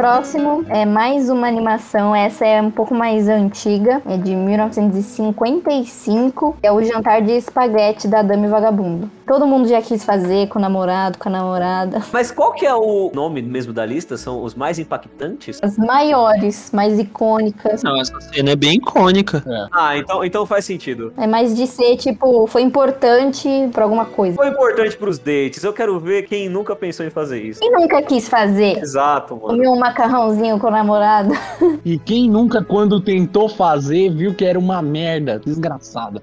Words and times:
Próximo 0.00 0.64
é 0.70 0.86
mais 0.86 1.28
uma 1.28 1.46
animação. 1.46 2.16
Essa 2.16 2.46
é 2.46 2.62
um 2.62 2.70
pouco 2.70 2.94
mais 2.94 3.28
antiga, 3.28 4.00
é 4.08 4.16
de 4.16 4.34
1955. 4.34 6.56
É 6.62 6.72
o 6.72 6.82
Jantar 6.82 7.20
de 7.20 7.32
Espaguete 7.32 8.08
da 8.08 8.22
Dame 8.22 8.48
Vagabundo. 8.48 9.10
Todo 9.30 9.46
mundo 9.46 9.68
já 9.68 9.80
quis 9.80 10.04
fazer 10.04 10.48
com 10.48 10.58
o 10.58 10.62
namorado, 10.62 11.16
com 11.16 11.28
a 11.28 11.32
namorada. 11.32 12.02
Mas 12.12 12.32
qual 12.32 12.52
que 12.52 12.66
é 12.66 12.74
o 12.74 13.12
nome 13.14 13.40
mesmo 13.40 13.72
da 13.72 13.86
lista? 13.86 14.16
São 14.16 14.42
os 14.42 14.56
mais 14.56 14.76
impactantes? 14.76 15.60
As 15.62 15.78
maiores, 15.78 16.72
mais 16.72 16.98
icônicas. 16.98 17.80
Não, 17.84 18.00
essa 18.00 18.20
cena 18.20 18.50
é 18.50 18.56
bem 18.56 18.78
icônica. 18.78 19.44
Ah, 19.70 19.96
então, 19.96 20.24
então 20.24 20.44
faz 20.44 20.64
sentido. 20.64 21.12
É 21.16 21.28
mais 21.28 21.54
de 21.54 21.68
ser, 21.68 21.96
tipo, 21.96 22.48
foi 22.48 22.62
importante 22.62 23.48
pra 23.72 23.84
alguma 23.84 24.04
coisa. 24.04 24.34
Foi 24.34 24.48
importante 24.48 24.96
pros 24.96 25.16
dates. 25.16 25.62
Eu 25.62 25.72
quero 25.72 26.00
ver 26.00 26.24
quem 26.24 26.48
nunca 26.48 26.74
pensou 26.74 27.06
em 27.06 27.10
fazer 27.10 27.40
isso. 27.40 27.60
Quem 27.60 27.70
nunca 27.70 28.02
quis 28.02 28.28
fazer? 28.28 28.78
Exato, 28.78 29.36
mano. 29.36 29.50
Comer 29.50 29.68
um 29.68 29.78
macarrãozinho 29.78 30.58
com 30.58 30.66
o 30.66 30.72
namorado. 30.72 31.32
E 31.82 31.98
quem 31.98 32.28
nunca, 32.28 32.62
quando 32.62 33.00
tentou 33.00 33.48
fazer, 33.48 34.10
viu 34.10 34.34
que 34.34 34.44
era 34.44 34.58
uma 34.58 34.82
merda. 34.82 35.40
Desgraçada. 35.42 36.22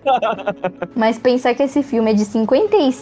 Mas 0.96 1.18
pensar 1.18 1.56
que 1.56 1.64
esse 1.64 1.82
filme 1.82 2.12
é 2.12 2.14
de 2.14 2.26
55, 2.26 2.97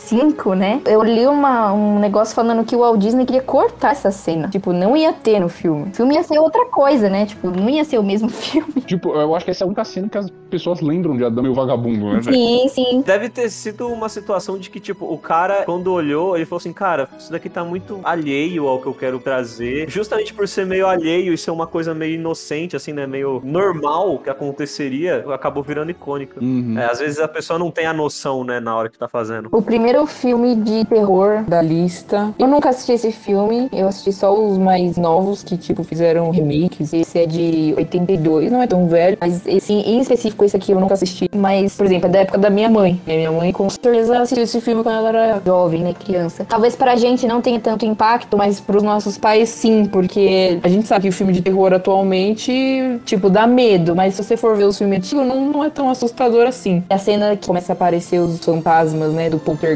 né? 0.55 0.81
Eu 0.85 1.03
li 1.03 1.25
uma, 1.27 1.73
um 1.73 1.99
negócio 1.99 2.35
falando 2.35 2.63
que 2.65 2.75
o 2.75 2.79
Walt 2.79 2.99
Disney 2.99 3.25
queria 3.25 3.41
cortar 3.41 3.91
essa 3.91 4.11
cena. 4.11 4.47
Tipo, 4.47 4.71
não 4.71 4.95
ia 4.95 5.13
ter 5.13 5.39
no 5.39 5.49
filme. 5.49 5.89
O 5.89 5.95
filme 5.95 6.15
ia 6.15 6.23
ser 6.23 6.39
outra 6.39 6.65
coisa, 6.65 7.09
né? 7.09 7.25
Tipo, 7.25 7.49
não 7.49 7.69
ia 7.69 7.83
ser 7.83 7.97
o 7.97 8.03
mesmo 8.03 8.29
filme. 8.29 8.81
Tipo, 8.85 9.13
eu 9.13 9.35
acho 9.35 9.45
que 9.45 9.51
essa 9.51 9.63
é 9.63 9.65
a 9.65 9.67
única 9.67 9.83
cena 9.85 10.09
que 10.09 10.17
as 10.17 10.29
pessoas 10.49 10.81
lembram 10.81 11.15
de 11.17 11.23
Adão 11.23 11.45
e 11.45 11.49
o 11.49 11.53
Vagabundo, 11.53 12.13
né? 12.13 12.21
Sim, 12.21 12.67
sim. 12.69 13.03
Deve 13.05 13.29
ter 13.29 13.49
sido 13.49 13.87
uma 13.87 14.09
situação 14.09 14.57
de 14.57 14.69
que, 14.69 14.79
tipo, 14.79 15.05
o 15.05 15.17
cara, 15.17 15.63
quando 15.65 15.91
olhou, 15.91 16.35
ele 16.35 16.45
falou 16.45 16.59
assim, 16.59 16.73
cara, 16.73 17.09
isso 17.17 17.31
daqui 17.31 17.49
tá 17.49 17.63
muito 17.63 17.99
alheio 18.03 18.67
ao 18.67 18.79
que 18.79 18.87
eu 18.87 18.93
quero 18.93 19.19
trazer. 19.19 19.89
Justamente 19.89 20.33
por 20.33 20.47
ser 20.47 20.65
meio 20.65 20.87
alheio 20.87 21.33
e 21.33 21.37
ser 21.37 21.51
uma 21.51 21.67
coisa 21.67 21.93
meio 21.93 22.15
inocente, 22.15 22.75
assim, 22.75 22.93
né? 22.93 23.07
Meio 23.07 23.41
normal 23.43 24.19
que 24.19 24.29
aconteceria, 24.29 25.25
acabou 25.33 25.63
virando 25.63 25.91
icônica. 25.91 26.39
Uhum. 26.41 26.77
É, 26.77 26.85
às 26.85 26.99
vezes 26.99 27.19
a 27.19 27.27
pessoa 27.27 27.57
não 27.57 27.71
tem 27.71 27.85
a 27.85 27.93
noção, 27.93 28.43
né, 28.43 28.59
na 28.59 28.75
hora 28.75 28.89
que 28.89 28.97
tá 28.97 29.07
fazendo. 29.07 29.49
O 29.51 29.61
primeiro 29.61 29.84
filme 30.07 30.55
de 30.55 30.85
terror 30.85 31.43
da 31.47 31.61
lista. 31.61 32.33
Eu 32.39 32.47
nunca 32.47 32.69
assisti 32.69 32.93
esse 32.93 33.11
filme, 33.11 33.69
eu 33.71 33.87
assisti 33.87 34.11
só 34.11 34.33
os 34.33 34.57
mais 34.57 34.97
novos 34.97 35.43
que, 35.43 35.57
tipo, 35.57 35.83
fizeram 35.83 36.29
remakes. 36.31 36.93
Esse 36.93 37.19
é 37.19 37.25
de 37.25 37.73
82, 37.77 38.51
não 38.51 38.61
é 38.61 38.67
tão 38.67 38.87
velho, 38.87 39.17
mas 39.19 39.45
esse 39.45 39.73
em 39.73 39.99
específico, 39.99 40.43
esse 40.43 40.57
aqui 40.57 40.71
eu 40.71 40.79
nunca 40.79 40.93
assisti. 40.93 41.29
Mas, 41.35 41.75
por 41.75 41.85
exemplo, 41.85 42.07
é 42.07 42.11
da 42.11 42.19
época 42.19 42.37
da 42.37 42.49
minha 42.49 42.69
mãe. 42.69 42.99
Minha 43.05 43.31
mãe 43.31 43.51
com 43.51 43.69
certeza 43.69 44.19
assistiu 44.19 44.43
esse 44.43 44.59
filme 44.59 44.83
quando 44.83 44.97
ela 44.97 45.09
era 45.09 45.41
jovem, 45.45 45.81
né, 45.81 45.93
criança. 45.93 46.45
Talvez 46.45 46.75
pra 46.75 46.95
gente 46.95 47.27
não 47.27 47.41
tenha 47.41 47.59
tanto 47.59 47.85
impacto, 47.85 48.35
mas 48.35 48.59
pros 48.59 48.81
nossos 48.81 49.17
pais 49.17 49.49
sim, 49.49 49.85
porque 49.85 50.59
a 50.63 50.67
gente 50.67 50.87
sabe 50.87 51.03
que 51.03 51.09
o 51.09 51.13
filme 51.13 51.33
de 51.33 51.41
terror 51.41 51.73
atualmente, 51.73 52.99
tipo, 53.05 53.29
dá 53.29 53.45
medo, 53.45 53.95
mas 53.95 54.15
se 54.15 54.23
você 54.23 54.35
for 54.35 54.55
ver 54.55 54.65
os 54.65 54.77
filmes 54.77 54.97
antigos, 54.97 55.25
não, 55.25 55.45
não 55.51 55.63
é 55.63 55.69
tão 55.69 55.89
assustador 55.89 56.47
assim. 56.47 56.83
A 56.89 56.97
cena 56.97 57.35
que 57.35 57.45
começa 57.45 57.71
a 57.71 57.75
aparecer 57.75 58.19
os 58.19 58.43
fantasmas, 58.43 59.13
né, 59.13 59.29
do 59.29 59.37
poltergeist 59.37 59.74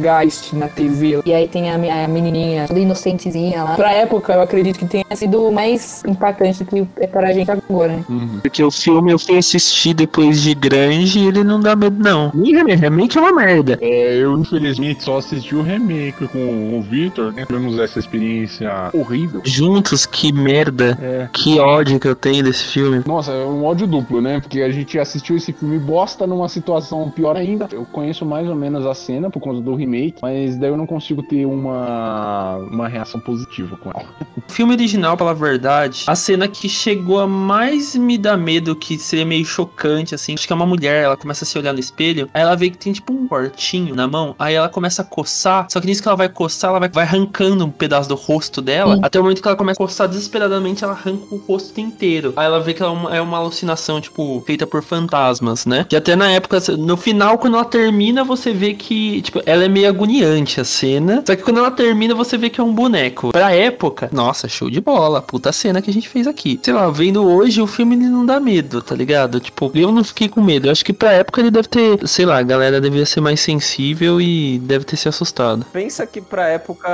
na 0.53 0.67
TV, 0.67 1.21
e 1.25 1.33
aí 1.33 1.47
tem 1.47 1.69
a, 1.69 1.75
a 1.75 2.07
menininha, 2.07 2.67
toda 2.67 2.79
inocentezinha 2.79 3.63
lá. 3.63 3.75
Pra 3.75 3.91
época, 3.91 4.33
eu 4.33 4.41
acredito 4.41 4.79
que 4.79 4.85
tenha 4.85 5.05
sido 5.13 5.51
mais 5.51 6.03
impactante 6.05 6.63
do 6.63 6.69
que 6.69 6.87
é 6.97 7.07
pra 7.07 7.31
gente 7.33 7.49
agora, 7.51 7.93
né? 7.93 8.05
Porque 8.41 8.63
o 8.63 8.71
filme 8.71 9.11
eu 9.11 9.19
fui 9.19 9.37
assistir 9.37 9.93
depois 9.93 10.41
de 10.41 10.53
grande 10.53 11.19
e 11.19 11.27
ele 11.27 11.43
não 11.43 11.59
dá 11.59 11.75
medo, 11.75 12.01
não. 12.01 12.31
Nem 12.33 12.55
remake, 12.55 12.81
remake 12.81 13.17
é 13.17 13.21
uma 13.21 13.33
merda. 13.33 13.77
É, 13.81 14.15
eu 14.17 14.37
infelizmente 14.37 15.03
só 15.03 15.17
assisti 15.17 15.55
o 15.55 15.61
remake 15.61 16.27
com 16.27 16.77
o 16.77 16.81
Victor, 16.81 17.33
né? 17.33 17.45
Tivemos 17.45 17.77
essa 17.79 17.99
experiência 17.99 18.89
horrível. 18.93 19.41
Juntos, 19.43 20.05
que 20.05 20.31
merda. 20.31 20.97
É. 21.01 21.29
Que 21.31 21.59
ódio 21.59 21.99
que 21.99 22.07
eu 22.07 22.15
tenho 22.15 22.43
desse 22.43 22.63
filme. 22.65 23.03
Nossa, 23.05 23.31
é 23.31 23.45
um 23.45 23.63
ódio 23.63 23.87
duplo, 23.87 24.21
né? 24.21 24.39
Porque 24.39 24.61
a 24.61 24.71
gente 24.71 24.97
assistiu 24.97 25.35
esse 25.35 25.53
filme 25.53 25.77
bosta 25.77 26.25
numa 26.25 26.49
situação 26.49 27.09
pior 27.09 27.35
ainda. 27.35 27.67
Eu 27.71 27.85
conheço 27.85 28.25
mais 28.25 28.47
ou 28.47 28.55
menos 28.55 28.85
a 28.85 28.93
cena 28.93 29.29
por 29.29 29.39
conta 29.39 29.61
do 29.61 29.75
remake, 29.79 30.19
mas 30.21 30.57
daí 30.57 30.69
eu 30.69 30.77
não 30.77 30.85
consigo 30.85 31.23
ter 31.23 31.45
uma, 31.45 32.57
uma 32.57 32.87
reação 32.87 33.19
positiva 33.19 33.77
com 33.77 33.89
ela. 33.89 34.09
O 34.37 34.51
filme 34.51 34.73
original, 34.73 35.17
pela 35.17 35.33
verdade, 35.33 36.03
a 36.07 36.15
cena 36.15 36.47
que 36.47 36.67
chegou 36.69 37.19
a 37.19 37.27
mais 37.27 37.95
me 37.95 38.17
dar 38.17 38.37
medo, 38.37 38.75
que 38.75 38.97
seria 38.97 39.25
meio 39.25 39.45
chocante, 39.45 40.13
assim, 40.15 40.33
acho 40.33 40.45
que 40.45 40.53
é 40.53 40.55
uma 40.55 40.65
mulher, 40.65 41.03
ela 41.03 41.17
começa 41.17 41.43
a 41.43 41.47
se 41.47 41.57
olhar 41.57 41.73
no 41.73 41.79
espelho, 41.79 42.29
aí 42.33 42.41
ela 42.41 42.55
vê 42.55 42.69
que 42.69 42.77
tem 42.77 42.93
tipo 42.93 43.13
um 43.13 43.27
cortinho 43.27 43.95
na 43.95 44.07
mão, 44.07 44.35
aí 44.37 44.55
ela 44.55 44.69
começa 44.69 45.01
a 45.01 45.05
coçar, 45.05 45.67
só 45.69 45.79
que 45.79 45.87
nisso 45.87 46.01
que 46.01 46.07
ela 46.07 46.17
vai 46.17 46.29
coçar, 46.29 46.69
ela 46.69 46.79
vai, 46.79 46.89
vai 46.89 47.03
arrancando 47.03 47.65
um 47.65 47.71
pedaço 47.71 48.09
do 48.09 48.15
rosto 48.15 48.61
dela, 48.61 48.95
Sim. 48.95 49.01
até 49.03 49.19
o 49.19 49.23
momento 49.23 49.41
que 49.41 49.47
ela 49.47 49.57
começa 49.57 49.81
a 49.81 49.85
coçar 49.85 50.07
desesperadamente, 50.07 50.83
ela 50.83 50.93
arranca 50.93 51.33
o 51.33 51.37
rosto 51.37 51.79
inteiro. 51.79 52.33
Aí 52.35 52.45
ela 52.45 52.59
vê 52.59 52.73
que 52.73 52.81
ela 52.81 52.91
é 52.91 52.95
uma, 52.95 53.15
é 53.17 53.21
uma 53.21 53.37
alucinação, 53.37 54.01
tipo, 54.01 54.41
feita 54.45 54.67
por 54.67 54.83
fantasmas, 54.83 55.65
né? 55.65 55.85
Que 55.87 55.95
até 55.95 56.15
na 56.15 56.29
época, 56.29 56.59
no 56.77 56.97
final, 56.97 57.37
quando 57.37 57.55
ela 57.55 57.65
termina, 57.65 58.23
você 58.23 58.53
vê 58.53 58.73
que, 58.73 59.21
tipo, 59.21 59.41
ela 59.45 59.63
é 59.63 59.68
meio 59.69 59.87
agoniante 59.87 60.59
a 60.59 60.63
cena, 60.63 61.23
só 61.25 61.35
que 61.35 61.43
quando 61.43 61.59
ela 61.59 61.71
termina, 61.71 62.15
você 62.15 62.37
vê 62.37 62.49
que 62.49 62.59
é 62.59 62.63
um 62.63 62.73
boneco. 62.73 63.31
Pra 63.31 63.53
época, 63.53 64.09
nossa, 64.11 64.47
show 64.47 64.69
de 64.69 64.81
bola, 64.81 65.21
puta 65.21 65.51
cena 65.51 65.81
que 65.81 65.89
a 65.89 65.93
gente 65.93 66.09
fez 66.09 66.27
aqui. 66.27 66.59
Sei 66.61 66.73
lá, 66.73 66.89
vendo 66.89 67.25
hoje, 67.25 67.61
o 67.61 67.67
filme 67.67 67.95
ele 67.95 68.07
não 68.07 68.25
dá 68.25 68.39
medo, 68.39 68.81
tá 68.81 68.95
ligado? 68.95 69.39
Tipo, 69.39 69.71
eu 69.75 69.91
não 69.91 70.03
fiquei 70.03 70.27
com 70.27 70.41
medo. 70.41 70.67
Eu 70.67 70.71
acho 70.71 70.83
que 70.83 70.93
pra 70.93 71.13
época 71.13 71.41
ele 71.41 71.51
deve 71.51 71.67
ter, 71.67 72.07
sei 72.07 72.25
lá, 72.25 72.37
a 72.37 72.43
galera 72.43 72.81
devia 72.81 73.05
ser 73.05 73.21
mais 73.21 73.39
sensível 73.39 74.19
e 74.19 74.59
deve 74.59 74.85
ter 74.85 74.97
se 74.97 75.07
assustado. 75.07 75.65
Pensa 75.71 76.05
que 76.05 76.21
pra 76.21 76.47
época, 76.47 76.89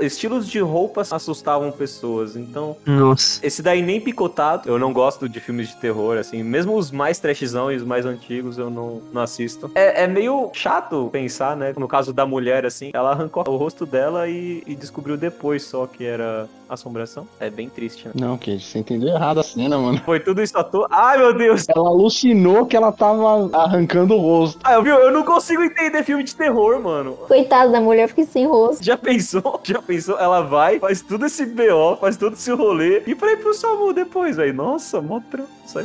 estilos 0.00 0.48
de 0.48 0.60
roupas 0.60 1.12
assustavam 1.12 1.70
pessoas, 1.70 2.36
então... 2.36 2.76
Nossa. 2.86 3.44
Esse 3.44 3.62
daí 3.62 3.82
nem 3.82 4.00
picotado. 4.00 4.68
Eu 4.68 4.78
não 4.78 4.92
gosto 4.92 5.28
de 5.28 5.40
filmes 5.40 5.68
de 5.68 5.76
terror, 5.76 6.18
assim. 6.18 6.42
Mesmo 6.42 6.76
os 6.76 6.90
mais 6.90 7.18
trashzão 7.18 7.70
e 7.70 7.76
os 7.76 7.84
mais 7.84 8.06
antigos 8.06 8.58
eu 8.58 8.70
não, 8.70 9.02
não 9.12 9.22
assisto. 9.22 9.70
É, 9.74 10.04
é 10.04 10.06
meio 10.06 10.50
chato 10.52 11.08
pensar, 11.12 11.56
né? 11.56 11.72
No 11.76 11.88
caso 11.88 12.11
da 12.12 12.26
mulher, 12.26 12.64
assim, 12.64 12.90
ela 12.92 13.10
arrancou 13.10 13.44
o 13.46 13.56
rosto 13.56 13.86
dela 13.86 14.28
e, 14.28 14.62
e 14.66 14.74
descobriu 14.74 15.16
depois 15.16 15.62
só 15.64 15.86
que 15.86 16.04
era 16.04 16.48
assombração. 16.68 17.26
É 17.38 17.50
bem 17.50 17.68
triste, 17.68 18.08
né? 18.08 18.14
Não, 18.14 18.36
que 18.36 18.58
você 18.58 18.78
entendeu 18.78 19.10
errado 19.10 19.40
a 19.40 19.42
cena, 19.42 19.78
mano. 19.78 20.00
Foi 20.04 20.20
tudo 20.20 20.42
isso 20.42 20.56
à 20.56 20.64
toa. 20.64 20.86
Ai, 20.90 21.18
meu 21.18 21.34
Deus! 21.34 21.66
Ela 21.68 21.88
alucinou 21.88 22.66
que 22.66 22.76
ela 22.76 22.92
tava 22.92 23.50
arrancando 23.52 24.14
o 24.14 24.18
rosto. 24.18 24.60
Ah, 24.64 24.74
eu, 24.74 24.82
viu? 24.82 24.94
Eu 24.96 25.12
não 25.12 25.24
consigo 25.24 25.62
entender 25.62 26.02
filme 26.02 26.24
de 26.24 26.34
terror, 26.34 26.80
mano. 26.80 27.12
Coitada 27.28 27.70
da 27.70 27.80
mulher, 27.80 28.08
fiquei 28.08 28.24
sem 28.24 28.46
rosto. 28.46 28.82
Já 28.82 28.96
pensou? 28.96 29.60
Já 29.64 29.80
pensou? 29.80 30.18
Ela 30.18 30.42
vai, 30.42 30.78
faz 30.78 31.02
tudo 31.02 31.26
esse 31.26 31.46
BO, 31.46 31.96
faz 32.00 32.16
todo 32.16 32.34
esse 32.34 32.50
rolê 32.52 33.02
e 33.06 33.14
pra 33.14 33.32
ir 33.32 33.38
pro 33.38 33.54
SAMU 33.54 33.92
depois, 33.92 34.36
velho. 34.36 34.54
Nossa, 34.54 35.00
mó 35.00 35.20
trampo. 35.30 35.48
isso 35.64 35.78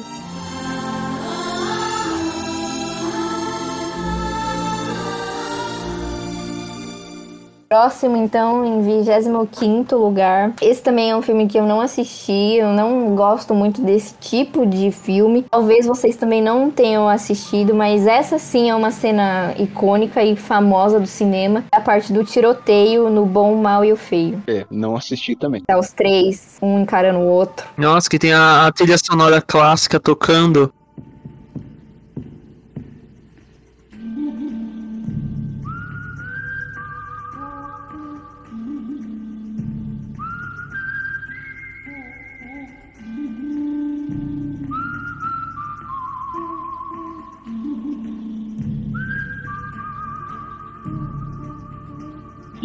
Próximo, 7.70 8.16
então, 8.16 8.66
em 8.66 8.82
25 8.82 9.96
lugar. 9.96 10.54
Esse 10.62 10.82
também 10.82 11.12
é 11.12 11.16
um 11.16 11.22
filme 11.22 11.48
que 11.48 11.58
eu 11.58 11.66
não 11.66 11.82
assisti. 11.82 12.56
Eu 12.56 12.70
não 12.70 13.14
gosto 13.14 13.54
muito 13.54 13.82
desse 13.82 14.16
tipo 14.20 14.66
de 14.66 14.92
filme. 14.92 15.46
Talvez 15.52 15.86
vocês 15.86 16.16
também 16.16 16.42
não 16.42 16.72
tenham 16.72 17.10
assistido, 17.10 17.76
mas 17.76 18.08
essa 18.08 18.40
sim 18.40 18.70
é 18.70 18.76
uma 18.76 18.92
cena 18.92 19.54
icônica 19.58 20.24
e 20.24 20.36
famosa 20.36 21.00
do 21.00 21.08
cinema. 21.08 21.66
É 21.74 21.78
a 21.78 21.82
parte 21.82 22.14
do 22.14 22.24
tiroteio 22.24 23.10
no 23.10 23.26
Bom, 23.26 23.54
o 23.54 23.62
Mal 23.62 23.84
e 23.84 23.92
o 23.92 23.98
Feio. 23.98 24.42
É, 24.48 24.66
não 24.72 24.96
assisti 24.96 25.36
também. 25.36 25.62
Tá 25.68 25.78
os 25.78 25.92
três, 25.92 26.58
um 26.62 26.80
encarando 26.80 27.20
o 27.20 27.28
outro. 27.28 27.68
Nossa, 27.76 28.10
que 28.10 28.18
tem 28.18 28.32
a, 28.32 28.68
a 28.68 28.72
trilha 28.72 28.98
sonora 28.98 29.42
clássica 29.42 30.00
tocando. 30.00 30.72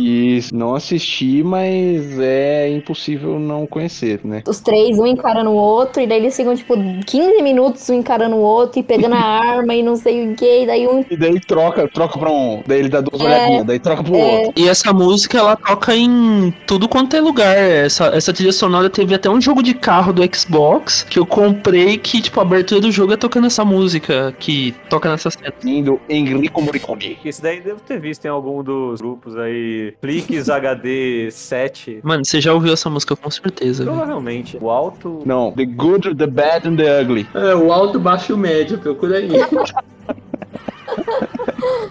E 0.05 0.41
não 0.53 0.75
assisti, 0.75 1.45
mas 1.45 2.19
é 2.19 2.69
impossível 2.69 3.39
não 3.39 3.67
conhecer, 3.67 4.21
né? 4.25 4.43
Os 4.49 4.61
três, 4.61 4.99
um 4.99 5.07
encarando 5.07 5.51
o 5.51 5.55
outro, 5.55 6.03
e 6.03 6.09
daí 6.09 6.19
eles 6.19 6.37
ficam, 6.37 6.57
tipo, 6.57 6.75
15 7.07 7.41
minutos 7.41 7.89
um 7.89 7.95
encarando 7.95 8.35
o 8.35 8.41
outro 8.41 8.81
e 8.81 8.83
pegando 8.83 9.15
a 9.15 9.21
arma 9.23 9.73
e 9.75 9.83
não 9.83 9.95
sei 9.95 10.33
o 10.33 10.35
que, 10.35 10.63
e 10.63 10.67
daí 10.67 10.89
um. 10.89 11.05
E 11.09 11.17
daí 11.17 11.39
troca, 11.39 11.89
troca 11.89 12.19
pra 12.19 12.31
um. 12.31 12.65
Daí 12.67 12.81
ele 12.81 12.89
dá 12.89 13.01
duas 13.01 13.23
É, 13.23 13.25
olhadinhas, 13.25 13.65
daí 13.65 13.79
troca 13.79 14.03
pro 14.03 14.17
é. 14.17 14.39
outro. 14.47 14.53
E 14.57 14.69
essa 14.69 14.93
música, 14.93 15.39
ela 15.39 15.55
toca 15.55 15.95
em 15.95 16.53
tudo 16.67 16.89
quanto 16.89 17.15
é 17.17 17.21
lugar. 17.21 17.57
Essa, 17.57 18.07
essa 18.07 18.33
trilha 18.33 18.53
sonora 18.53 18.91
teve 18.91 19.15
até 19.15 19.31
um 19.31 19.41
jogo 19.41 19.63
de 19.63 19.73
carro 19.73 20.13
do 20.13 20.23
Xbox 20.37 21.05
que 21.09 21.19
eu 21.19 21.27
comprei 21.27 21.97
que, 21.97 22.21
tipo, 22.21 22.41
a 22.41 22.43
abertura 22.43 22.81
do 22.81 22.91
jogo 22.91 23.13
é 23.13 23.17
tocando 23.17 23.47
essa 23.47 23.65
música 23.65 24.35
que 24.39 24.75
toca 24.91 25.09
nessa 25.09 25.31
cena. 25.31 25.53
Lindo 25.63 26.01
Enrico 26.09 26.61
Morricone. 26.61 27.19
Esse 27.25 27.41
daí 27.41 27.61
devo 27.61 27.81
ter 27.81 28.01
visto 28.01 28.25
em 28.25 28.29
algum 28.29 28.63
dos 28.65 29.01
grupos 29.01 29.37
aí 29.37 29.92
de 29.93 30.23
Flix 30.23 30.49
HD 30.49 31.31
7. 31.31 32.00
Mano, 32.03 32.25
você 32.25 32.41
já 32.41 32.53
ouviu 32.53 32.73
essa 32.73 32.89
música 32.89 33.15
com 33.17 33.31
certeza. 33.31 33.85
Provavelmente. 33.85 34.59
O 34.61 34.71
alto. 34.71 35.23
Não, 35.25 35.53
The 35.53 35.65
Good, 35.65 36.15
The 36.15 36.27
Bad 36.27 36.69
and 36.69 36.77
The 36.77 37.03
Ugly. 37.03 37.29
É, 37.35 37.55
o 37.55 37.73
alto, 37.73 37.99
baixo 37.99 38.33
e 38.33 38.35
o 38.35 38.39
médio, 38.39 38.79
procura 38.79 39.19
aí. 39.19 39.31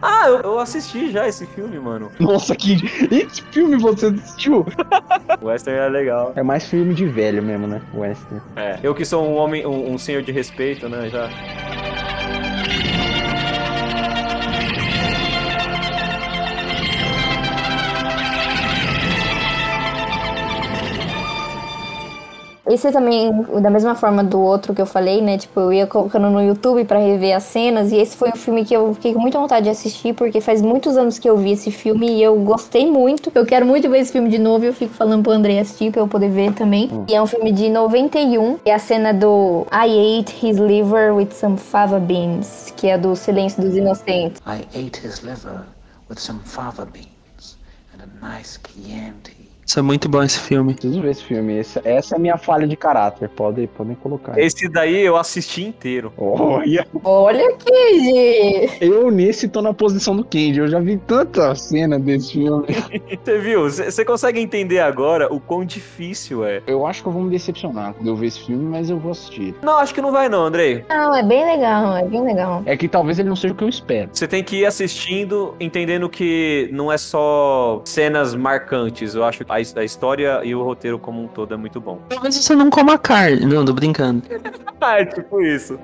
Ah, 0.01 0.27
eu, 0.27 0.41
eu 0.41 0.59
assisti 0.59 1.11
já 1.11 1.27
esse 1.27 1.45
filme, 1.45 1.79
mano. 1.79 2.11
Nossa, 2.19 2.55
que. 2.55 2.73
Esse 3.11 3.41
filme 3.51 3.77
você 3.77 4.07
assistiu? 4.07 4.65
O 5.41 5.45
Western 5.45 5.79
é 5.79 5.89
legal. 5.89 6.33
É 6.35 6.43
mais 6.43 6.65
filme 6.65 6.93
de 6.93 7.05
velho 7.05 7.41
mesmo, 7.41 7.67
né? 7.67 7.81
Western. 7.93 8.41
É. 8.55 8.79
Eu 8.83 8.93
que 8.93 9.05
sou 9.05 9.23
um 9.23 9.35
homem, 9.35 9.65
um, 9.65 9.93
um 9.93 9.97
senhor 9.97 10.21
de 10.23 10.31
respeito, 10.31 10.89
né? 10.89 11.09
Já. 11.09 11.29
Esse 22.71 22.89
também, 22.89 23.29
da 23.61 23.69
mesma 23.69 23.95
forma 23.95 24.23
do 24.23 24.39
outro 24.39 24.73
que 24.73 24.81
eu 24.81 24.85
falei, 24.85 25.21
né? 25.21 25.37
Tipo, 25.37 25.59
eu 25.59 25.73
ia 25.73 25.85
colocando 25.85 26.29
no 26.29 26.41
YouTube 26.41 26.85
pra 26.85 26.99
rever 26.99 27.35
as 27.35 27.43
cenas. 27.43 27.91
E 27.91 27.97
esse 27.97 28.15
foi 28.15 28.29
um 28.29 28.35
filme 28.35 28.63
que 28.63 28.73
eu 28.73 28.93
fiquei 28.93 29.13
com 29.13 29.19
muita 29.19 29.37
vontade 29.37 29.65
de 29.65 29.69
assistir, 29.69 30.13
porque 30.13 30.39
faz 30.39 30.61
muitos 30.61 30.95
anos 30.95 31.19
que 31.19 31.29
eu 31.29 31.35
vi 31.35 31.51
esse 31.51 31.69
filme 31.69 32.09
e 32.09 32.23
eu 32.23 32.39
gostei 32.39 32.89
muito. 32.89 33.29
Eu 33.35 33.45
quero 33.45 33.65
muito 33.65 33.89
ver 33.89 33.99
esse 33.99 34.13
filme 34.13 34.29
de 34.29 34.39
novo 34.39 34.63
e 34.63 34.67
eu 34.67 34.73
fico 34.73 34.93
falando 34.93 35.21
pro 35.21 35.33
André 35.33 35.59
assistir 35.59 35.91
pra 35.91 36.01
eu 36.01 36.07
poder 36.07 36.29
ver 36.29 36.53
também. 36.53 36.89
E 37.09 37.13
é 37.13 37.21
um 37.21 37.27
filme 37.27 37.51
de 37.51 37.69
91. 37.69 38.59
E 38.65 38.71
a 38.71 38.79
cena 38.79 39.13
do 39.13 39.67
I 39.69 40.19
ate 40.19 40.33
his 40.45 40.57
liver 40.57 41.13
with 41.13 41.31
some 41.33 41.57
fava 41.57 41.99
beans, 41.99 42.73
que 42.77 42.87
é 42.87 42.97
do 42.97 43.17
Silêncio 43.17 43.61
dos 43.61 43.75
Inocentes. 43.75 44.41
I 44.47 44.63
ate 44.73 45.05
his 45.05 45.19
liver 45.19 45.65
with 46.09 46.19
some 46.19 46.39
fava 46.45 46.85
beans 46.85 47.57
and 47.93 48.03
a 48.03 48.25
nice 48.25 48.57
Chianti. 48.57 49.40
Isso 49.71 49.79
é 49.79 49.81
muito 49.81 50.09
bom 50.09 50.21
esse 50.21 50.37
filme. 50.37 50.73
Preciso 50.73 51.01
ver 51.01 51.11
esse 51.11 51.23
filme. 51.23 51.57
Essa, 51.57 51.81
essa 51.85 52.15
é 52.15 52.17
a 52.17 52.19
minha 52.19 52.37
falha 52.37 52.67
de 52.67 52.75
caráter. 52.75 53.29
Podem, 53.29 53.67
podem 53.67 53.95
colocar. 53.95 54.37
Esse 54.37 54.67
daí 54.67 54.99
eu 54.99 55.15
assisti 55.15 55.63
inteiro. 55.63 56.11
Olha, 56.17 56.85
Olha 57.01 57.47
aqui, 57.51 57.99
gente! 58.03 58.83
eu 58.83 59.09
nesse 59.09 59.47
tô 59.47 59.61
na 59.61 59.73
posição 59.73 60.13
do 60.13 60.25
Candy. 60.25 60.59
Eu 60.59 60.67
já 60.67 60.77
vi 60.77 60.97
tanta 60.97 61.55
cena 61.55 61.97
desse 61.97 62.33
filme. 62.33 62.67
Você 63.23 63.37
viu? 63.37 63.63
Você 63.69 64.03
consegue 64.03 64.41
entender 64.41 64.79
agora 64.79 65.33
o 65.33 65.39
quão 65.39 65.63
difícil 65.63 66.43
é? 66.43 66.61
Eu 66.67 66.85
acho 66.85 67.01
que 67.01 67.07
eu 67.07 67.13
vou 67.13 67.23
me 67.23 67.29
decepcionar 67.29 67.93
quando 67.93 68.07
eu 68.07 68.15
ver 68.17 68.27
esse 68.27 68.45
filme, 68.45 68.65
mas 68.65 68.89
eu 68.89 68.99
vou 68.99 69.11
assistir. 69.13 69.55
Não, 69.61 69.77
acho 69.77 69.93
que 69.93 70.01
não 70.01 70.11
vai 70.11 70.27
não, 70.27 70.43
Andrei. 70.43 70.83
Não, 70.89 71.15
é 71.15 71.23
bem 71.23 71.45
legal, 71.45 71.95
é 71.95 72.03
bem 72.03 72.21
legal. 72.21 72.61
É 72.65 72.75
que 72.75 72.89
talvez 72.89 73.19
ele 73.19 73.29
não 73.29 73.37
seja 73.37 73.53
o 73.53 73.57
que 73.57 73.63
eu 73.63 73.69
espero. 73.69 74.09
Você 74.11 74.27
tem 74.27 74.43
que 74.43 74.57
ir 74.57 74.65
assistindo, 74.65 75.55
entendendo 75.61 76.09
que 76.09 76.69
não 76.73 76.91
é 76.91 76.97
só 76.97 77.81
cenas 77.85 78.35
marcantes. 78.35 79.15
Eu 79.15 79.23
acho 79.23 79.45
que 79.45 79.45
a, 79.47 79.60
a 79.75 79.83
história 79.83 80.41
e 80.43 80.53
o 80.55 80.63
roteiro 80.63 80.99
como 80.99 81.23
um 81.23 81.27
todo 81.27 81.53
é 81.53 81.57
muito 81.57 81.79
bom. 81.79 81.99
Talvez 82.09 82.35
você 82.35 82.55
não 82.55 82.69
coma 82.69 82.97
carne. 82.97 83.45
Não, 83.45 83.65
tô 83.65 83.73
brincando. 83.73 84.23
É 84.83 85.05
tipo 85.05 85.39
isso. 85.39 85.79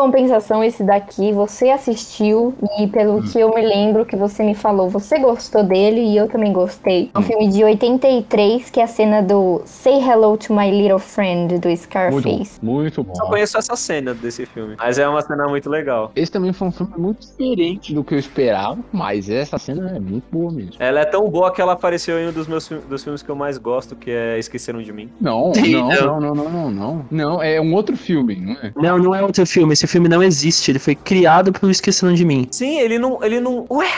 Compensação, 0.00 0.64
esse 0.64 0.82
daqui 0.82 1.30
você 1.30 1.68
assistiu 1.68 2.54
e 2.78 2.86
pelo 2.86 3.22
que 3.22 3.38
eu 3.38 3.54
me 3.54 3.60
lembro 3.60 4.06
que 4.06 4.16
você 4.16 4.42
me 4.42 4.54
falou, 4.54 4.88
você 4.88 5.18
gostou 5.18 5.62
dele 5.62 6.00
e 6.00 6.16
eu 6.16 6.26
também 6.26 6.54
gostei. 6.54 7.10
É 7.14 7.18
um 7.18 7.22
filme 7.22 7.48
de 7.50 7.62
83 7.62 8.70
que 8.70 8.80
é 8.80 8.84
a 8.84 8.86
cena 8.86 9.22
do 9.22 9.60
Say 9.66 10.00
Hello 10.02 10.38
to 10.38 10.54
My 10.54 10.70
Little 10.70 10.98
Friend 10.98 11.58
do 11.58 11.68
Muito 11.68 11.80
Scarface. 11.82 12.58
bom. 12.62 12.72
Muito 12.72 13.04
bom. 13.04 13.14
Só 13.14 13.26
conheço 13.26 13.58
essa 13.58 13.76
cena 13.76 14.14
desse 14.14 14.46
filme. 14.46 14.74
Mas 14.78 14.98
é 14.98 15.06
uma 15.06 15.20
cena 15.20 15.46
muito 15.48 15.68
legal. 15.68 16.10
Esse 16.16 16.32
também 16.32 16.54
foi 16.54 16.68
um 16.68 16.72
filme 16.72 16.94
muito 16.96 17.20
diferente 17.20 17.92
do 17.92 18.02
que 18.02 18.14
eu 18.14 18.18
esperava, 18.18 18.78
mas 18.90 19.28
essa 19.28 19.58
cena 19.58 19.96
é 19.96 20.00
muito 20.00 20.24
boa 20.32 20.50
mesmo. 20.50 20.72
Ela 20.78 21.00
é 21.00 21.04
tão 21.04 21.28
boa 21.28 21.52
que 21.52 21.60
ela 21.60 21.74
apareceu 21.74 22.18
em 22.18 22.28
um 22.28 22.32
dos 22.32 22.46
meus 22.46 22.66
dos 22.88 23.04
filmes 23.04 23.20
que 23.22 23.28
eu 23.28 23.36
mais 23.36 23.58
gosto, 23.58 23.94
que 23.94 24.10
é 24.10 24.38
Esqueceram 24.38 24.80
de 24.80 24.94
Mim. 24.94 25.10
Não, 25.20 25.52
não. 25.52 25.88
não, 25.88 26.20
não, 26.20 26.34
não, 26.34 26.50
não, 26.50 26.70
não. 26.70 27.06
Não, 27.10 27.42
é 27.42 27.60
um 27.60 27.74
outro 27.74 27.98
filme, 27.98 28.36
não 28.36 28.52
é? 28.54 28.72
Não, 28.74 28.98
não 28.98 29.14
é 29.14 29.22
outro 29.22 29.44
filme. 29.44 29.74
Esse 29.74 29.89
filme 29.90 30.08
não 30.08 30.22
existe. 30.22 30.70
Ele 30.70 30.78
foi 30.78 30.94
criado 30.94 31.52
pelo 31.52 31.70
Esquecendo 31.70 32.14
de 32.14 32.24
Mim. 32.24 32.46
Sim, 32.50 32.78
ele 32.78 32.98
não. 32.98 33.22
Ele 33.22 33.40
não. 33.40 33.66
Ué? 33.70 33.88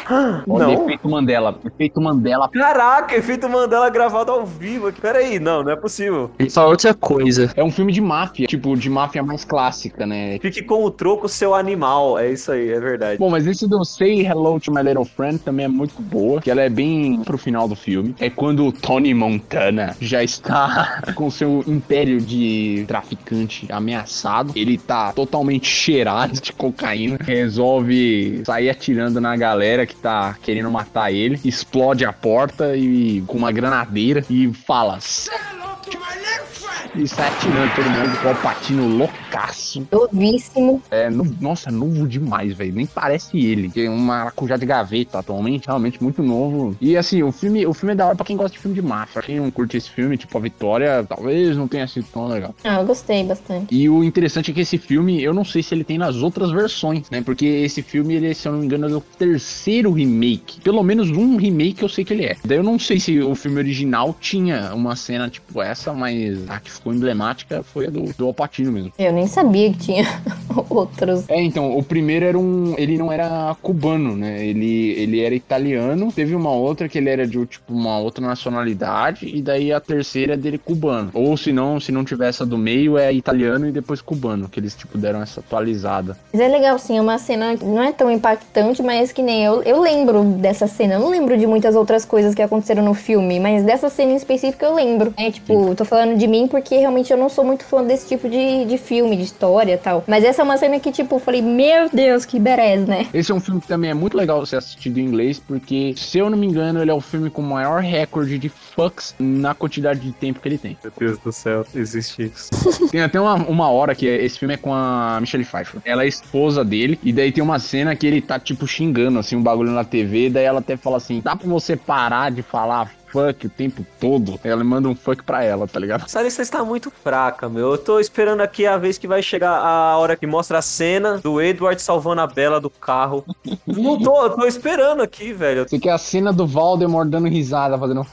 Olha, 0.49 0.67
Não. 0.67 0.85
efeito 0.85 1.09
Mandela. 1.09 1.59
Efeito 1.65 2.01
Mandela. 2.01 2.49
Caraca, 2.49 3.15
efeito 3.17 3.49
Mandela 3.49 3.89
gravado 3.91 4.33
ao 4.33 4.45
vivo. 4.47 4.93
Peraí, 4.93 5.39
não, 5.39 5.63
não 5.63 5.71
é 5.73 5.77
possível. 5.77 6.31
Ele 6.39 6.51
fala 6.51 6.69
outra 6.71 6.95
coisa. 6.95 7.53
É 7.57 7.63
um 7.63 7.71
filme 7.71 7.93
de 7.93 8.01
máfia, 8.01 8.47
tipo, 8.47 8.77
de 8.77 8.89
máfia 8.89 9.23
mais 9.23 9.45
clássica, 9.45 10.07
né? 10.07 10.39
Fique 10.41 10.63
com 10.63 10.85
o 10.85 10.91
troco, 10.91 11.29
seu 11.29 11.55
animal. 11.55 12.19
É 12.19 12.31
isso 12.33 12.51
aí, 12.53 12.71
é 12.71 12.81
verdade. 12.81 13.19
Bom, 13.19 13.31
mas 13.31 13.47
esse 13.47 13.67
do 13.69 13.85
Say 13.85 14.27
Hello 14.27 14.59
to 14.59 14.73
My 14.73 14.83
Little 14.83 15.05
Friend 15.05 15.39
também 15.39 15.67
é 15.67 15.69
muito 15.69 16.01
boa, 16.01 16.41
que 16.41 16.51
ela 16.51 16.63
é 16.63 16.69
bem 16.69 17.23
pro 17.25 17.37
final 17.39 17.69
do 17.69 17.77
filme. 17.77 18.15
É 18.19 18.31
quando 18.31 18.67
o 18.67 18.73
Tony 18.73 19.13
Montana 19.15 19.97
já 20.01 20.23
está 20.23 21.03
com 21.15 21.31
seu 21.31 21.63
império 21.67 22.21
de 22.21 22.85
traficante 22.89 23.67
ameaçado. 23.71 24.53
Ele 24.57 24.79
tá 24.79 25.13
totalmente 25.13 25.67
cheirado 25.83 26.41
de 26.41 26.53
cocaína. 26.53 27.19
Resolve 27.21 28.43
sair 28.47 28.71
atirando 28.71 29.21
na 29.21 29.37
galera 29.37 29.85
que 29.85 29.97
tá 29.97 30.37
querendo 30.43 30.71
matar 30.71 31.13
ele. 31.13 31.41
Explode 31.45 32.05
a 32.05 32.13
porta 32.13 32.77
e 32.77 33.23
com 33.27 33.37
uma 33.39 33.51
granadeira 33.51 34.25
e 34.31 34.53
fala. 34.53 35.01
"Say 35.01 35.35
hello 35.35 35.77
to 35.91 35.99
my 35.99 36.15
little 36.19 36.47
friend." 36.47 36.52
E 36.95 37.07
sai 37.09 37.29
atirando 37.29 37.75
todo 37.75 37.85
mundo 37.91 38.19
com 38.23 38.31
o 38.31 38.35
patino 38.43 38.87
loucaço. 38.89 39.87
Novíssimo. 39.91 40.83
É, 40.91 41.09
no- 41.11 41.25
nossa, 41.41 41.71
novo 41.71 42.07
demais, 42.07 42.55
velho. 42.55 42.75
Nem 42.75 42.87
parece 42.87 43.39
ele. 43.39 43.71
Que 43.71 43.87
é 43.87 43.91
um 43.91 43.97
maracujá 43.99 44.57
de 44.57 44.67
gaveta 44.67 45.19
atualmente, 45.19 45.67
realmente 45.67 46.03
muito 46.03 46.23
novo. 46.23 46.77
E 46.81 46.97
assim, 46.97 47.23
o 47.23 47.33
filme, 47.33 47.67
o 47.67 47.73
filme 47.73 47.93
é 47.93 47.97
da 47.97 48.07
hora 48.07 48.17
pra 48.17 48.25
quem 48.27 48.37
gosta 48.37 48.53
de 48.53 48.59
filme 48.59 48.75
de 48.75 48.83
máfia. 48.83 49.23
Quem 49.23 49.41
não 49.41 49.51
curte 49.51 49.77
esse 49.77 49.91
filme, 49.91 50.17
tipo, 50.17 50.37
a 50.37 50.41
Vitória, 50.41 51.05
talvez 51.09 51.57
não 51.57 51.69
tenha 51.69 51.87
sido 51.87 52.07
tão 52.13 52.27
legal. 52.27 52.55
Ah, 52.65 52.81
eu 52.81 52.87
gostei 52.87 53.25
bastante. 53.25 53.75
E 53.75 53.89
o 53.89 54.03
interessante 54.05 54.51
é 54.51 54.55
que 54.55 54.61
esse 54.61 54.77
filme, 54.79 55.23
eu 55.23 55.33
não 55.33 55.45
sei 55.45 55.63
se 55.63 55.75
ele 55.75 55.85
tem 55.85 55.97
nas 55.99 56.17
outras 56.17 56.51
versões, 56.51 57.09
né? 57.11 57.23
Porque 57.23 57.47
esse 57.47 57.83
filme, 57.83 58.15
ele, 58.15 58.35
se 58.35 58.47
eu 58.49 58.53
não 58.53 58.59
me 58.61 58.67
engano, 58.67 58.89
é 58.89 58.97
o 58.97 59.01
terceiro 59.01 59.93
remake. 59.93 60.61
Pelo 60.61 60.83
menos 60.83 61.11
um 61.11 61.37
remake 61.37 61.83
eu 61.83 61.89
sei 61.89 62.05
que 62.05 62.13
ele 62.13 62.25
é. 62.25 62.37
Daí 62.45 62.59
eu 62.59 62.63
não 62.63 62.79
sei 62.79 62.99
se 62.99 63.21
o 63.21 63.35
filme 63.35 63.59
original 63.59 64.15
tinha 64.21 64.75
uma 64.75 64.97
cena 64.97 65.29
tipo 65.31 65.63
essa, 65.63 65.93
mas 65.93 66.49
a 66.49 66.59
que 66.61 66.72
ficou 66.75 66.93
emblemática 66.93 67.63
foi 67.63 67.87
a 67.87 67.91
do, 67.91 68.13
do 68.17 68.27
Alpatino 68.27 68.73
mesmo. 68.73 68.93
Eu 68.99 69.13
nem 69.13 69.27
sabia 69.27 69.71
que 69.73 69.79
tinha 69.79 70.05
outros. 70.69 71.29
É, 71.29 71.41
então, 71.41 71.77
o 71.77 71.83
primeiro 71.83 72.25
era 72.25 72.39
um. 72.39 72.75
Ele 72.77 72.97
não 72.99 73.13
era 73.13 73.55
cubano, 73.61 74.17
né? 74.17 74.45
Ele, 74.45 74.91
ele 74.93 75.21
era 75.21 75.35
italiano. 75.35 76.13
Teve 76.13 76.35
uma 76.35 76.51
outra 76.51 76.89
que 76.89 76.99
ele 76.99 77.11
era 77.11 77.27
de 77.27 77.45
tipo 77.47 77.73
uma 77.73 77.99
outra 77.99 78.25
nacionalidade. 78.25 79.27
E 79.27 79.43
daí 79.43 79.73
a 79.73 79.81
terceira 79.81 80.35
é 80.35 80.37
dele 80.37 80.59
cubano. 80.59 81.11
Ou 81.15 81.37
se 81.37 81.53
não, 81.53 81.81
se 81.81 81.93
não 81.93 82.05
tiver 82.05 82.29
essa 82.29 82.45
do 82.45 82.59
meio, 82.59 82.99
é 82.99 83.13
italiano 83.13 83.69
e 83.69 83.73
depois 83.73 84.01
cubano. 84.01 84.49
Que 84.49 84.61
eles, 84.61 84.75
tipo, 84.75 84.99
deram 84.99 85.23
essa 85.23 85.41
atualizada. 85.41 86.17
Mas 86.33 86.41
é 86.41 86.49
legal, 86.49 86.79
sim, 86.79 86.97
é 86.97 87.01
uma 87.01 87.19
cena 87.19 87.57
que 87.57 87.65
não 87.65 87.83
é 87.83 87.93
tão 87.93 88.11
impactante, 88.11 88.83
mas 88.83 89.13
que 89.13 89.23
nem 89.23 89.45
eu. 89.45 89.63
Eu 89.63 89.81
lembro 89.81 90.23
dessa 90.25 90.67
cena. 90.67 90.95
Eu 90.95 91.01
não 91.01 91.11
lembro 91.11 91.37
de 91.37 91.47
muitas 91.47 91.75
outras 91.75 92.05
coisas 92.05 92.35
que 92.35 92.43
aconteceram 92.43 92.85
no 92.85 92.95
filme, 92.95 93.41
mas 93.41 93.65
dessa 93.65 93.89
cena 93.89 94.13
em 94.13 94.17
específico 94.17 94.65
eu 94.65 94.75
lembro. 94.75 95.13
É 95.17 95.31
tipo, 95.31 95.75
tô 95.75 95.85
falando 95.85 96.17
de 96.17 96.27
mim 96.27 96.47
porque 96.47 96.62
realmente 96.71 97.13
eu 97.13 97.17
não 97.17 97.29
sou 97.29 97.45
muito 97.45 97.65
fã 97.65 97.83
desse 97.83 98.09
tipo 98.09 98.29
de, 98.29 98.65
de 98.65 98.79
filme, 98.79 99.17
de 99.17 99.23
história 99.23 99.75
e 99.75 99.79
tal. 99.79 100.05
Mas 100.07 100.25
essa 100.25 100.43
é 100.43 100.45
uma 100.45 100.57
cena 100.57 100.79
que, 100.79 100.91
tipo, 100.93 101.17
eu 101.17 101.19
falei, 101.21 101.43
meu 101.43 101.89
Deus, 101.93 102.25
que 102.25 102.39
berés, 102.39 102.87
né? 102.87 103.07
Esse 103.13 103.33
é 103.33 103.35
um 103.35 103.41
filme 103.41 103.61
que 103.61 103.69
também 103.69 103.91
é 103.91 103.95
muito 103.95 104.17
legal 104.17 104.45
ser 104.47 104.57
assistido 104.57 104.99
em 104.99 105.05
inglês, 105.05 105.39
porque, 105.39 105.95
se 105.97 106.19
eu 106.19 106.31
não 106.31 106.37
me 106.39 106.47
engano, 106.47 106.81
ele 106.81 106.91
é 106.91 106.95
o 106.95 107.01
filme 107.01 107.31
com 107.31 107.43
o 107.43 107.45
maior 107.45 107.81
recorde 107.81 108.39
de 108.39 108.49
fucks 108.49 109.15
na 109.19 109.55
quantidade 109.55 110.01
de 110.01 110.13
tempo 110.13 110.41
que 110.41 110.49
ele 110.49 110.59
tem. 110.59 110.77
Meu 110.83 110.93
Deus 110.99 111.19
do 111.19 111.33
céu, 111.33 111.65
existe 111.75 112.25
isso. 112.25 112.51
Tem 112.91 113.01
até 113.01 113.21
uma, 113.21 113.35
uma 113.35 113.71
hora 113.71 113.95
que 113.95 114.07
esse 114.07 114.39
filme 114.39 114.55
é 114.55 114.57
com 114.57 114.73
a 114.73 115.19
Michelle 115.21 115.45
Pfeiffer. 115.45 115.81
Ela 115.85 116.05
é 116.05 116.09
esposa 116.09 116.65
dele, 116.65 116.99
e 117.03 117.13
daí 117.13 117.33
tem 117.33 117.43
uma 117.43 117.59
cena 117.59 117.95
que 117.97 118.07
ele 118.07 118.21
tá, 118.21 118.39
tipo, 118.39 118.67
xingando, 118.67 119.19
assim, 119.19 119.37
um 119.37 119.43
bagulho 119.43 119.71
na 119.71 119.85
TV, 119.85 120.31
daí 120.31 120.45
ela 120.45 120.61
até 120.61 120.77
fala 120.77 120.97
assim, 120.97 121.21
dá 121.21 121.35
pra 121.37 121.49
você 121.49 121.77
parar 121.77 122.31
de 122.31 122.43
falar 122.43 122.91
fuck 123.13 123.47
o 123.47 123.51
tempo 123.51 123.87
todo? 124.01 124.41
Ela 124.43 124.65
manda 124.65 124.89
um 124.89 124.95
fuck 124.95 125.23
pra 125.23 125.45
ela, 125.45 125.69
tá 125.69 125.79
ligado? 125.79 126.07
Essa 126.07 126.23
lista 126.23 126.41
está 126.41 126.65
muito 126.65 126.91
fraca, 126.91 127.49
meu. 127.49 127.73
Eu 127.73 127.79
tô 127.79 128.01
esperando 128.01 128.41
aqui 128.41 128.67
a 128.67 128.79
vez 128.79 128.97
que 128.97 129.07
vai 129.07 129.23
chegar 129.23 129.51
a 129.51 129.97
hora 129.99 130.17
que 130.17 130.27
mostra 130.27 130.59
a 130.59 130.63
cena 130.63 131.19
do 131.19 131.41
Edward 131.41 131.81
salvando 131.81 132.23
a 132.23 132.27
Bela 132.27 132.61
do 132.61 132.71
carro. 132.71 133.25
Não 133.67 134.01
tô, 134.03 134.25
eu 134.25 134.31
tô 134.31 134.47
esperando 134.47 135.03
aqui, 135.03 135.33
velho. 135.33 135.69
Você 135.69 135.79
quer 135.79 135.91
a 135.91 135.99
cena 135.99 136.33
do 136.33 136.47
Voldemort 136.47 137.09
dando 137.09 137.29
risada, 137.29 137.79
fazendo... 137.79 138.07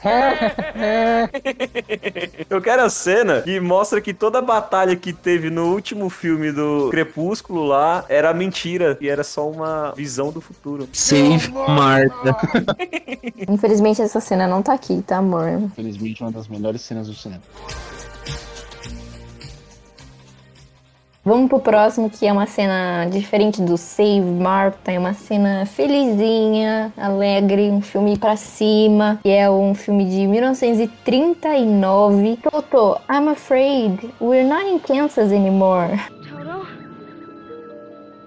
Eu 2.48 2.60
quero 2.60 2.82
a 2.82 2.90
cena 2.90 3.40
que 3.42 3.58
mostra 3.60 4.00
que 4.00 4.12
toda 4.12 4.38
a 4.38 4.42
batalha 4.42 4.96
que 4.96 5.12
teve 5.12 5.50
no 5.50 5.72
último 5.72 6.10
filme 6.10 6.52
do 6.52 6.88
Crepúsculo 6.90 7.64
lá 7.64 8.04
era 8.08 8.34
mentira 8.34 8.98
e 9.00 9.08
era 9.08 9.22
só 9.22 9.48
uma 9.48 9.92
visão 9.96 10.30
do 10.30 10.40
futuro. 10.40 10.88
Save 10.92 11.50
Marta. 11.52 12.36
Infelizmente 13.48 14.02
essa 14.02 14.20
cena 14.20 14.46
não 14.46 14.62
tá 14.62 14.72
aqui, 14.72 14.89
tá, 15.02 15.18
amor? 15.18 15.60
Infelizmente, 15.62 16.22
uma 16.22 16.32
das 16.32 16.48
melhores 16.48 16.80
cenas 16.80 17.06
do 17.06 17.14
cinema. 17.14 17.42
Vamos 21.22 21.50
pro 21.50 21.60
próximo, 21.60 22.08
que 22.08 22.26
é 22.26 22.32
uma 22.32 22.46
cena 22.46 23.04
diferente 23.04 23.60
do 23.60 23.76
Save 23.76 24.22
Marta, 24.22 24.90
é 24.90 24.98
uma 24.98 25.12
cena 25.12 25.66
felizinha, 25.66 26.90
alegre, 26.96 27.70
um 27.70 27.82
filme 27.82 28.16
pra 28.18 28.36
cima, 28.36 29.20
que 29.22 29.28
é 29.28 29.50
um 29.50 29.74
filme 29.74 30.06
de 30.06 30.26
1939. 30.26 32.38
Toto, 32.50 32.98
I'm 33.10 33.28
afraid 33.28 34.10
we're 34.18 34.48
not 34.48 34.66
in 34.66 34.80
Kansas 34.80 35.30
anymore. 35.30 36.00
Toto? 36.30 36.66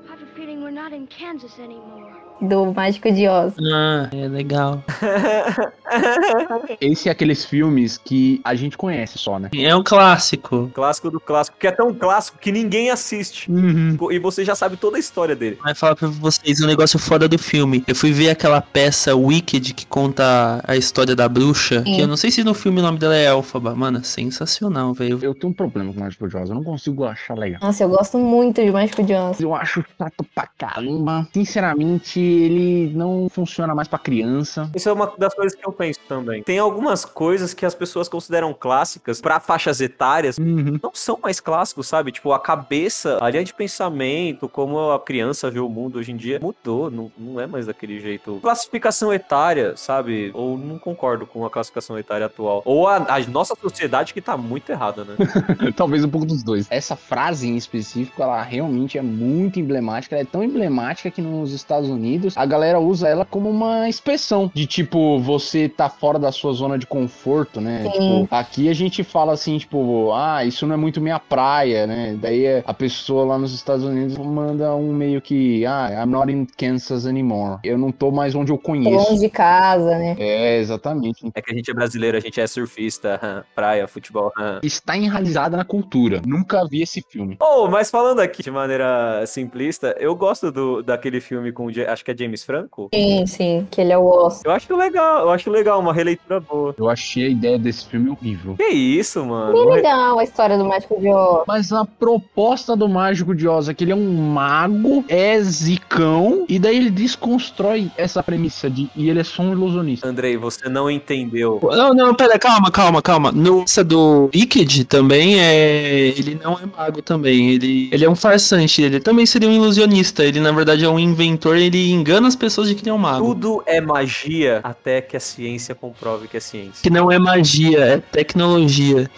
I 0.08 0.12
have 0.12 0.22
a 0.22 0.28
feeling 0.36 0.62
we're 0.62 0.70
not 0.70 0.94
in 0.94 1.08
Kansas 1.08 1.58
anymore. 1.58 2.23
Do 2.44 2.74
Mágico 2.74 3.12
de 3.12 3.28
Oz. 3.28 3.54
Ah, 3.72 4.10
é 4.12 4.28
legal. 4.28 4.84
Esse 6.82 7.08
é 7.08 7.12
aqueles 7.12 7.46
filmes 7.46 7.98
que 7.98 8.42
a 8.44 8.56
gente 8.56 8.78
conhece 8.78 9.18
só, 9.18 9.40
né? 9.40 9.50
É 9.54 9.76
um 9.76 9.84
clássico. 9.84 10.70
Clássico 10.74 11.10
do 11.10 11.20
clássico, 11.20 11.58
que 11.58 11.68
é 11.68 11.72
tão 11.72 11.94
clássico 11.94 12.38
que 12.40 12.52
ninguém 12.52 12.90
assiste. 12.90 13.52
Uhum. 13.52 13.98
E 14.12 14.20
você 14.20 14.44
já 14.44 14.56
sabe 14.56 14.76
toda 14.76 14.98
a 14.98 15.00
história 15.00 15.36
dele. 15.36 15.58
Vai 15.64 15.76
falar 15.76 15.96
pra 15.96 16.08
vocês 16.08 16.62
um 16.62 16.68
negócio 16.68 17.00
fora 17.00 17.28
do 17.28 17.38
filme. 17.38 17.84
Eu 17.88 17.96
fui 17.96 18.12
ver 18.12 18.30
aquela 18.30 18.62
peça 18.62 19.16
Wicked 19.16 19.74
que 19.74 19.86
conta 19.86 20.62
a 20.68 20.76
história 20.76 21.16
da 21.16 21.30
bruxa. 21.30 21.84
Sim. 21.84 21.96
Que 21.96 22.02
eu 22.02 22.08
não 22.08 22.18
sei 22.18 22.32
se 22.32 22.44
no 22.44 22.54
filme 22.54 22.80
o 22.80 22.84
nome 22.84 22.98
dela 22.98 23.16
é 23.16 23.26
Elfaba. 23.26 23.76
Mano, 23.76 24.04
sensacional, 24.04 24.94
velho. 24.94 25.20
Eu 25.22 25.34
tenho 25.34 25.52
um 25.52 25.56
problema 25.56 25.94
com 25.94 26.00
Mágico 26.00 26.28
de 26.28 26.36
Oz, 26.36 26.50
eu 26.50 26.56
não 26.56 26.64
consigo 26.64 27.06
achar 27.06 27.38
legal. 27.38 27.60
Nossa, 27.62 27.84
eu 27.84 27.90
gosto 27.90 28.18
muito 28.18 28.64
de 28.64 28.72
Mágico 28.72 29.04
de 29.04 29.14
Oz. 29.14 29.40
Eu 29.40 29.54
acho 29.56 29.84
chato 29.98 30.26
pra 30.36 30.48
caramba. 30.58 31.28
Sinceramente, 31.34 32.20
ele 32.34 32.94
não 32.94 33.28
funciona 33.30 33.74
mais 33.76 33.88
pra 33.88 34.00
criança. 34.00 34.70
Isso 34.76 34.90
é 34.90 34.94
uma 34.94 35.12
das 35.18 35.34
coisas 35.34 35.58
que 35.58 35.66
eu 35.66 35.72
penso 35.72 36.00
também. 36.08 36.44
Tem 36.44 36.60
algumas 36.60 37.06
coisas 37.06 37.54
que 37.54 37.66
as 37.66 37.76
pessoas 37.76 38.10
consideram 38.10 38.54
clássicas 38.54 39.22
pra 39.22 39.40
faixas 39.40 39.82
etárias. 39.82 40.38
Não 40.38 40.92
são 40.94 41.20
mais 41.22 41.40
clássicos, 41.40 41.88
sabe? 41.88 42.12
Tipo, 42.12 42.32
a 42.34 42.40
cabeça, 42.40 43.18
a 43.22 43.30
linha 43.30 43.44
de 43.44 43.54
pensamento, 43.54 44.48
como 44.50 44.92
a 44.92 45.00
criança 45.00 45.50
vê 45.50 45.60
o 45.60 45.70
mundo 45.70 46.00
hoje 46.00 46.12
em 46.12 46.18
dia, 46.18 46.40
mudou. 46.42 46.90
Não, 46.90 47.12
não 47.18 47.40
é 47.40 47.48
mais 47.48 47.66
daquele 47.66 48.00
jeito. 48.00 48.40
Classificação 48.42 49.14
etária, 49.14 49.76
sabe? 49.76 50.32
Ou 50.34 50.58
não 50.58 50.80
concordo 50.80 51.26
com 51.26 51.46
a 51.46 51.50
classificação 51.50 51.98
etária 51.98 52.26
atual. 52.26 52.62
Ou 52.66 52.88
a, 52.88 52.98
a 52.98 53.20
nossa 53.28 53.56
sociedade 53.56 54.14
que 54.14 54.22
tá 54.22 54.38
muito 54.38 54.72
errada, 54.72 55.04
né? 55.04 55.16
Talvez 55.76 56.04
um 56.04 56.10
pouco 56.10 56.26
dos 56.26 56.44
dois. 56.44 56.68
Essa 56.70 56.96
frase 56.96 57.48
em 57.48 57.56
específico, 57.56 58.22
ela 58.22 58.42
realmente 58.42 58.98
é 58.98 59.02
muito 59.02 59.60
emblemática. 59.60 60.16
Ela 60.16 60.24
é 60.24 60.26
tão 60.26 60.44
emblemática 60.44 61.10
que 61.12 61.22
nos 61.22 61.52
Estados 61.52 61.90
Unidos 61.90 62.23
a 62.36 62.46
galera 62.46 62.80
usa 62.80 63.08
ela 63.08 63.26
como 63.26 63.50
uma 63.50 63.90
expressão 63.90 64.52
de 64.54 64.66
tipo, 64.66 65.20
você 65.20 65.68
tá 65.70 65.90
fora 65.90 66.20
da 66.20 66.32
sua 66.32 66.54
zona 66.54 66.78
de 66.78 66.86
conforto, 66.86 67.60
né? 67.62 67.84
Sim. 67.84 67.92
Tipo, 67.92 68.28
aqui 68.32 68.70
a 68.70 68.74
gente 68.74 69.04
fala 69.04 69.34
assim, 69.34 69.58
tipo, 69.58 70.12
ah, 70.14 70.44
isso 70.46 70.66
não 70.66 70.76
é 70.76 70.78
muito 70.78 71.02
minha 71.02 71.20
praia, 71.20 71.88
né? 71.88 72.18
Daí 72.20 72.64
a 72.66 72.74
pessoa 72.74 73.26
lá 73.26 73.38
nos 73.38 73.54
Estados 73.54 73.86
Unidos 73.86 74.18
manda 74.18 74.74
um 74.76 74.94
meio 74.94 75.22
que, 75.22 75.66
ah, 75.66 76.04
I'm 76.04 76.12
not 76.12 76.32
in 76.32 76.46
Kansas 76.58 77.06
anymore. 77.06 77.60
Eu 77.64 77.78
não 77.78 77.92
tô 77.92 78.12
mais 78.12 78.36
onde 78.36 78.52
eu 78.52 78.58
conheço. 78.58 79.10
longe 79.10 79.22
de 79.22 79.30
casa, 79.30 79.98
né? 79.98 80.16
É, 80.20 80.58
exatamente. 80.60 81.30
É 81.34 81.42
que 81.42 81.52
a 81.52 81.56
gente 81.56 81.70
é 81.70 81.74
brasileiro, 81.74 82.18
a 82.18 82.20
gente 82.20 82.40
é 82.40 82.48
surfista, 82.48 83.46
praia, 83.56 83.88
futebol. 83.88 84.32
Está 84.64 84.98
enraizada 84.98 85.58
na 85.58 85.66
cultura. 85.66 86.22
Nunca 86.26 86.66
vi 86.68 86.82
esse 86.82 87.02
filme. 87.02 87.38
Oh, 87.40 87.68
mas 87.68 87.90
falando 87.90 88.20
aqui 88.20 88.44
de 88.44 88.52
maneira 88.52 89.26
simplista, 89.26 89.96
eu 90.00 90.16
gosto 90.16 90.52
do, 90.52 90.82
daquele 90.82 91.20
filme 91.20 91.52
com, 91.52 91.66
o 91.66 91.72
acho 92.04 92.06
que 92.06 92.12
é 92.12 92.18
James 92.18 92.44
Franco. 92.44 92.90
Sim, 92.94 93.26
sim, 93.26 93.68
que 93.72 93.80
ele 93.80 93.94
é 93.94 93.98
o 93.98 94.06
Oz. 94.06 94.42
Eu 94.44 94.52
acho 94.52 94.76
legal, 94.76 95.22
eu 95.22 95.30
acho 95.30 95.50
legal, 95.50 95.80
uma 95.80 95.94
releitura 95.94 96.40
boa. 96.40 96.76
Eu 96.78 96.90
achei 96.90 97.28
a 97.28 97.30
ideia 97.30 97.58
desse 97.58 97.86
filme 97.86 98.10
horrível. 98.10 98.56
Que 98.58 98.68
isso, 98.68 99.26
mano? 99.26 99.54
Bem 99.54 99.76
legal 99.76 100.20
a 100.20 100.24
história 100.24 100.58
do 100.58 100.66
Mágico 100.66 101.00
de 101.00 101.08
Oz. 101.08 101.44
Mas 101.48 101.72
a 101.72 101.86
proposta 101.86 102.76
do 102.76 102.90
Mágico 102.90 103.34
de 103.34 103.48
Oz 103.48 103.70
é 103.70 103.74
que 103.74 103.84
ele 103.84 103.92
é 103.92 103.96
um 103.96 104.14
mago, 104.14 105.06
é 105.08 105.42
zicão, 105.42 106.46
e 106.50 106.60
daí 106.60 106.76
ele 106.76 106.90
desconstrói 106.90 107.90
essa 107.98 108.22
premissa 108.22 108.70
de 108.70 108.90
e 108.96 109.10
ele 109.10 109.20
é 109.20 109.24
só 109.24 109.44
um 109.44 109.54
ilusionista. 109.54 110.08
Andrei, 110.08 110.36
você 110.36 110.68
não 110.68 110.90
entendeu. 110.90 111.60
Não, 111.64 111.94
não, 111.94 112.14
pera, 112.14 112.38
calma, 112.38 112.70
calma, 112.70 113.02
calma. 113.02 113.32
No 113.32 113.64
essa 113.64 113.84
do 113.84 114.30
Wicked 114.34 114.86
também 114.86 115.40
é. 115.40 116.14
Ele 116.18 116.40
não 116.44 116.54
é 116.54 116.66
mago 116.66 117.02
também. 117.02 117.52
Ele, 117.52 117.90
ele 117.92 118.04
é 118.04 118.10
um 118.10 118.16
farsante. 118.16 118.82
Ele 118.82 119.00
também 119.00 119.26
seria 119.26 119.48
um 119.48 119.54
ilusionista. 119.54 120.24
Ele, 120.24 120.40
na 120.40 120.52
verdade, 120.52 120.84
é 120.84 120.90
um 120.90 121.00
inventor. 121.00 121.58
Ele 121.58 121.93
engana 121.94 122.28
as 122.28 122.36
pessoas 122.36 122.68
de 122.68 122.76
que 122.76 122.82
ele 122.82 122.90
é 122.90 122.94
um 122.94 122.98
mago. 122.98 123.26
Tudo 123.26 123.64
é 123.66 123.80
magia 123.80 124.60
até 124.64 125.02
que 125.02 125.16
a 125.16 125.20
ciência 125.20 125.74
comprove 125.76 126.28
que 126.28 126.38
é 126.38 126.40
ciência. 126.40 126.82
Que 126.82 126.90
não 126.90 127.12
é 127.12 127.20
magia, 127.20 127.80
é 127.80 127.98
tecnologia. 127.98 129.10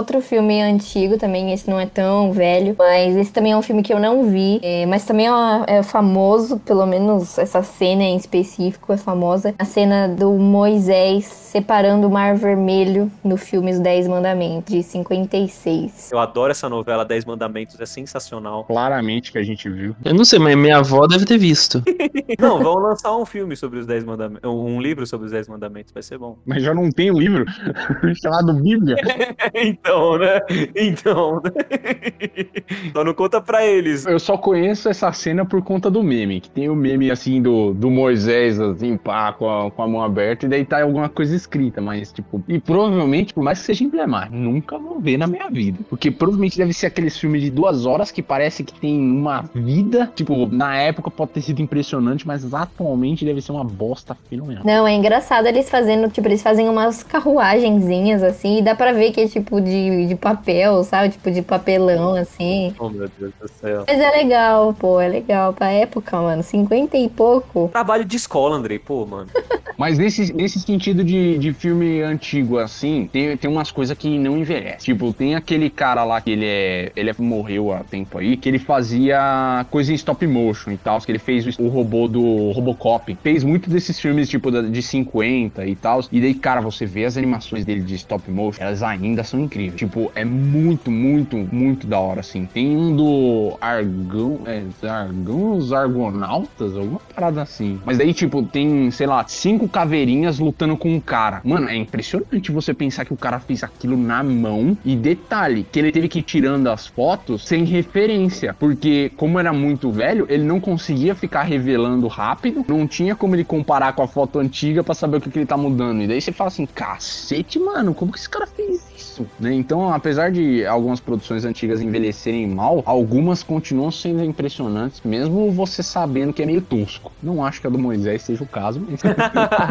Outro 0.00 0.22
filme 0.22 0.62
antigo 0.62 1.18
também, 1.18 1.52
esse 1.52 1.68
não 1.68 1.78
é 1.78 1.84
tão 1.84 2.32
velho, 2.32 2.74
mas 2.78 3.14
esse 3.16 3.30
também 3.30 3.52
é 3.52 3.56
um 3.56 3.60
filme 3.60 3.82
que 3.82 3.92
eu 3.92 4.00
não 4.00 4.24
vi, 4.24 4.58
é, 4.62 4.86
mas 4.86 5.04
também 5.04 5.26
é, 5.26 5.30
uma- 5.30 5.64
é 5.68 5.82
famoso, 5.82 6.58
pelo 6.60 6.86
menos 6.86 7.36
essa 7.38 7.62
cena 7.62 8.02
em 8.02 8.16
específico 8.16 8.94
é 8.94 8.96
famosa. 8.96 9.54
A 9.58 9.64
cena 9.66 10.08
do 10.08 10.32
Moisés 10.32 11.26
separando 11.26 12.06
o 12.06 12.10
Mar 12.10 12.34
Vermelho 12.34 13.12
no 13.22 13.36
filme 13.36 13.72
Os 13.72 13.78
Dez 13.78 14.08
Mandamentos, 14.08 14.72
de 14.74 14.82
56. 14.82 16.10
Eu 16.12 16.18
adoro 16.18 16.50
essa 16.50 16.66
novela 16.66 17.04
Dez 17.04 17.26
Mandamentos, 17.26 17.78
é 17.78 17.84
sensacional. 17.84 18.64
Claramente 18.64 19.30
que 19.30 19.36
a 19.36 19.42
gente 19.42 19.68
viu. 19.68 19.94
Eu 20.02 20.14
não 20.14 20.24
sei, 20.24 20.38
mas 20.38 20.56
minha 20.56 20.78
avó 20.78 21.06
deve 21.06 21.26
ter 21.26 21.36
visto. 21.36 21.82
Não, 22.38 22.62
vão 22.62 22.74
lançar 22.76 23.14
um 23.16 23.26
filme 23.26 23.54
sobre 23.56 23.80
os 23.80 23.86
Dez 23.86 24.02
Mandamentos, 24.04 24.48
um 24.48 24.80
livro 24.80 25.06
sobre 25.06 25.26
os 25.26 25.32
Dez 25.32 25.46
Mandamentos, 25.48 25.92
vai 25.92 26.02
ser 26.02 26.16
bom. 26.16 26.38
Mas 26.46 26.62
já 26.62 26.72
não 26.72 26.88
tem 26.90 27.10
um 27.10 27.18
livro 27.18 27.44
chamado 28.22 28.54
Bíblia. 28.54 28.96
Então, 29.52 29.89
né? 30.18 30.40
Então, 30.74 31.40
né? 31.42 31.50
Só 32.92 33.04
não 33.04 33.14
conta 33.14 33.40
pra 33.40 33.66
eles. 33.66 34.06
Eu 34.06 34.18
só 34.18 34.36
conheço 34.36 34.88
essa 34.88 35.12
cena 35.12 35.44
por 35.44 35.62
conta 35.62 35.90
do 35.90 36.02
meme. 36.02 36.40
Que 36.40 36.50
tem 36.50 36.68
o 36.68 36.74
meme 36.74 37.10
assim 37.10 37.40
do, 37.40 37.72
do 37.74 37.90
Moisés, 37.90 38.58
assim, 38.60 38.96
pá, 38.96 39.32
com 39.32 39.48
a, 39.48 39.70
com 39.70 39.82
a 39.82 39.88
mão 39.88 40.02
aberta, 40.02 40.46
e 40.46 40.48
daí 40.48 40.64
tá 40.64 40.82
alguma 40.82 41.08
coisa 41.08 41.34
escrita, 41.34 41.80
mas 41.80 42.12
tipo. 42.12 42.42
E 42.48 42.58
provavelmente, 42.58 43.34
por 43.34 43.42
mais 43.42 43.60
que 43.60 43.66
seja 43.66 43.84
emblemático, 43.84 44.36
nunca 44.36 44.78
vou 44.78 45.00
ver 45.00 45.16
na 45.16 45.26
minha 45.26 45.48
vida. 45.50 45.78
Porque 45.88 46.10
provavelmente 46.10 46.56
deve 46.56 46.72
ser 46.72 46.86
aqueles 46.86 47.16
filmes 47.18 47.42
de 47.42 47.50
duas 47.50 47.86
horas 47.86 48.10
que 48.10 48.22
parece 48.22 48.64
que 48.64 48.78
tem 48.78 48.98
uma 48.98 49.44
vida. 49.54 50.10
Tipo, 50.14 50.46
na 50.46 50.76
época 50.76 51.10
pode 51.10 51.32
ter 51.32 51.42
sido 51.42 51.60
impressionante, 51.60 52.26
mas 52.26 52.52
atualmente 52.52 53.24
deve 53.24 53.40
ser 53.40 53.52
uma 53.52 53.64
bosta 53.64 54.16
fenomenal. 54.28 54.64
Não, 54.64 54.86
é 54.86 54.94
engraçado 54.94 55.46
eles 55.46 55.68
fazendo, 55.68 56.08
tipo, 56.10 56.26
eles 56.28 56.42
fazem 56.42 56.68
umas 56.68 57.02
carruagenzinhas 57.02 58.22
assim, 58.22 58.58
e 58.58 58.62
dá 58.62 58.74
pra 58.74 58.92
ver 58.92 59.12
que 59.12 59.20
é 59.20 59.28
tipo 59.28 59.60
de, 59.60 59.70
de 60.06 60.14
papel, 60.14 60.82
sabe? 60.84 61.10
Tipo 61.10 61.30
de 61.30 61.42
papelão, 61.42 62.14
assim. 62.14 62.74
Oh, 62.78 62.88
meu 62.88 63.08
Deus 63.18 63.32
do 63.40 63.48
céu. 63.48 63.84
Mas 63.86 63.98
é 64.00 64.10
legal, 64.10 64.74
pô, 64.74 65.00
é 65.00 65.08
legal. 65.08 65.52
Pra 65.52 65.70
época, 65.70 66.20
mano, 66.20 66.42
50 66.42 66.96
e 66.96 67.08
pouco. 67.08 67.68
Trabalho 67.72 68.04
de 68.04 68.16
escola, 68.16 68.56
Andrei, 68.56 68.78
pô, 68.78 69.06
mano. 69.06 69.28
Mas 69.78 69.96
nesse, 69.96 70.32
nesse 70.34 70.60
sentido 70.60 71.02
de, 71.02 71.38
de 71.38 71.54
filme 71.54 72.02
antigo, 72.02 72.58
assim, 72.58 73.08
tem, 73.10 73.34
tem 73.36 73.50
umas 73.50 73.70
coisas 73.70 73.96
que 73.96 74.18
não 74.18 74.36
envelhecem. 74.36 74.92
Tipo, 74.94 75.10
tem 75.12 75.34
aquele 75.34 75.70
cara 75.70 76.04
lá 76.04 76.20
que 76.20 76.30
ele 76.32 76.44
é. 76.44 76.92
Ele 76.94 77.08
é- 77.08 77.14
morreu 77.18 77.72
há 77.72 77.80
tempo 77.80 78.18
aí, 78.18 78.36
que 78.36 78.48
ele 78.48 78.58
fazia 78.58 79.64
coisa 79.70 79.92
em 79.92 79.94
stop 79.94 80.26
motion 80.26 80.70
e 80.72 80.76
tal, 80.76 81.00
que 81.00 81.10
ele 81.10 81.18
fez 81.18 81.46
o, 81.58 81.62
o 81.62 81.68
robô 81.68 82.08
do 82.08 82.50
Robocop. 82.52 83.16
Fez 83.22 83.42
muito 83.44 83.70
desses 83.70 83.98
filmes, 83.98 84.28
tipo, 84.28 84.50
de 84.50 84.82
50 84.82 85.66
e 85.66 85.74
tal. 85.76 86.00
E 86.10 86.20
daí, 86.20 86.34
cara, 86.34 86.60
você 86.60 86.84
vê 86.86 87.04
as 87.04 87.16
animações 87.16 87.64
dele 87.64 87.80
de 87.82 87.94
stop 87.94 88.30
motion, 88.30 88.62
elas 88.62 88.82
ainda 88.82 89.22
são 89.24 89.40
incríveis. 89.40 89.59
Tipo, 89.68 90.12
é 90.14 90.24
muito, 90.24 90.90
muito, 90.90 91.36
muito 91.36 91.86
da 91.86 91.98
hora, 91.98 92.20
assim. 92.20 92.46
Tem 92.46 92.76
um 92.76 92.94
do 92.94 93.56
Argão. 93.60 94.40
É, 94.46 94.62
Argão, 94.88 95.56
os 95.56 95.72
Argonautas, 95.72 96.76
alguma 96.76 97.00
parada 97.14 97.42
assim. 97.42 97.80
Mas 97.84 97.98
daí, 97.98 98.14
tipo, 98.14 98.42
tem, 98.42 98.90
sei 98.90 99.06
lá, 99.06 99.24
cinco 99.26 99.68
caveirinhas 99.68 100.38
lutando 100.38 100.76
com 100.76 100.94
um 100.94 101.00
cara. 101.00 101.40
Mano, 101.44 101.68
é 101.68 101.76
impressionante 101.76 102.52
você 102.52 102.72
pensar 102.72 103.04
que 103.04 103.12
o 103.12 103.16
cara 103.16 103.40
fez 103.40 103.64
aquilo 103.64 103.96
na 103.96 104.22
mão. 104.22 104.78
E 104.84 104.94
detalhe, 104.94 105.66
que 105.70 105.78
ele 105.78 105.90
teve 105.90 106.08
que 106.08 106.20
ir 106.20 106.22
tirando 106.22 106.68
as 106.68 106.86
fotos 106.86 107.46
sem 107.46 107.64
referência. 107.64 108.54
Porque, 108.58 109.10
como 109.16 109.38
era 109.38 109.52
muito 109.52 109.90
velho, 109.90 110.26
ele 110.28 110.44
não 110.44 110.60
conseguia 110.60 111.14
ficar 111.14 111.42
revelando 111.42 112.06
rápido. 112.06 112.64
Não 112.68 112.86
tinha 112.86 113.16
como 113.16 113.34
ele 113.34 113.44
comparar 113.44 113.92
com 113.92 114.02
a 114.02 114.08
foto 114.08 114.38
antiga 114.38 114.84
pra 114.84 114.94
saber 114.94 115.16
o 115.16 115.20
que, 115.20 115.30
que 115.30 115.38
ele 115.38 115.46
tá 115.46 115.56
mudando. 115.56 116.02
E 116.02 116.06
daí 116.06 116.20
você 116.20 116.32
fala 116.32 116.48
assim, 116.48 116.66
cacete, 116.66 117.58
mano, 117.58 117.94
como 117.94 118.12
que 118.12 118.18
esse 118.18 118.28
cara 118.28 118.46
fez 118.46 118.80
isso? 118.96 119.26
Né? 119.38 119.49
Então, 119.52 119.92
apesar 119.92 120.30
de 120.30 120.64
algumas 120.66 121.00
produções 121.00 121.44
antigas 121.44 121.80
envelhecerem 121.80 122.46
mal, 122.46 122.82
algumas 122.86 123.42
continuam 123.42 123.90
sendo 123.90 124.24
impressionantes, 124.24 125.00
mesmo 125.04 125.50
você 125.50 125.82
sabendo 125.82 126.32
que 126.32 126.42
é 126.42 126.46
meio 126.46 126.60
tosco. 126.60 127.12
Não 127.22 127.44
acho 127.44 127.60
que 127.60 127.66
a 127.66 127.70
do 127.70 127.78
Moisés 127.78 128.22
seja 128.22 128.42
o 128.42 128.46
caso, 128.46 128.82
mas 128.88 129.00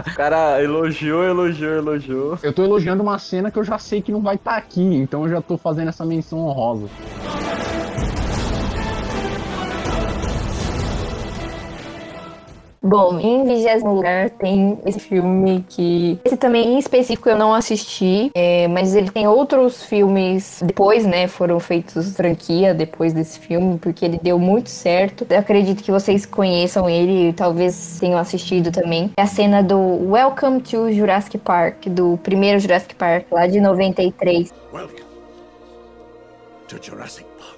O 0.07 0.15
cara 0.15 0.61
elogiou, 0.61 1.23
elogiou, 1.23 1.73
elogiou. 1.75 2.39
eu 2.41 2.53
tô 2.53 2.63
elogiando 2.63 3.03
uma 3.03 3.17
cena 3.19 3.51
que 3.51 3.57
eu 3.57 3.63
já 3.63 3.77
sei 3.77 4.01
que 4.01 4.11
não 4.11 4.21
vai 4.21 4.35
estar 4.35 4.57
aqui, 4.57 4.81
então 4.81 5.23
eu 5.23 5.29
já 5.29 5.41
tô 5.41 5.57
fazendo 5.57 5.89
essa 5.89 6.05
menção 6.05 6.39
honrosa. 6.39 6.87
Bom, 12.81 13.19
em 13.19 13.45
vigésimo 13.45 13.93
lugar 13.93 14.29
tem 14.29 14.79
esse 14.85 15.01
filme 15.01 15.65
que. 15.67 16.17
Esse 16.23 16.37
também 16.37 16.75
em 16.75 16.79
específico 16.79 17.27
eu 17.27 17.37
não 17.37 17.53
assisti, 17.53 18.31
é, 18.33 18.69
mas 18.69 18.95
ele 18.95 19.11
tem 19.11 19.27
outros 19.27 19.83
filmes 19.83 20.61
depois, 20.63 21.05
né? 21.05 21.27
Foram 21.27 21.59
feitos 21.59 22.15
franquia 22.15 22.73
depois 22.73 23.11
desse 23.11 23.37
filme, 23.37 23.77
porque 23.77 24.05
ele 24.05 24.17
deu 24.23 24.39
muito 24.39 24.69
certo. 24.69 25.27
Eu 25.29 25.39
acredito 25.39 25.83
que 25.83 25.91
vocês 25.91 26.25
conheçam 26.25 26.89
ele 26.89 27.29
e 27.29 27.33
talvez 27.33 27.97
tenham 27.99 28.17
assistido 28.17 28.71
também. 28.71 29.11
É 29.17 29.23
a 29.23 29.27
cena 29.27 29.61
do 29.61 29.77
Welcome 30.09 30.61
to 30.61 30.89
Jurassic 30.93 31.37
Park, 31.37 31.87
do 31.87 32.17
primeiro 32.23 32.59
Jurassic 32.59 32.95
Park, 32.95 33.25
lá 33.29 33.45
de 33.45 33.59
93. 33.59 34.53
Welcome 34.71 35.01
to 36.69 36.77
Jurassic 36.81 37.25
Park. 37.37 37.49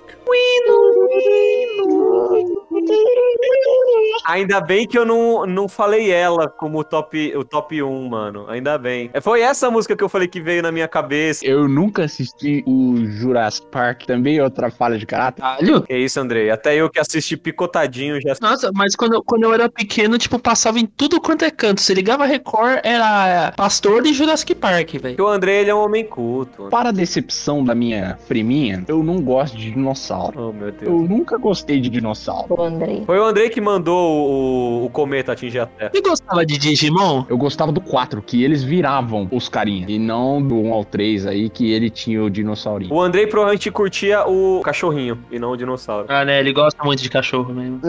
Ainda 4.25 4.61
bem 4.61 4.88
que 4.88 4.97
eu 4.97 5.05
não, 5.05 5.45
não 5.45 5.67
falei 5.67 6.11
ela 6.11 6.47
como 6.47 6.79
o 6.79 6.83
top, 6.83 7.35
o 7.35 7.43
top 7.43 7.81
1, 7.81 8.09
mano. 8.09 8.45
Ainda 8.50 8.77
bem. 8.77 9.09
É, 9.13 9.21
Foi 9.21 9.41
essa 9.41 9.69
música 9.71 9.95
que 9.95 10.03
eu 10.03 10.09
falei 10.09 10.27
que 10.27 10.39
veio 10.39 10.61
na 10.61 10.71
minha 10.71 10.88
cabeça. 10.88 11.45
Eu 11.45 11.67
nunca 11.67 12.03
assisti 12.03 12.63
o 12.67 12.95
Jurassic 13.05 13.67
Park, 13.67 14.03
também 14.05 14.38
é 14.38 14.43
outra 14.43 14.69
falha 14.69 14.97
de 14.97 15.05
caráter. 15.05 15.41
Caralho. 15.41 15.81
Que 15.81 15.97
isso, 15.97 16.19
Andrei? 16.19 16.50
Até 16.50 16.75
eu 16.75 16.89
que 16.89 17.00
assisti 17.00 17.35
picotadinho 17.35 18.21
já. 18.21 18.33
Nossa, 18.41 18.71
mas 18.73 18.95
quando, 18.95 19.13
eu- 19.15 19.23
quando 19.23 19.43
eu 19.43 19.53
era 19.53 19.69
pequeno, 19.69 20.17
tipo, 20.17 20.38
passava 20.39 20.79
em 20.79 20.85
tudo 20.85 21.19
quanto 21.19 21.43
é 21.43 21.51
canto. 21.51 21.81
Você 21.81 21.93
ligava 21.93 22.25
Record, 22.25 22.79
era 22.83 23.51
Pastor 23.55 24.05
e 24.05 24.13
Jurassic 24.13 24.53
Park, 24.55 24.93
velho. 25.01 25.15
Que 25.15 25.21
o 25.21 25.27
Andrei, 25.27 25.57
ele 25.61 25.69
é 25.69 25.75
um 25.75 25.79
homem 25.83 26.05
culto. 26.05 26.67
Para 26.69 26.89
a 26.89 26.91
decepção 26.91 27.63
da 27.63 27.73
minha 27.73 28.17
priminha, 28.27 28.83
eu 28.88 29.03
não 29.03 29.21
gosto 29.21 29.57
de 29.57 29.71
dinossauro. 29.71 30.50
Oh, 30.50 30.53
meu 30.53 30.71
Deus. 30.71 30.83
Eu 30.83 31.00
nunca 31.07 31.38
gostei 31.38 31.79
de 31.79 31.89
dinossauro. 31.89 32.47
Andrei. 32.75 33.04
Foi 33.06 33.20
o 33.20 33.24
Andrei 33.24 33.50
que 33.50 33.62
mandou 33.62 34.30
o, 34.30 34.86
o 34.86 34.90
cometa 34.90 35.32
atingir 35.32 35.60
a 35.60 35.66
Terra. 35.66 35.92
Você 35.94 36.01
gostava 36.01 36.46
de 36.46 36.58
Digimon? 36.58 37.25
Eu 37.30 37.38
gostava 37.38 37.72
do 37.72 37.82
4, 37.82 38.22
que 38.22 38.44
eles 38.44 38.63
viravam 38.63 39.28
os 39.32 39.50
carinhas. 39.50 39.90
E 39.90 40.00
não 40.00 40.42
do 40.42 40.56
1 40.56 40.74
ao 40.74 40.86
3 40.86 41.28
aí, 41.28 41.50
que 41.50 41.72
ele 41.72 41.90
tinha 41.90 42.24
o 42.24 42.30
dinossaurinho. 42.30 42.94
O 42.94 43.01
Andrei 43.01 43.28
provavelmente 43.28 43.70
curtia 43.72 44.25
o 44.28 44.62
cachorrinho 44.62 45.20
e 45.32 45.40
não 45.40 45.51
o 45.51 45.58
dinossauro. 45.58 46.06
Ah, 46.10 46.25
né? 46.25 46.40
Ele 46.40 46.54
gosta 46.54 46.84
muito 46.84 47.01
de 47.01 47.10
cachorro 47.10 47.54
mesmo. 47.54 47.80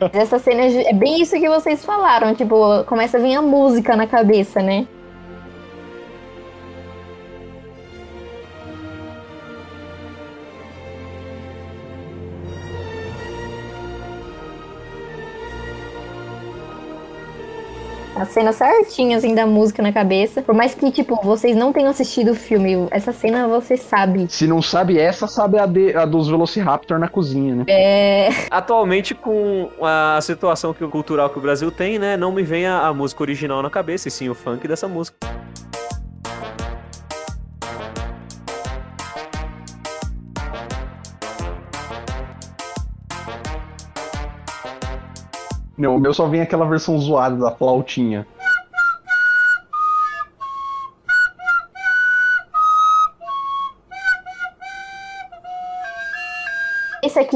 Mas 0.00 0.14
Essa 0.14 0.38
cena 0.38 0.62
é 0.62 0.92
bem 0.92 1.20
isso 1.20 1.38
que 1.38 1.48
vocês 1.48 1.84
falaram, 1.84 2.34
tipo, 2.34 2.84
começa 2.84 3.18
a 3.18 3.20
vir 3.20 3.34
a 3.34 3.42
música 3.42 3.96
na 3.96 4.06
cabeça, 4.06 4.62
né? 4.62 4.86
As 18.16 18.28
cenas 18.28 18.54
certinhas, 18.56 19.24
assim, 19.24 19.34
da 19.34 19.44
música 19.44 19.82
na 19.82 19.92
cabeça. 19.92 20.40
Por 20.40 20.54
mais 20.54 20.72
que, 20.74 20.90
tipo, 20.90 21.18
vocês 21.22 21.56
não 21.56 21.72
tenham 21.72 21.90
assistido 21.90 22.30
o 22.30 22.34
filme, 22.34 22.86
essa 22.92 23.12
cena 23.12 23.48
você 23.48 23.76
sabe. 23.76 24.26
Se 24.28 24.46
não 24.46 24.62
sabe 24.62 24.98
essa, 24.98 25.26
sabe 25.26 25.58
a, 25.58 25.66
de- 25.66 25.96
a 25.96 26.04
dos 26.04 26.28
Velociraptor 26.28 26.98
na 26.98 27.08
cozinha, 27.08 27.56
né? 27.56 27.64
É. 27.66 28.28
Atualmente, 28.50 29.14
com 29.14 29.68
a 29.82 30.20
situação 30.22 30.72
que- 30.72 30.86
cultural 30.86 31.28
que 31.30 31.38
o 31.38 31.42
Brasil 31.42 31.72
tem, 31.72 31.98
né? 31.98 32.16
Não 32.16 32.30
me 32.30 32.42
vem 32.44 32.66
a, 32.66 32.86
a 32.86 32.94
música 32.94 33.22
original 33.22 33.60
na 33.62 33.70
cabeça, 33.70 34.06
e 34.06 34.10
sim 34.10 34.28
o 34.28 34.34
funk 34.34 34.66
dessa 34.68 34.86
música. 34.86 35.16
Não, 45.76 45.96
o 45.96 46.00
meu 46.00 46.14
só 46.14 46.26
vem 46.28 46.40
aquela 46.40 46.68
versão 46.68 46.98
zoada 46.98 47.36
da 47.36 47.50
flautinha. 47.50 48.26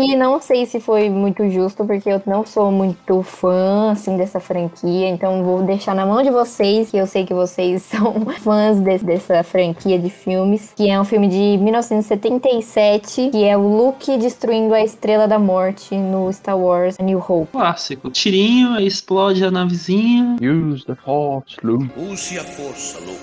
Aqui 0.00 0.14
não 0.14 0.40
sei 0.40 0.64
se 0.64 0.78
foi 0.78 1.10
muito 1.10 1.48
justo, 1.50 1.84
porque 1.84 2.08
eu 2.08 2.22
não 2.24 2.46
sou 2.46 2.70
muito 2.70 3.20
fã, 3.24 3.90
assim, 3.90 4.16
dessa 4.16 4.38
franquia. 4.38 5.08
Então 5.08 5.42
vou 5.42 5.62
deixar 5.62 5.92
na 5.94 6.06
mão 6.06 6.22
de 6.22 6.30
vocês, 6.30 6.90
que 6.90 6.96
eu 6.96 7.06
sei 7.06 7.26
que 7.26 7.34
vocês 7.34 7.82
são 7.90 8.14
fãs 8.40 8.78
desse- 8.80 9.04
dessa 9.04 9.42
franquia 9.42 9.98
de 9.98 10.08
filmes. 10.08 10.72
Que 10.76 10.88
é 10.88 11.00
um 11.00 11.04
filme 11.04 11.26
de 11.26 11.58
1977, 11.58 13.30
que 13.32 13.42
é 13.44 13.56
o 13.56 13.60
Luke 13.66 14.16
destruindo 14.18 14.72
a 14.72 14.80
Estrela 14.82 15.26
da 15.26 15.38
Morte 15.38 15.96
no 15.96 16.32
Star 16.32 16.56
Wars 16.56 16.94
A 16.98 17.02
New 17.02 17.18
Hope. 17.18 17.50
Clássico. 17.52 18.08
Tirinho, 18.10 18.78
explode 18.80 19.44
a 19.44 19.50
navezinha. 19.50 20.36
Use 20.40 20.84
the 20.86 20.94
force, 20.94 21.56
Luke. 21.62 21.90
Use 21.96 22.38
a 22.38 22.44
força, 22.44 22.98
Luke. 23.00 23.18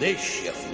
Deixe-a 0.00 0.52
fluir. 0.52 0.69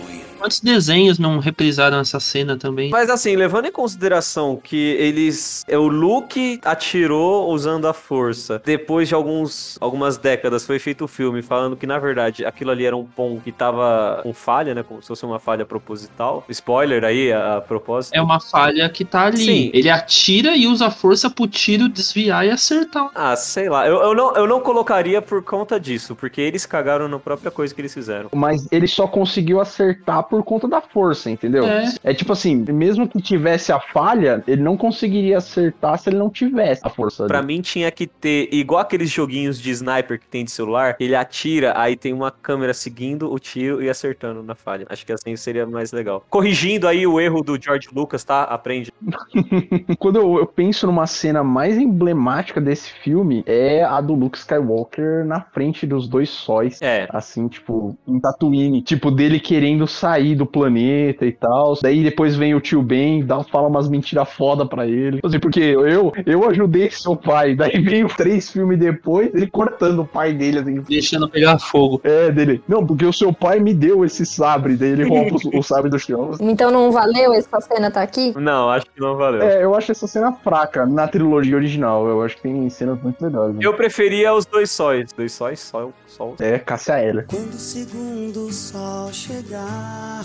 Quantos 0.46 0.60
desenhos 0.60 1.18
não 1.18 1.40
reprisaram 1.40 1.98
essa 1.98 2.20
cena 2.20 2.56
também? 2.56 2.88
Mas 2.90 3.10
assim, 3.10 3.34
levando 3.34 3.66
em 3.66 3.72
consideração 3.72 4.56
que 4.62 4.76
eles. 4.76 5.64
é, 5.66 5.76
O 5.76 5.88
Luke 5.88 6.60
atirou 6.64 7.50
usando 7.50 7.88
a 7.88 7.92
força. 7.92 8.62
Depois 8.64 9.08
de 9.08 9.14
alguns, 9.14 9.76
algumas 9.80 10.16
décadas 10.16 10.64
foi 10.64 10.78
feito 10.78 11.04
o 11.04 11.08
filme 11.08 11.42
falando 11.42 11.76
que, 11.76 11.84
na 11.84 11.98
verdade, 11.98 12.44
aquilo 12.44 12.70
ali 12.70 12.86
era 12.86 12.96
um 12.96 13.04
pom 13.04 13.40
que 13.40 13.50
tava 13.50 14.20
com 14.22 14.32
falha, 14.32 14.72
né? 14.72 14.84
Como 14.84 15.02
se 15.02 15.08
fosse 15.08 15.26
uma 15.26 15.40
falha 15.40 15.66
proposital. 15.66 16.44
Spoiler 16.48 17.02
aí, 17.02 17.32
a, 17.32 17.56
a 17.56 17.60
propósito. 17.60 18.14
É 18.14 18.22
uma 18.22 18.38
falha 18.38 18.88
que 18.88 19.04
tá 19.04 19.26
ali. 19.26 19.38
Sim. 19.38 19.70
Ele 19.74 19.90
atira 19.90 20.56
e 20.56 20.68
usa 20.68 20.86
a 20.86 20.90
força 20.92 21.28
pro 21.28 21.48
tiro 21.48 21.88
desviar 21.88 22.46
e 22.46 22.50
acertar. 22.50 23.10
Ah, 23.16 23.34
sei 23.34 23.68
lá. 23.68 23.84
Eu, 23.84 23.96
eu, 24.00 24.14
não, 24.14 24.36
eu 24.36 24.46
não 24.46 24.60
colocaria 24.60 25.20
por 25.20 25.42
conta 25.42 25.80
disso, 25.80 26.14
porque 26.14 26.40
eles 26.40 26.64
cagaram 26.64 27.08
na 27.08 27.18
própria 27.18 27.50
coisa 27.50 27.74
que 27.74 27.80
eles 27.80 27.92
fizeram. 27.92 28.28
Mas 28.32 28.68
ele 28.70 28.86
só 28.86 29.08
conseguiu 29.08 29.60
acertar 29.60 30.22
por 30.22 30.35
conta 30.42 30.68
da 30.68 30.80
força, 30.80 31.30
entendeu? 31.30 31.64
É. 31.66 31.92
É 32.02 32.14
tipo 32.14 32.32
assim, 32.32 32.56
mesmo 32.56 33.08
que 33.08 33.20
tivesse 33.20 33.72
a 33.72 33.80
falha, 33.80 34.42
ele 34.46 34.62
não 34.62 34.76
conseguiria 34.76 35.38
acertar 35.38 35.98
se 35.98 36.08
ele 36.08 36.16
não 36.16 36.30
tivesse 36.30 36.82
a 36.84 36.90
força. 36.90 37.26
Pra 37.26 37.38
ali. 37.38 37.46
mim 37.46 37.60
tinha 37.60 37.90
que 37.90 38.06
ter, 38.06 38.48
igual 38.52 38.80
aqueles 38.80 39.10
joguinhos 39.10 39.60
de 39.60 39.70
sniper 39.70 40.18
que 40.18 40.26
tem 40.26 40.44
de 40.44 40.50
celular, 40.50 40.96
ele 40.98 41.14
atira, 41.14 41.72
aí 41.76 41.96
tem 41.96 42.12
uma 42.12 42.30
câmera 42.30 42.74
seguindo 42.74 43.32
o 43.32 43.38
tiro 43.38 43.82
e 43.82 43.88
acertando 43.88 44.42
na 44.42 44.54
falha. 44.54 44.86
Acho 44.88 45.04
que 45.04 45.12
assim 45.12 45.36
seria 45.36 45.66
mais 45.66 45.92
legal. 45.92 46.24
Corrigindo 46.28 46.88
aí 46.88 47.06
o 47.06 47.20
erro 47.20 47.42
do 47.42 47.60
George 47.60 47.88
Lucas, 47.94 48.24
tá? 48.24 48.42
Aprende. 48.44 48.92
Quando 49.98 50.16
eu, 50.16 50.38
eu 50.38 50.46
penso 50.46 50.86
numa 50.86 51.06
cena 51.06 51.42
mais 51.42 51.76
emblemática 51.76 52.60
desse 52.60 52.92
filme, 52.92 53.42
é 53.46 53.82
a 53.84 54.00
do 54.00 54.14
Luke 54.14 54.38
Skywalker 54.38 55.24
na 55.24 55.40
frente 55.40 55.86
dos 55.86 56.08
dois 56.08 56.30
sóis. 56.30 56.80
É. 56.82 57.08
Assim, 57.10 57.48
tipo, 57.48 57.96
em 58.06 58.18
Tatooine. 58.18 58.82
Tipo, 58.82 59.10
dele 59.10 59.40
querendo 59.40 59.86
sair 59.86 60.15
do 60.34 60.46
planeta 60.46 61.24
e 61.26 61.32
tal. 61.32 61.74
Daí 61.82 62.02
depois 62.02 62.36
vem 62.36 62.54
o 62.54 62.60
tio 62.60 62.82
Ben, 62.82 63.24
dá, 63.24 63.42
fala 63.42 63.68
umas 63.68 63.88
mentiras 63.88 64.28
foda 64.30 64.66
pra 64.66 64.86
ele. 64.86 65.20
Assim, 65.24 65.38
porque 65.38 65.60
eu, 65.60 66.12
eu 66.24 66.48
ajudei 66.48 66.90
seu 66.90 67.16
pai. 67.16 67.54
Daí 67.54 67.80
veio 67.80 68.08
três 68.08 68.50
filmes 68.50 68.78
depois, 68.78 69.34
ele 69.34 69.46
cortando 69.46 70.00
o 70.00 70.06
pai 70.06 70.32
dele, 70.32 70.58
assim. 70.58 70.80
Deixando 70.80 71.28
pegar 71.28 71.58
fogo. 71.58 72.00
É, 72.04 72.30
dele. 72.30 72.62
Não, 72.68 72.86
porque 72.86 73.04
o 73.04 73.12
seu 73.12 73.32
pai 73.32 73.58
me 73.60 73.72
deu 73.74 74.04
esse 74.04 74.24
sabre. 74.26 74.76
Daí 74.76 74.90
ele 74.90 75.04
rouba 75.04 75.36
o, 75.52 75.58
o 75.58 75.62
sabre 75.62 75.90
do 75.90 75.98
chão. 75.98 76.32
Então 76.40 76.70
não 76.70 76.90
valeu 76.90 77.32
essa 77.32 77.60
cena 77.60 77.90
tá 77.90 78.02
aqui? 78.02 78.34
Não, 78.38 78.68
acho 78.70 78.86
que 78.86 79.00
não 79.00 79.16
valeu. 79.16 79.42
É, 79.42 79.62
eu 79.64 79.74
acho 79.74 79.92
essa 79.92 80.06
cena 80.06 80.32
fraca 80.32 80.86
na 80.86 81.08
trilogia 81.08 81.56
original. 81.56 82.06
Eu 82.08 82.22
acho 82.22 82.36
que 82.36 82.42
tem 82.42 82.68
cenas 82.68 83.00
muito 83.02 83.22
legais. 83.24 83.54
né? 83.54 83.60
Eu 83.62 83.74
preferia 83.74 84.34
os 84.34 84.44
dois 84.44 84.70
sóis. 84.70 85.12
Dois 85.12 85.32
sóis? 85.32 85.60
Sol, 85.60 85.92
sol. 86.06 86.36
É, 86.38 86.58
Cássia 86.58 87.02
Eller. 87.02 87.26
Quando 87.26 87.54
o 87.54 87.58
segundo 87.58 88.52
sol 88.52 89.12
chegar 89.12 90.24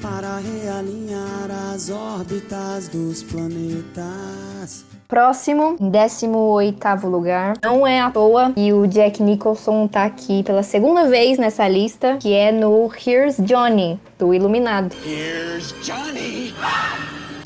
para 0.00 0.38
realinhar 0.38 1.50
as 1.72 1.90
órbitas 1.90 2.88
dos 2.88 3.22
planetas. 3.22 4.84
Próximo, 5.06 5.76
em 5.80 5.90
18 5.90 7.06
lugar. 7.08 7.58
Não 7.62 7.84
é 7.84 8.00
à 8.00 8.10
toa 8.10 8.52
que 8.52 8.72
o 8.72 8.86
Jack 8.86 9.22
Nicholson 9.22 9.88
tá 9.88 10.04
aqui 10.04 10.42
pela 10.44 10.62
segunda 10.62 11.08
vez 11.08 11.36
nessa 11.36 11.66
lista, 11.68 12.16
que 12.18 12.32
é 12.32 12.52
no 12.52 12.90
Here's 12.94 13.36
Johnny, 13.38 13.98
do 14.18 14.32
Iluminado. 14.32 14.94
Here's 15.04 15.74
Johnny. 15.82 16.54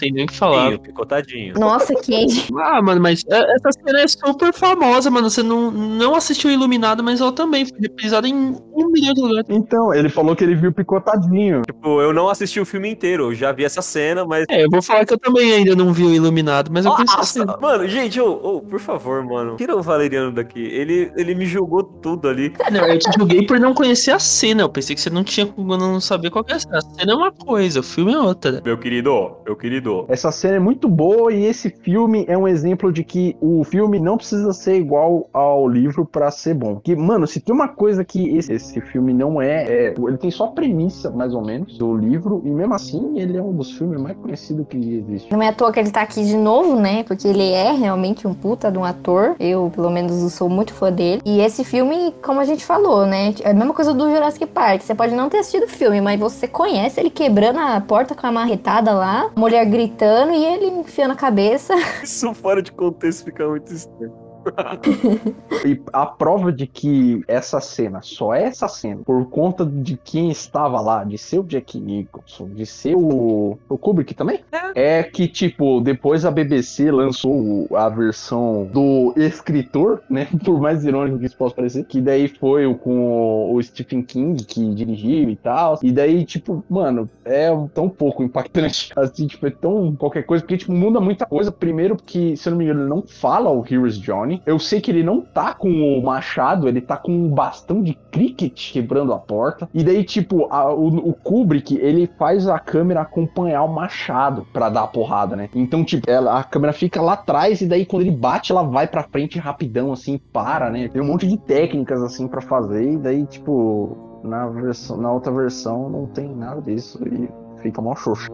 Não 0.05 0.11
tem 0.11 0.13
nem 0.13 0.25
o 0.25 0.27
que 0.29 0.37
falar. 0.37 0.73
Sim, 0.73 0.79
picotadinho. 0.79 1.55
Nossa, 1.59 1.95
Kenji. 1.95 2.47
Ah, 2.59 2.83
mano, 2.83 3.01
mas 3.01 3.23
é- 3.31 3.55
essa 3.57 3.71
cena 3.73 4.01
é 4.01 4.09
super 4.09 4.53
famosa, 4.53 5.11
mano. 5.11 5.29
Você 5.31 5.43
não, 5.43 5.71
não 5.71 6.15
assistiu 6.15 6.51
Iluminado, 6.51 7.03
mas 7.03 7.21
ela 7.21 7.33
também 7.33 7.65
foi 7.67 7.79
reprisada 7.81 8.29
em 8.29 8.35
um 8.35 8.91
milhão 8.91 9.15
de 9.15 9.21
lugares. 9.21 9.47
Então, 9.49 9.93
ele 9.95 10.09
falou 10.09 10.35
que 10.37 10.45
ele 10.45 10.55
viu 10.55 10.73
picotadinho. 10.73 11.63
Tipo, 11.63 12.01
eu 12.01 12.13
não 12.13 12.29
assisti 12.29 12.61
o 12.61 12.65
filme 12.67 12.89
inteiro, 12.91 13.25
eu 13.31 13.35
já 13.35 13.53
vi 13.53 13.65
essa 13.65 13.83
cena, 13.83 14.25
mas. 14.25 14.45
É, 14.49 14.65
eu 14.65 14.69
vou 14.71 14.83
falar 14.83 15.05
que 15.05 15.13
eu 15.15 15.19
também 15.19 15.53
ainda 15.53 15.75
não 15.75 15.93
vi 15.93 16.05
o 16.05 16.15
Iluminado, 16.15 16.71
mas 16.73 16.85
eu 16.85 16.93
essa 16.93 17.05
Nossa, 17.17 17.33
cena. 17.33 17.57
mano, 17.61 17.87
gente, 17.89 18.21
ô, 18.21 18.33
ô, 18.33 18.61
por 18.61 18.81
favor, 18.81 19.25
mano. 19.25 19.57
Tira 19.57 19.77
o 19.77 19.83
Valeriano 19.83 20.33
daqui. 20.33 20.61
Ele, 20.61 21.11
ele 21.17 21.35
me 21.35 21.47
julgou 21.47 21.83
tudo 21.83 22.29
ali. 22.29 22.53
Não, 22.71 22.87
eu 22.87 22.99
te 22.99 23.11
julguei 23.19 23.47
por 23.47 23.59
não 23.59 23.75
conhecer 23.75 24.11
a 24.13 24.19
cena. 24.19 24.63
Eu 24.63 24.69
pensei 24.69 24.95
que 24.95 25.01
você 25.01 25.11
não 25.11 25.25
tinha 25.25 25.47
como 25.47 25.77
não 25.77 26.01
saber 26.01 26.31
qual 26.31 26.45
que 26.45 26.53
é 26.53 26.57
a 26.57 26.61
cena. 26.61 26.79
A 26.79 26.81
cena 26.81 27.13
é 27.13 27.15
uma 27.15 27.33
coisa, 27.33 27.81
o 27.81 27.83
filme 27.83 28.13
é 28.13 28.19
outra. 28.19 28.61
Meu 28.65 28.79
querido, 28.79 29.37
meu 29.45 29.57
querido. 29.57 29.94
Essa 30.09 30.31
cena 30.31 30.57
é 30.57 30.61
muito 30.61 30.89
boa 30.89 31.33
e 31.33 31.45
esse 31.45 31.71
filme 31.71 32.25
é 32.29 32.37
um 32.37 32.49
exemplo 32.49 32.93
de 32.93 33.05
que 33.05 33.37
o 33.41 33.65
filme 33.65 33.99
não 33.99 34.17
precisa 34.17 34.53
ser 34.53 34.77
igual 34.77 35.29
ao 35.33 35.69
livro 35.69 36.05
pra 36.05 36.31
ser 36.31 36.55
bom. 36.55 36.81
Que, 36.83 36.97
mano, 36.97 37.27
se 37.27 37.41
tem 37.41 37.55
uma 37.55 37.69
coisa 37.69 38.05
que 38.05 38.37
esse, 38.37 38.53
esse 38.53 38.81
filme 38.81 39.13
não 39.13 39.41
é, 39.41 39.65
é, 39.65 39.95
ele 39.97 40.19
tem 40.19 40.31
só 40.31 40.49
premissa, 40.49 41.11
mais 41.11 41.35
ou 41.35 41.45
menos, 41.45 41.79
do 41.79 41.97
livro, 41.97 42.43
e 42.45 42.51
mesmo 42.51 42.75
assim 42.75 43.19
ele 43.19 43.37
é 43.37 43.43
um 43.43 43.53
dos 43.53 43.73
filmes 43.73 44.01
mais 44.01 44.17
conhecidos 44.17 44.67
que 44.69 44.77
existe. 44.77 45.33
Não 45.33 45.43
é 45.43 45.49
à 45.49 45.53
toa 45.53 45.73
que 45.73 45.81
ele 45.81 45.91
tá 45.91 46.03
aqui 46.03 46.25
de 46.25 46.37
novo, 46.37 46.77
né? 46.77 47.05
Porque 47.05 47.29
ele 47.29 47.51
é 47.51 47.73
realmente 47.73 48.27
um 48.27 48.35
puta 48.35 48.71
de 48.71 48.79
um 48.79 48.85
ator. 48.85 49.37
Eu, 49.39 49.71
pelo 49.75 49.91
menos, 49.91 50.33
sou 50.33 50.49
muito 50.49 50.73
fã 50.73 50.91
dele. 50.91 51.23
E 51.25 51.41
esse 51.41 51.65
filme, 51.65 52.15
como 52.23 52.41
a 52.41 52.45
gente 52.45 52.65
falou, 52.65 53.07
né? 53.07 53.35
É 53.43 53.51
a 53.51 53.55
mesma 53.55 53.75
coisa 53.75 53.93
do 53.93 54.11
Jurassic 54.11 54.47
Park. 54.47 54.83
Você 54.83 54.95
pode 54.95 55.15
não 55.15 55.29
ter 55.29 55.39
assistido 55.39 55.65
o 55.65 55.69
filme, 55.69 56.01
mas 56.01 56.19
você 56.19 56.47
conhece 56.47 57.01
ele 57.01 57.11
quebrando 57.11 57.59
a 57.59 57.81
porta 57.81 58.15
com 58.15 58.27
a 58.27 58.33
marretada 58.33 58.93
lá, 58.93 59.31
a 59.35 59.41
mulher 59.41 59.65
gritando 59.75 60.33
e 60.33 60.45
ele 60.45 60.67
enfiando 60.67 61.11
a 61.11 61.17
cabeça. 61.17 61.75
Isso 62.03 62.33
fora 62.33 62.63
de 62.63 62.71
contexto 62.71 63.25
fica 63.25 63.49
muito 63.49 63.73
estranho. 63.73 64.24
E 65.65 65.81
a 65.93 66.05
prova 66.05 66.53
de 66.53 66.67
que 66.67 67.23
essa 67.27 67.59
cena, 67.59 68.01
só 68.03 68.35
essa 68.35 68.69
cena, 68.69 69.01
por 69.05 69.31
conta 69.31 69.65
de 69.65 69.97
quem 69.97 70.31
estava 70.31 70.79
lá, 70.79 71.03
de 71.03 71.17
ser 71.17 71.39
o 71.39 71.43
Jack 71.43 71.79
Nicholson, 71.81 72.51
de 72.51 72.67
ser 72.67 72.95
o, 72.95 73.59
o 73.67 73.79
Kubrick 73.79 74.13
também, 74.13 74.41
é 74.75 75.03
que, 75.03 75.27
tipo, 75.27 75.81
depois 75.81 76.25
a 76.27 76.31
BBC 76.31 76.91
lançou 76.91 77.67
a 77.75 77.89
versão 77.89 78.69
do 78.71 79.15
escritor, 79.17 80.03
né? 80.11 80.29
Por 80.45 80.61
mais 80.61 80.85
irônico 80.85 81.19
que 81.19 81.27
isso 81.27 81.37
possa 81.37 81.55
parecer, 81.55 81.85
que 81.85 82.01
daí 82.01 82.29
foi 82.29 82.73
com 82.75 83.55
o 83.55 83.63
Stephen 83.63 84.03
King 84.03 84.45
que 84.45 84.75
dirigiu 84.75 85.31
e 85.31 85.37
tal. 85.37 85.79
E 85.83 85.91
daí, 85.91 86.25
tipo, 86.25 86.63
mano, 86.69 87.09
é 87.25 87.49
tão 87.73 87.89
pouco 87.89 88.23
impactante. 88.23 88.93
Assim, 88.97 89.27
tipo, 89.27 89.47
é 89.47 89.51
tão 89.51 89.95
qualquer 89.97 90.25
coisa, 90.25 90.43
porque, 90.43 90.59
tipo, 90.59 90.73
muda 90.73 91.01
muita 91.01 91.25
coisa. 91.27 91.51
Primeiro, 91.51 91.97
porque, 91.97 92.37
se 92.37 92.49
eu 92.49 92.51
não 92.51 92.59
me 92.59 92.65
engano, 92.65 92.81
ele 92.81 92.89
não 92.89 93.03
fala 93.03 93.51
o 93.51 93.65
Heroes 93.69 93.99
Johnny. 93.99 94.34
Eu 94.47 94.59
sei 94.59 94.81
que 94.81 94.91
ele 94.91 95.03
não 95.03 95.21
tá 95.21 95.55
com 95.55 95.69
o 95.71 96.03
machado, 96.03 96.69
ele 96.69 96.81
tá 96.81 96.97
com 96.97 97.13
um 97.13 97.29
bastão 97.29 97.83
de 97.83 97.95
cricket 98.11 98.73
quebrando 98.73 99.13
a 99.13 99.19
porta. 99.19 99.69
E 99.75 99.83
daí, 99.83 100.05
tipo, 100.05 100.47
a- 100.51 100.73
o, 100.73 100.89
o 101.11 101.13
Kubrick, 101.13 101.77
ele 101.77 102.09
faz 102.19 102.47
a 102.49 102.59
câmera 102.59 103.01
acompanhar 103.03 103.63
o 103.65 103.73
machado 103.73 104.47
pra 104.53 104.69
dar 104.69 104.83
a 104.85 104.87
porrada, 104.87 105.35
né? 105.37 105.49
Então, 105.55 105.85
tipo, 105.85 106.09
ela- 106.11 106.39
a 106.39 106.45
câmera 106.45 106.73
fica 106.73 107.01
lá 107.01 107.15
atrás 107.15 107.61
e 107.61 107.67
daí 107.67 107.85
quando 107.87 108.03
ele 108.03 108.11
bate, 108.17 108.53
ela 108.53 108.63
vai 108.63 108.87
pra 108.87 109.03
frente 109.05 109.39
rapidão, 109.39 109.93
assim, 109.93 110.19
para, 110.33 110.71
né? 110.71 110.89
Tem 110.89 111.01
um 111.03 111.07
monte 111.07 111.27
de 111.27 111.37
técnicas, 111.37 112.03
assim, 112.03 112.29
pra 112.29 112.41
fazer. 112.41 112.93
E 112.93 112.97
daí, 112.97 113.25
tipo, 113.27 113.97
na, 114.23 114.51
na 114.99 115.13
outra 115.13 115.33
versão 115.33 115.89
não 115.89 116.07
tem 116.07 116.29
nada 116.35 116.61
disso 116.63 117.01
e 117.07 117.29
fica 117.61 117.81
mó 117.81 117.95
xoxo. 117.95 118.31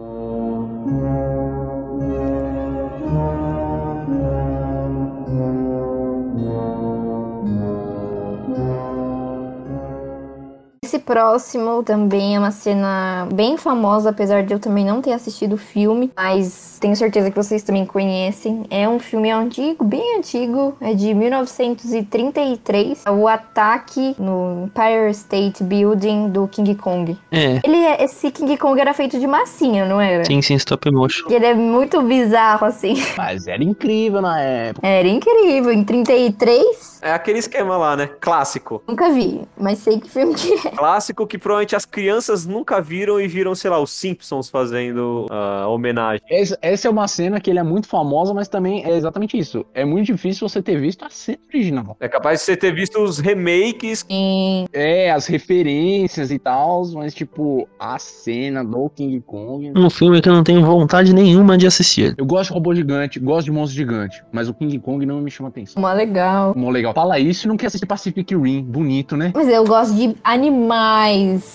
Esse 10.91 10.99
próximo 10.99 11.83
também 11.83 12.35
é 12.35 12.39
uma 12.39 12.51
cena 12.51 13.25
bem 13.33 13.55
famosa, 13.55 14.09
apesar 14.09 14.43
de 14.43 14.53
eu 14.53 14.59
também 14.59 14.83
não 14.83 15.01
ter 15.01 15.13
assistido 15.13 15.53
o 15.53 15.57
filme, 15.57 16.11
mas 16.17 16.77
tenho 16.81 16.97
certeza 16.97 17.31
que 17.31 17.37
vocês 17.37 17.63
também 17.63 17.85
conhecem. 17.85 18.65
É 18.69 18.89
um 18.89 18.99
filme 18.99 19.31
antigo, 19.31 19.85
bem 19.85 20.17
antigo, 20.17 20.75
é 20.81 20.93
de 20.93 21.13
1933. 21.13 23.05
É 23.05 23.09
o 23.09 23.25
ataque 23.25 24.17
no 24.19 24.65
Empire 24.65 25.11
State 25.11 25.63
Building 25.63 26.27
do 26.27 26.45
King 26.49 26.75
Kong. 26.75 27.17
É, 27.31 27.61
Ele 27.63 27.77
é, 27.77 28.03
esse 28.03 28.29
King 28.29 28.57
Kong 28.57 28.77
era 28.77 28.93
feito 28.93 29.17
de 29.17 29.25
massinha, 29.27 29.85
não 29.85 30.01
era? 30.01 30.25
sim, 30.25 30.41
sim, 30.41 30.55
stop 30.55 30.91
motion. 30.91 31.29
E 31.29 31.35
Ele 31.35 31.45
é 31.45 31.53
muito 31.53 32.01
bizarro, 32.01 32.65
assim. 32.65 32.95
Mas 33.15 33.47
era 33.47 33.63
incrível 33.63 34.21
na 34.21 34.41
época. 34.41 34.85
Era 34.85 35.07
incrível. 35.07 35.71
Em 35.71 35.85
33, 35.85 36.99
É 37.01 37.13
aquele 37.13 37.39
esquema 37.39 37.77
lá, 37.77 37.95
né? 37.95 38.09
Clássico. 38.19 38.83
nunca 38.85 39.09
vi, 39.13 39.39
mas 39.57 39.79
sei 39.79 39.97
que 39.97 40.09
filme 40.09 40.35
que 40.35 40.67
é. 40.67 40.80
Clássico 40.81 41.27
que 41.27 41.37
provavelmente 41.37 41.75
as 41.75 41.85
crianças 41.85 42.47
nunca 42.47 42.81
viram 42.81 43.21
e 43.21 43.27
viram, 43.27 43.53
sei 43.53 43.69
lá, 43.69 43.79
os 43.79 43.91
Simpsons 43.91 44.49
fazendo 44.49 45.27
ah, 45.29 45.67
homenagem. 45.67 46.21
Essa, 46.27 46.57
essa 46.59 46.87
é 46.87 46.91
uma 46.91 47.07
cena 47.07 47.39
que 47.39 47.51
ele 47.51 47.59
é 47.59 47.63
muito 47.63 47.87
famosa, 47.87 48.33
mas 48.33 48.47
também 48.47 48.83
é 48.83 48.97
exatamente 48.97 49.37
isso. 49.37 49.63
É 49.75 49.85
muito 49.85 50.07
difícil 50.07 50.49
você 50.49 50.59
ter 50.59 50.79
visto 50.79 51.05
a 51.05 51.09
cena 51.11 51.37
original. 51.53 51.95
É 51.99 52.09
capaz 52.09 52.39
de 52.39 52.45
você 52.45 52.57
ter 52.57 52.73
visto 52.73 52.99
os 52.99 53.19
remakes. 53.19 54.03
Em 54.09 54.65
É, 54.73 55.11
as 55.11 55.27
referências 55.27 56.31
e 56.31 56.39
tal, 56.39 56.83
mas 56.95 57.13
tipo, 57.13 57.69
a 57.79 57.99
cena 57.99 58.63
do 58.63 58.89
King 58.89 59.21
Kong. 59.21 59.71
Um 59.75 59.89
filme 59.89 60.19
que 60.19 60.29
eu 60.29 60.33
não 60.33 60.43
tenho 60.43 60.65
vontade 60.65 61.13
nenhuma 61.13 61.59
de 61.59 61.67
assistir. 61.67 62.15
Eu 62.17 62.25
gosto 62.25 62.49
de 62.49 62.53
robô 62.55 62.73
gigante, 62.73 63.19
gosto 63.19 63.45
de 63.45 63.51
monstro 63.51 63.77
gigante, 63.77 64.23
mas 64.31 64.49
o 64.49 64.53
King 64.55 64.79
Kong 64.79 65.05
não 65.05 65.21
me 65.21 65.29
chama 65.29 65.49
atenção. 65.49 65.79
uma 65.79 65.93
legal. 65.93 66.53
Mó 66.57 66.71
legal. 66.71 66.91
Fala 66.91 67.19
isso 67.19 67.45
e 67.45 67.47
não 67.47 67.55
quer 67.55 67.67
assistir 67.67 67.85
Pacific 67.85 68.35
Rim. 68.35 68.63
Bonito, 68.63 69.15
né? 69.15 69.31
Mas 69.35 69.47
eu 69.47 69.63
gosto 69.63 69.93
de 69.93 70.15
animais, 70.23 70.70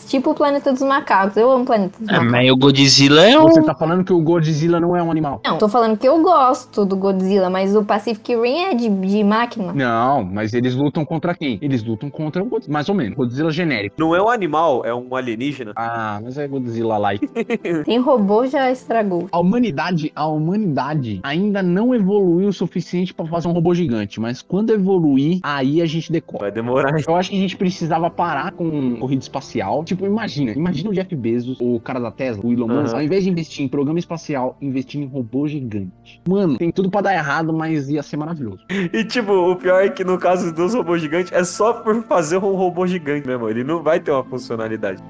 tipo 0.08 0.30
o 0.30 0.34
Planeta 0.34 0.72
dos 0.72 0.82
Macacos. 0.82 1.36
Eu 1.36 1.50
amo 1.50 1.62
o 1.64 1.66
Planeta 1.66 1.98
dos 1.98 2.08
É, 2.08 2.12
Macacos. 2.12 2.32
mas 2.32 2.50
o 2.50 2.56
Godzilla 2.56 3.22
é 3.28 3.38
um. 3.38 3.44
Você 3.44 3.62
tá 3.62 3.74
falando 3.74 4.04
que 4.04 4.12
o 4.12 4.20
Godzilla 4.20 4.80
não 4.80 4.96
é 4.96 5.02
um 5.02 5.10
animal. 5.10 5.40
Não, 5.44 5.58
tô 5.58 5.68
falando 5.68 5.96
que 5.96 6.06
eu 6.06 6.22
gosto 6.22 6.84
do 6.84 6.96
Godzilla, 6.96 7.48
mas 7.50 7.74
o 7.74 7.84
Pacific 7.84 8.34
Rim 8.36 8.58
é 8.64 8.74
de, 8.74 8.88
de 8.88 9.24
máquina. 9.24 9.72
Não, 9.72 10.24
mas 10.24 10.52
eles 10.52 10.74
lutam 10.74 11.04
contra 11.04 11.34
quem? 11.34 11.58
Eles 11.62 11.82
lutam 11.84 12.10
contra 12.10 12.42
o 12.42 12.46
Godzilla, 12.46 12.72
mais 12.72 12.88
ou 12.88 12.94
menos. 12.94 13.16
Godzilla 13.16 13.50
genérico. 13.50 13.94
Não 13.98 14.14
é 14.14 14.22
um 14.22 14.28
animal, 14.28 14.84
é 14.84 14.94
um 14.94 15.14
alienígena. 15.14 15.72
Ah, 15.76 16.20
mas 16.22 16.36
é 16.38 16.46
Godzilla 16.46 16.96
like. 16.98 17.26
Tem 17.84 17.98
robô, 17.98 18.46
já 18.46 18.70
estragou. 18.70 19.28
A 19.32 19.38
humanidade, 19.38 20.12
a 20.14 20.26
humanidade 20.26 21.20
ainda 21.22 21.62
não 21.62 21.94
evoluiu 21.94 22.48
o 22.48 22.52
suficiente 22.52 23.14
pra 23.14 23.26
fazer 23.26 23.48
um 23.48 23.52
robô 23.52 23.74
gigante, 23.74 24.20
mas 24.20 24.42
quando 24.42 24.70
evoluir, 24.72 25.40
aí 25.42 25.80
a 25.80 25.86
gente 25.86 26.10
decola. 26.12 26.40
Vai 26.44 26.52
demorar. 26.52 26.94
Eu 27.06 27.16
acho 27.16 27.30
que 27.30 27.36
a 27.36 27.40
gente 27.40 27.56
precisava 27.56 28.10
parar 28.10 28.52
com 28.52 28.98
corrida 29.06 29.22
espacial. 29.22 29.84
Tipo, 29.84 30.04
imagina, 30.04 30.52
imagina 30.52 30.90
o 30.90 30.92
Jeff 30.92 31.14
Bezos, 31.14 31.58
o 31.60 31.78
cara 31.78 32.00
da 32.00 32.10
Tesla, 32.10 32.44
o 32.44 32.52
Elon 32.52 32.66
Musk, 32.66 32.88
Aham. 32.88 32.96
ao 32.96 33.02
invés 33.02 33.24
de 33.24 33.30
investir 33.30 33.64
em 33.64 33.68
programa 33.68 33.98
espacial, 33.98 34.56
investir 34.60 35.00
em 35.00 35.06
robô 35.06 35.46
gigante. 35.46 36.20
Mano, 36.28 36.58
tem 36.58 36.70
tudo 36.72 36.90
pra 36.90 37.00
dar 37.00 37.14
errado, 37.14 37.52
mas 37.52 37.88
ia 37.88 38.02
ser 38.02 38.16
maravilhoso. 38.16 38.58
E 38.92 39.04
tipo, 39.04 39.32
o 39.32 39.56
pior 39.56 39.84
é 39.84 39.88
que 39.88 40.04
no 40.04 40.18
caso 40.18 40.52
dos 40.52 40.74
robôs 40.74 41.00
gigantes, 41.00 41.32
é 41.32 41.44
só 41.44 41.72
por 41.72 42.02
fazer 42.04 42.38
um 42.38 42.54
robô 42.54 42.86
gigante 42.86 43.26
mesmo. 43.26 43.48
Ele 43.48 43.62
não 43.62 43.82
vai 43.82 44.00
ter 44.00 44.10
uma 44.10 44.24
funcionalidade. 44.24 45.02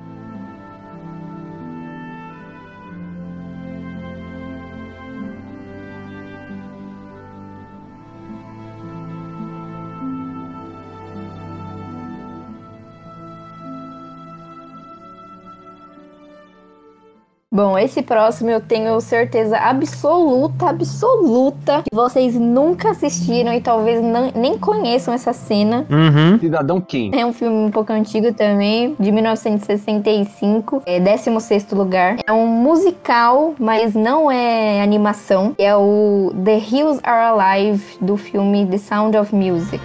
Bom, 17.56 17.78
esse 17.78 18.02
próximo 18.02 18.50
eu 18.50 18.60
tenho 18.60 19.00
certeza 19.00 19.56
absoluta, 19.56 20.68
absoluta 20.68 21.84
que 21.88 21.96
vocês 21.96 22.34
nunca 22.34 22.90
assistiram 22.90 23.50
e 23.54 23.62
talvez 23.62 24.02
não- 24.02 24.30
nem 24.34 24.58
conheçam 24.58 25.14
essa 25.14 25.32
cena. 25.32 25.86
Uhum. 25.88 26.38
Cidadão 26.38 26.82
Kane. 26.82 27.12
É 27.18 27.24
um 27.24 27.32
filme 27.32 27.56
um 27.56 27.70
pouco 27.70 27.94
antigo 27.94 28.30
também, 28.34 28.94
de 29.00 29.10
1965, 29.10 30.82
é 30.84 31.00
16º 31.00 31.74
lugar. 31.74 32.18
É 32.26 32.30
um 32.30 32.46
musical, 32.46 33.54
mas 33.58 33.94
não 33.94 34.30
é 34.30 34.82
animação. 34.82 35.54
É 35.56 35.74
o 35.74 36.34
The 36.44 36.58
Hills 36.58 37.00
Are 37.02 37.40
Alive, 37.40 37.96
do 38.02 38.18
filme 38.18 38.66
The 38.66 38.76
Sound 38.76 39.16
of 39.16 39.34
Music. 39.34 39.80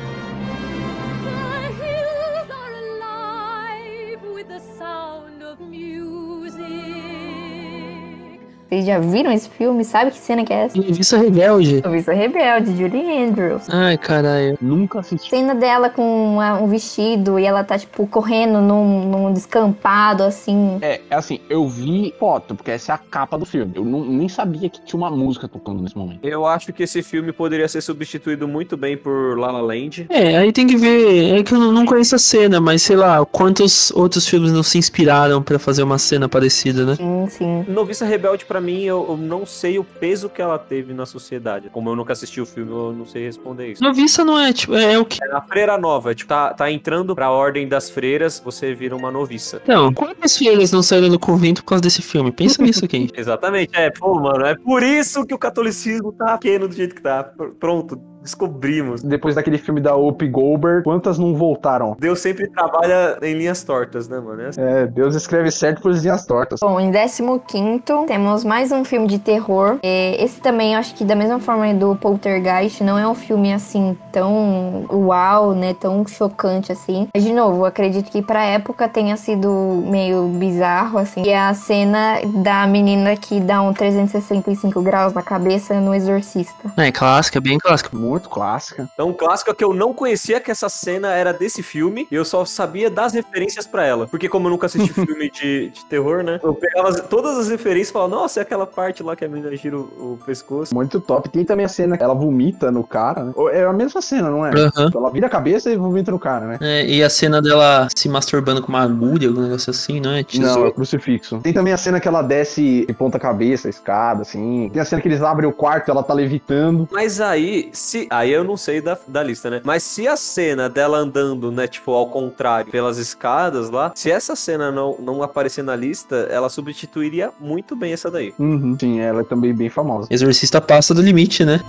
Vocês 8.72 8.86
já 8.86 9.00
viram 9.00 9.30
esse 9.34 9.50
filme? 9.50 9.84
Sabe 9.84 10.12
que 10.12 10.18
cena 10.18 10.46
que 10.46 10.54
é 10.54 10.64
essa? 10.64 10.78
Noviça 10.78 11.18
Rebelde. 11.18 11.82
Noviça 11.84 12.14
Rebelde, 12.14 12.74
Julie 12.78 13.22
Andrews. 13.26 13.64
Ai, 13.70 13.98
caralho. 13.98 14.58
Nunca 14.62 15.00
assisti. 15.02 15.30
Cena 15.30 15.54
dela 15.54 15.90
com 15.90 16.02
uma- 16.36 16.58
um 16.58 16.68
vestido 16.68 17.38
e 17.38 17.44
ela 17.44 17.66
tá, 17.66 17.78
tipo, 17.78 18.08
correndo 18.08 18.62
num, 18.62 19.10
num 19.10 19.34
descampado, 19.34 20.24
assim. 20.24 20.78
É, 20.82 21.02
é 21.10 21.16
assim, 21.16 21.42
eu 21.50 21.68
vi 21.68 22.14
foto, 22.18 22.56
porque 22.56 22.72
essa 22.72 22.94
é 22.94 22.96
a 22.96 22.98
capa 22.98 23.38
do 23.38 23.46
filme. 23.46 23.74
Eu 23.76 23.84
não- 23.84 24.06
nem 24.06 24.30
sabia 24.30 24.70
que 24.70 24.80
tinha 24.86 24.98
uma 24.98 25.12
música 25.12 25.50
tocando 25.50 25.82
nesse 25.84 25.98
momento. 25.98 26.20
Eu 26.24 26.46
acho 26.46 26.72
que 26.72 26.84
esse 26.84 27.04
filme 27.04 27.34
poderia 27.34 27.68
ser 27.68 27.82
substituído 27.82 28.48
muito 28.48 28.78
bem 28.78 28.96
por 28.96 29.38
La 29.38 29.52
La 29.52 29.60
Land. 29.60 30.06
É, 30.10 30.38
aí 30.38 30.54
tem 30.54 30.66
que 30.66 30.78
ver. 30.78 31.40
É 31.40 31.44
que 31.44 31.54
eu 31.54 31.60
não- 31.60 31.82
conheço 31.86 32.16
a 32.16 32.20
cena, 32.20 32.62
mas 32.62 32.84
sei 32.84 32.96
lá, 32.96 33.26
quantos 33.26 33.92
outros 33.92 34.26
filmes 34.26 34.54
não 34.54 34.64
se 34.64 34.78
inspiraram 34.78 35.42
pra 35.42 35.60
fazer 35.60 35.84
uma 35.84 35.98
cena 35.98 36.30
parecida, 36.30 36.86
né? 36.86 36.96
Sim, 36.96 37.26
sim. 37.28 37.66
Noviça 37.68 38.06
Rebelde, 38.06 38.46
pra 38.46 38.61
mim, 38.62 38.84
eu, 38.84 39.06
eu 39.10 39.18
não 39.18 39.46
sei 39.46 39.78
o 39.80 39.84
peso 39.84 40.30
que 40.30 40.42
ela 40.42 40.58
teve 40.58 40.94
na 40.94 41.06
sociedade. 41.06 41.70
Como 41.72 41.90
eu 41.90 41.96
nunca 41.96 42.14
assisti 42.14 42.40
o 42.40 42.46
filme, 42.46 42.72
eu 42.72 42.94
não 42.94 43.06
sei 43.06 43.26
responder 43.26 43.72
isso. 43.74 43.84
Noviça 43.84 44.24
não 44.24 44.40
é, 44.40 44.54
tipo, 44.54 44.76
é, 44.76 44.94
é 44.94 45.00
o 45.00 45.04
que. 45.06 45.22
É 45.24 45.36
a 45.36 45.42
freira 45.42 45.78
nova, 45.78 46.14
tipo, 46.16 46.30
tá, 46.30 46.54
tá 46.54 46.72
entrando 46.72 47.14
pra 47.16 47.30
ordem 47.32 47.68
das 47.68 47.90
freiras, 47.90 48.42
você 48.44 48.74
vira 48.74 48.96
uma 48.96 49.12
noviça. 49.12 49.60
Então, 49.64 49.94
quantas 49.94 50.38
freiras 50.38 50.72
não 50.72 50.82
saíram 50.84 51.10
do 51.10 51.20
convento 51.20 51.64
por 51.64 51.70
causa 51.70 51.82
desse 51.82 52.02
filme? 52.02 52.32
Pensa 52.32 52.62
nisso 52.64 52.86
aqui. 52.86 53.10
Exatamente, 53.16 53.72
é, 53.76 53.90
pô, 53.90 54.14
mano, 54.20 54.46
é 54.46 54.56
por 54.56 54.84
isso 54.84 55.26
que 55.26 55.34
o 55.34 55.38
catolicismo 55.38 56.12
tá 56.14 56.38
pequeno 56.38 56.68
do 56.68 56.76
jeito 56.76 56.96
que 56.96 57.02
tá. 57.02 57.24
Pr- 57.24 57.54
Pronto, 57.60 58.00
descobrimos. 58.22 59.02
Depois 59.02 59.36
daquele 59.36 59.58
filme 59.58 59.82
da 59.82 59.96
Whoopi 59.96 60.28
Goldberg, 60.28 60.84
quantas 60.84 61.18
não 61.18 61.36
voltaram? 61.36 61.96
Deus 62.00 62.20
sempre 62.20 62.50
trabalha 62.50 63.18
em 63.22 63.34
linhas 63.34 63.64
tortas, 63.64 64.08
né, 64.08 64.20
mano? 64.20 64.42
É 64.42 64.48
assim. 64.48 64.62
É, 64.62 64.88
Deus 64.88 65.16
escreve 65.16 65.52
certo 65.52 65.82
por 65.82 65.92
linhas 65.92 66.26
tortas. 66.26 66.60
Bom, 66.62 66.80
em 66.80 66.92
15 66.92 67.82
temos 68.08 68.44
mais 68.44 68.72
um 68.72 68.84
filme 68.84 69.08
de 69.08 69.20
terror. 69.20 69.78
É, 69.84 70.24
Esse 70.24 70.40
também, 70.40 70.74
eu 70.74 70.80
acho 70.80 70.94
que 70.96 71.04
da 71.04 71.16
mesma 71.16 71.40
forma 71.40 71.74
do 71.74 71.96
Poltergeist, 71.96 72.84
não 72.84 72.98
é 72.98 73.08
um 73.08 73.16
filme 73.16 73.54
assim 73.54 73.98
tão 74.12 74.86
uau, 74.90 75.54
né? 75.54 75.74
Tão 75.74 76.06
chocante 76.06 76.72
assim. 76.72 77.08
Mas, 77.14 77.24
de 77.24 77.34
novo, 77.34 77.62
eu 77.62 77.66
acredito 77.66 78.10
que 78.12 78.22
pra 78.22 78.44
época 78.44 78.88
tenha 78.88 79.16
sido 79.18 79.84
meio 79.88 80.28
bizarro, 80.28 80.98
assim. 80.98 81.24
E 81.26 81.30
é 81.30 81.40
a 81.40 81.54
cena 81.54 82.20
da 82.44 82.66
menina 82.68 83.16
que 83.16 83.40
dá 83.40 83.62
um 83.62 83.74
365 83.74 84.82
graus 84.82 85.14
na 85.14 85.22
cabeça 85.22 85.80
no 85.80 85.94
exorcista. 85.94 86.72
É, 86.78 86.92
clássica, 86.92 87.40
bem 87.40 87.58
clássica. 87.58 87.96
Muito 88.12 88.28
clássica. 88.30 88.90
Então, 88.94 89.14
clássica 89.14 89.56
que 89.56 89.64
eu 89.64 89.74
não 89.74 89.94
conhecia 89.94 90.42
que 90.42 90.52
essa 90.52 90.68
cena 90.68 91.14
era 91.14 91.32
desse 91.32 91.64
filme, 91.64 92.06
e 92.12 92.16
eu 92.16 92.26
só 92.26 92.44
sabia 92.44 92.90
das 92.90 93.14
referências 93.14 93.66
pra 93.66 93.86
ela. 93.86 94.06
Porque 94.06 94.28
como 94.28 94.48
eu 94.48 94.52
nunca 94.52 94.66
assisti 94.66 94.92
filme 94.94 95.32
de, 95.32 95.70
de 95.70 95.86
terror, 95.86 96.22
né? 96.22 96.38
Eu 96.44 96.54
pegava 96.54 96.90
as- 96.90 97.00
todas 97.02 97.38
as 97.38 97.48
referências 97.48 97.90
e 97.90 97.94
falava, 97.94 98.14
nossa, 98.14 98.42
é 98.42 98.44
aquela 98.44 98.68
parte 98.68 99.02
lá 99.02 99.16
que 99.16 99.24
a 99.24 99.30
menina 99.30 99.56
gira 99.56 99.78
o, 99.78 100.14
o 100.14 100.20
pescoço. 100.26 100.76
Muito 100.76 101.00
top. 101.00 101.30
Tem 101.30 101.46
também 101.46 101.66
a 101.66 101.70
cena 101.70 101.98
que 101.98 102.04
ela 102.04 102.14
vomita 102.14 102.70
no 102.70 102.84
cara, 102.84 103.24
né? 103.24 103.32
Ou 103.36 103.50
É 103.50 103.64
a 103.64 103.72
mesma 103.72 104.02
cena, 104.02 104.30
não 104.30 104.46
é? 104.46 104.50
Aham. 104.50 104.90
Ela 104.94 105.10
vira 105.10 105.28
a 105.28 105.30
cabeça 105.30 105.72
e 105.72 105.78
vomita 105.78 106.12
no 106.12 106.20
cara, 106.20 106.46
né? 106.46 106.58
É, 106.60 106.86
e 106.86 107.02
a 107.02 107.10
cena 107.10 107.42
dela 107.42 107.88
se 107.96 108.10
masturbando 108.10 108.62
com 108.62 108.68
uma 108.68 108.82
agulha, 108.82 109.30
algum 109.30 109.42
negócio 109.42 109.70
assim, 109.72 110.02
não 110.02 110.12
é? 110.12 110.26
Não, 110.36 110.66
é 110.66 110.68
o 110.68 110.74
crucifixo. 110.74 111.40
Tem 111.40 111.54
também 111.54 111.72
a 111.72 111.78
cena 111.78 112.00
que 112.02 112.08
ela 112.10 112.22
desce 112.22 112.86
de 112.86 112.94
ponta 112.94 113.18
cabeça, 113.18 113.68
a 113.68 113.70
escada, 113.70 114.24
assim. 114.24 114.70
Tem 114.74 114.82
a 114.82 114.86
cena 114.86 115.02
que 115.02 115.08
eles 115.08 115.22
abrem 115.22 115.50
o 115.50 115.54
quarto 115.54 115.90
ela 115.90 116.04
tá 116.04 116.14
levitando. 116.14 116.88
Mas 116.92 117.22
aí, 117.22 117.70
se. 117.72 118.01
Aí 118.10 118.32
eu 118.32 118.44
não 118.44 118.58
sei 118.58 118.82
da, 118.82 118.98
da 119.08 119.24
lista, 119.24 119.50
né? 119.50 119.62
Mas 119.64 119.84
se 119.84 120.08
a 120.08 120.16
cena 120.16 120.70
dela 120.70 120.98
andando, 120.98 121.52
né, 121.52 121.68
tipo, 121.68 121.92
ao 121.92 122.08
contrário, 122.08 122.72
pelas 122.72 122.98
escadas 122.98 123.70
lá, 123.70 123.92
se 123.96 124.12
essa 124.12 124.36
cena 124.36 124.72
não, 124.72 124.96
não 125.00 125.24
aparecer 125.24 125.64
na 125.64 125.76
lista, 125.76 126.28
ela 126.30 126.50
substituiria 126.50 127.32
muito 127.40 127.76
bem 127.76 127.94
essa 127.94 128.10
daí. 128.10 128.34
Uhum. 128.38 128.78
Sim, 128.80 129.00
ela 129.00 129.22
é 129.22 129.24
também 129.24 129.54
bem 129.54 129.70
famosa. 129.70 130.08
Exorcista 130.10 130.62
passa 130.62 130.94
do 130.94 131.02
limite, 131.02 131.46
né? 131.46 131.62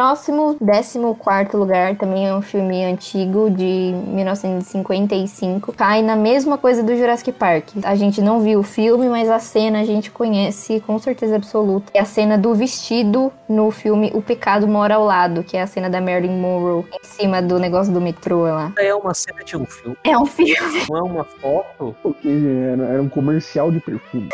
Próximo, 0.00 0.56
14 0.58 1.54
lugar, 1.58 1.94
também 1.94 2.26
é 2.26 2.34
um 2.34 2.40
filme 2.40 2.82
antigo 2.86 3.50
de 3.50 3.92
1955. 4.06 5.74
Cai 5.74 6.00
na 6.00 6.16
mesma 6.16 6.56
coisa 6.56 6.82
do 6.82 6.96
Jurassic 6.96 7.30
Park. 7.32 7.68
A 7.84 7.94
gente 7.94 8.22
não 8.22 8.40
viu 8.40 8.60
o 8.60 8.62
filme, 8.62 9.10
mas 9.10 9.28
a 9.28 9.38
cena 9.38 9.82
a 9.82 9.84
gente 9.84 10.10
conhece 10.10 10.80
com 10.86 10.98
certeza 10.98 11.36
absoluta. 11.36 11.92
É 11.92 12.00
a 12.00 12.06
cena 12.06 12.38
do 12.38 12.54
vestido 12.54 13.30
no 13.46 13.70
filme 13.70 14.10
O 14.14 14.22
Pecado 14.22 14.66
Mora 14.66 14.94
ao 14.94 15.04
Lado, 15.04 15.44
que 15.44 15.54
é 15.54 15.60
a 15.60 15.66
cena 15.66 15.90
da 15.90 16.00
Marilyn 16.00 16.40
Monroe 16.40 16.86
em 16.94 17.04
cima 17.06 17.42
do 17.42 17.58
negócio 17.58 17.92
do 17.92 18.00
metrô 18.00 18.44
lá. 18.44 18.72
É 18.78 18.94
uma 18.94 19.12
cena 19.12 19.44
de 19.44 19.54
um 19.54 19.66
filme, 19.66 19.98
É 20.02 20.16
um 20.16 20.24
filme. 20.24 20.56
não 20.88 20.96
é 20.96 21.02
uma 21.02 21.24
foto. 21.24 21.94
Porque 22.02 22.28
era, 22.72 22.84
era 22.84 23.02
um 23.02 23.08
comercial 23.10 23.70
de 23.70 23.80
perfume. 23.80 24.30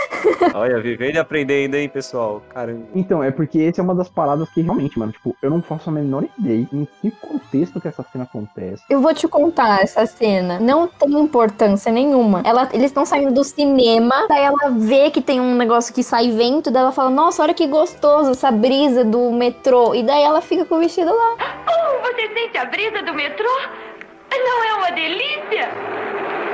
Olha, 0.54 0.80
vivendo 0.80 1.16
e 1.16 1.18
aprendendo, 1.18 1.74
hein, 1.74 1.88
pessoal? 1.88 2.40
Caramba. 2.54 2.84
Então, 2.94 3.20
é 3.20 3.32
porque 3.32 3.58
essa 3.60 3.80
é 3.80 3.84
uma 3.84 3.96
das 3.96 4.08
paradas 4.08 4.48
que 4.50 4.60
realmente, 4.60 4.96
mano, 4.96 5.10
tipo, 5.10 5.34
eu 5.42 5.50
não 5.50 5.55
faço 5.62 5.90
a 5.90 5.92
menor 5.92 6.24
ideia 6.38 6.66
em 6.72 6.86
que 7.00 7.10
contexto 7.10 7.80
que 7.80 7.88
essa 7.88 8.04
cena 8.12 8.24
acontece. 8.24 8.82
Eu 8.88 9.00
vou 9.00 9.12
te 9.14 9.26
contar 9.28 9.82
essa 9.82 10.06
cena. 10.06 10.58
Não 10.60 10.86
tem 10.86 11.12
importância 11.18 11.90
nenhuma. 11.92 12.42
Ela, 12.44 12.68
eles 12.72 12.86
estão 12.86 13.04
saindo 13.04 13.32
do 13.32 13.44
cinema, 13.44 14.26
daí 14.28 14.44
ela 14.44 14.70
vê 14.70 15.10
que 15.10 15.20
tem 15.20 15.40
um 15.40 15.54
negócio 15.54 15.94
que 15.94 16.02
sai 16.02 16.30
vento, 16.30 16.70
daí 16.70 16.82
ela 16.82 16.92
fala, 16.92 17.10
nossa, 17.10 17.42
olha 17.42 17.54
que 17.54 17.66
gostoso 17.66 18.30
essa 18.30 18.50
brisa 18.50 19.04
do 19.04 19.30
metrô. 19.30 19.94
E 19.94 20.02
daí 20.02 20.22
ela 20.22 20.40
fica 20.40 20.64
com 20.64 20.76
o 20.76 20.80
vestido 20.80 21.10
lá. 21.10 21.36
Oh, 21.68 22.02
você 22.02 22.28
sente 22.34 22.58
a 22.58 22.64
brisa 22.64 23.02
do 23.02 23.14
metrô? 23.14 23.50
Não 24.30 24.64
é 24.64 24.74
uma 24.74 24.90
delícia? 24.90 26.45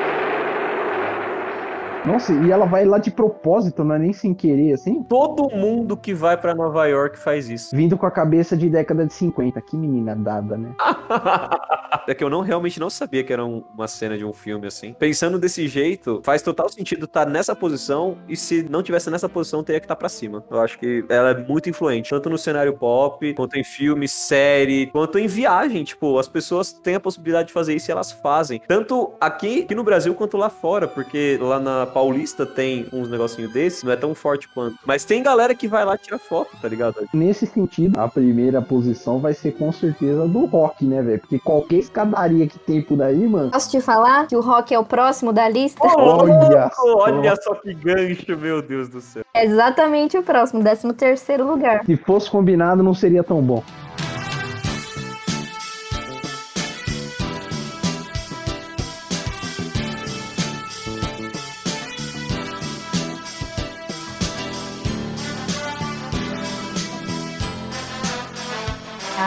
Nossa, 2.05 2.33
e 2.33 2.51
ela 2.51 2.67
vai 2.67 2.85
lá 2.85 2.99
de 2.99 3.11
propósito, 3.13 3.85
não 3.85 3.95
é 3.95 3.99
nem 3.99 4.13
sem 4.13 4.35
querer, 4.35 4.73
assim? 4.73 5.03
Todo 5.05 5.49
mundo 5.55 5.97
que 5.97 6.13
vai 6.13 6.37
pra 6.37 6.53
Nova 6.55 6.85
York 6.87 7.17
faz 7.19 7.49
isso. 7.49 7.75
Vindo 7.77 7.97
com 7.97 8.05
a 8.07 8.11
cabeça 8.11 8.57
de 8.57 8.69
década 8.69 9.07
de 9.07 9.13
50. 9.15 9.61
Que 9.61 9.77
menina 9.77 10.15
dada, 10.17 10.57
né? 10.57 10.71
É 12.09 12.15
que 12.15 12.25
eu 12.25 12.31
não 12.31 12.41
realmente 12.41 12.81
não 12.81 12.89
sabia 12.91 13.23
que 13.23 13.33
era 13.33 13.45
um- 13.45 13.63
uma 13.75 13.87
cena 13.87 14.17
de 14.17 14.25
um 14.25 14.33
filme 14.33 14.67
assim. 14.67 14.93
Pensando 14.99 15.39
desse 15.39 15.69
jeito, 15.69 16.21
faz 16.25 16.41
total 16.43 16.69
sentido 16.69 17.05
estar 17.05 17.27
nessa 17.27 17.55
posição 17.55 18.17
e 18.27 18.35
se 18.35 18.67
não 18.69 18.83
tivesse 18.83 19.09
nessa 19.11 19.29
posição, 19.29 19.63
teria 19.63 19.79
que 19.79 19.85
estar 19.85 19.95
pra 19.95 20.09
cima. 20.09 20.43
Eu 20.51 20.61
acho 20.61 20.79
que 20.79 21.05
ela 21.09 21.31
é 21.31 21.35
muito 21.47 21.69
influente, 21.69 22.09
tanto 22.11 22.29
no 22.31 22.39
cenário 22.39 22.73
pop, 22.73 23.33
quanto 23.35 23.57
em 23.57 23.63
filme, 23.63 24.09
série, 24.09 24.87
quanto 24.87 25.19
em 25.19 25.27
viagem. 25.29 25.85
Tipo, 25.85 26.19
as 26.19 26.27
pessoas 26.27 26.73
têm 26.73 26.95
a 26.97 27.01
possibilidade 27.01 27.49
de 27.49 27.53
fazer 27.55 27.75
isso 27.75 27.91
e 27.91 27.93
elas 27.93 28.11
fazem. 28.11 28.61
Tanto 28.67 29.13
aqui, 29.21 29.63
aqui 29.63 29.75
no 29.75 29.85
Brasil 29.85 30.15
quanto 30.15 30.37
lá 30.39 30.49
fora, 30.49 30.89
porque 30.89 31.39
lá 31.41 31.61
na 31.61 31.87
Paulista 31.93 32.47
tem 32.47 32.87
uns 32.93 33.09
negocinhos 33.09 33.53
desses, 33.53 33.83
não 33.83 33.93
é 33.93 33.97
tão 33.97 34.15
forte 34.15 34.49
quanto. 34.49 34.77
Mas 34.85 35.05
tem 35.05 35.23
galera 35.23 35.55
que 35.55 35.69
vai 35.69 35.85
lá 35.85 35.97
tirar 35.97 36.19
foto, 36.19 36.51
tá 36.61 36.69
ligado? 36.69 37.07
Nesse 37.13 37.47
sentido, 37.47 37.99
a 37.99 38.09
primeira 38.09 38.61
posição 38.63 39.19
vai 39.19 39.35
ser 39.35 39.53
com 39.53 39.71
certeza 39.73 40.27
do 40.27 40.47
rock, 40.47 40.85
né, 40.85 41.03
velho? 41.03 41.21
Porque 41.21 41.39
qualquer 41.39 41.77
escadaria 41.77 42.47
que 42.47 42.59
tem 42.59 42.83
por 42.83 43.01
aí, 43.03 43.27
mano. 43.27 43.51
Posso 43.51 43.71
te 43.71 43.81
falar 43.81 44.27
que 44.27 44.37
o 44.37 44.41
rock 44.41 44.75
é 44.75 44.79
o 44.79 44.85
próximo 44.85 45.33
da 45.33 45.49
lista? 45.49 45.81
Olha 45.83 46.71
só. 46.75 46.97
Olha 46.97 47.37
só 47.37 47.55
que 47.55 47.75
gancho, 47.75 48.37
meu 48.37 48.63
Deus 48.63 48.89
do 48.89 49.01
céu. 49.01 49.23
É 49.35 49.45
exatamente 49.45 50.17
o 50.17 50.23
próximo, 50.23 50.63
13 50.63 50.93
terceiro 50.95 51.47
lugar. 51.47 51.85
Se 51.85 51.97
fosse 51.97 52.31
combinado, 52.31 52.83
não 52.83 52.95
seria 52.95 53.23
tão 53.23 53.43
bom. 53.43 53.63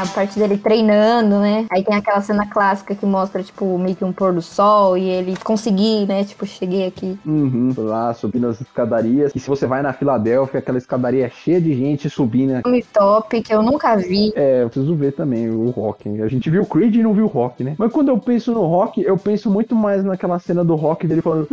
A 0.05 0.07
parte 0.09 0.37
dele 0.37 0.57
treinando, 0.57 1.39
né? 1.39 1.65
Aí 1.69 1.83
tem 1.83 1.95
aquela 1.95 2.21
cena 2.21 2.47
clássica 2.47 2.93
que 2.95 3.05
mostra, 3.05 3.41
tipo, 3.41 3.77
meio 3.77 3.95
que 3.95 4.05
um 4.05 4.13
pôr 4.13 4.33
do 4.33 4.41
sol 4.41 4.97
e 4.97 5.09
ele 5.09 5.35
conseguir, 5.43 6.05
né? 6.07 6.23
Tipo, 6.23 6.45
cheguei 6.45 6.85
aqui. 6.85 7.17
Uhum. 7.25 7.73
Lá 7.75 8.13
subindo 8.13 8.47
as 8.47 8.61
escadarias. 8.61 9.31
E 9.35 9.39
se 9.39 9.47
você 9.47 9.65
vai 9.65 9.81
na 9.81 9.93
Filadélfia, 9.93 10.59
aquela 10.59 10.77
escadaria 10.77 11.25
é 11.25 11.29
cheia 11.29 11.59
de 11.59 11.73
gente 11.75 12.09
subindo. 12.09 12.61
Filme 12.61 12.83
top 12.93 13.41
que 13.41 13.53
eu 13.53 13.63
nunca 13.63 13.95
vi. 13.97 14.31
É, 14.35 14.63
eu 14.63 14.69
preciso 14.69 14.95
ver 14.95 15.13
também 15.13 15.49
o 15.49 15.69
rock. 15.71 16.21
A 16.21 16.27
gente 16.27 16.49
viu 16.49 16.61
o 16.61 16.65
Creed 16.65 16.95
e 16.95 17.03
não 17.03 17.13
viu 17.13 17.25
o 17.25 17.29
rock, 17.29 17.63
né? 17.63 17.75
Mas 17.77 17.91
quando 17.91 18.09
eu 18.09 18.17
penso 18.17 18.51
no 18.51 18.65
rock, 18.65 19.01
eu 19.01 19.17
penso 19.17 19.49
muito 19.49 19.75
mais 19.75 20.03
naquela 20.03 20.37
cena 20.39 20.63
do 20.63 20.75
rock 20.75 21.07
dele 21.07 21.21
falando. 21.21 21.47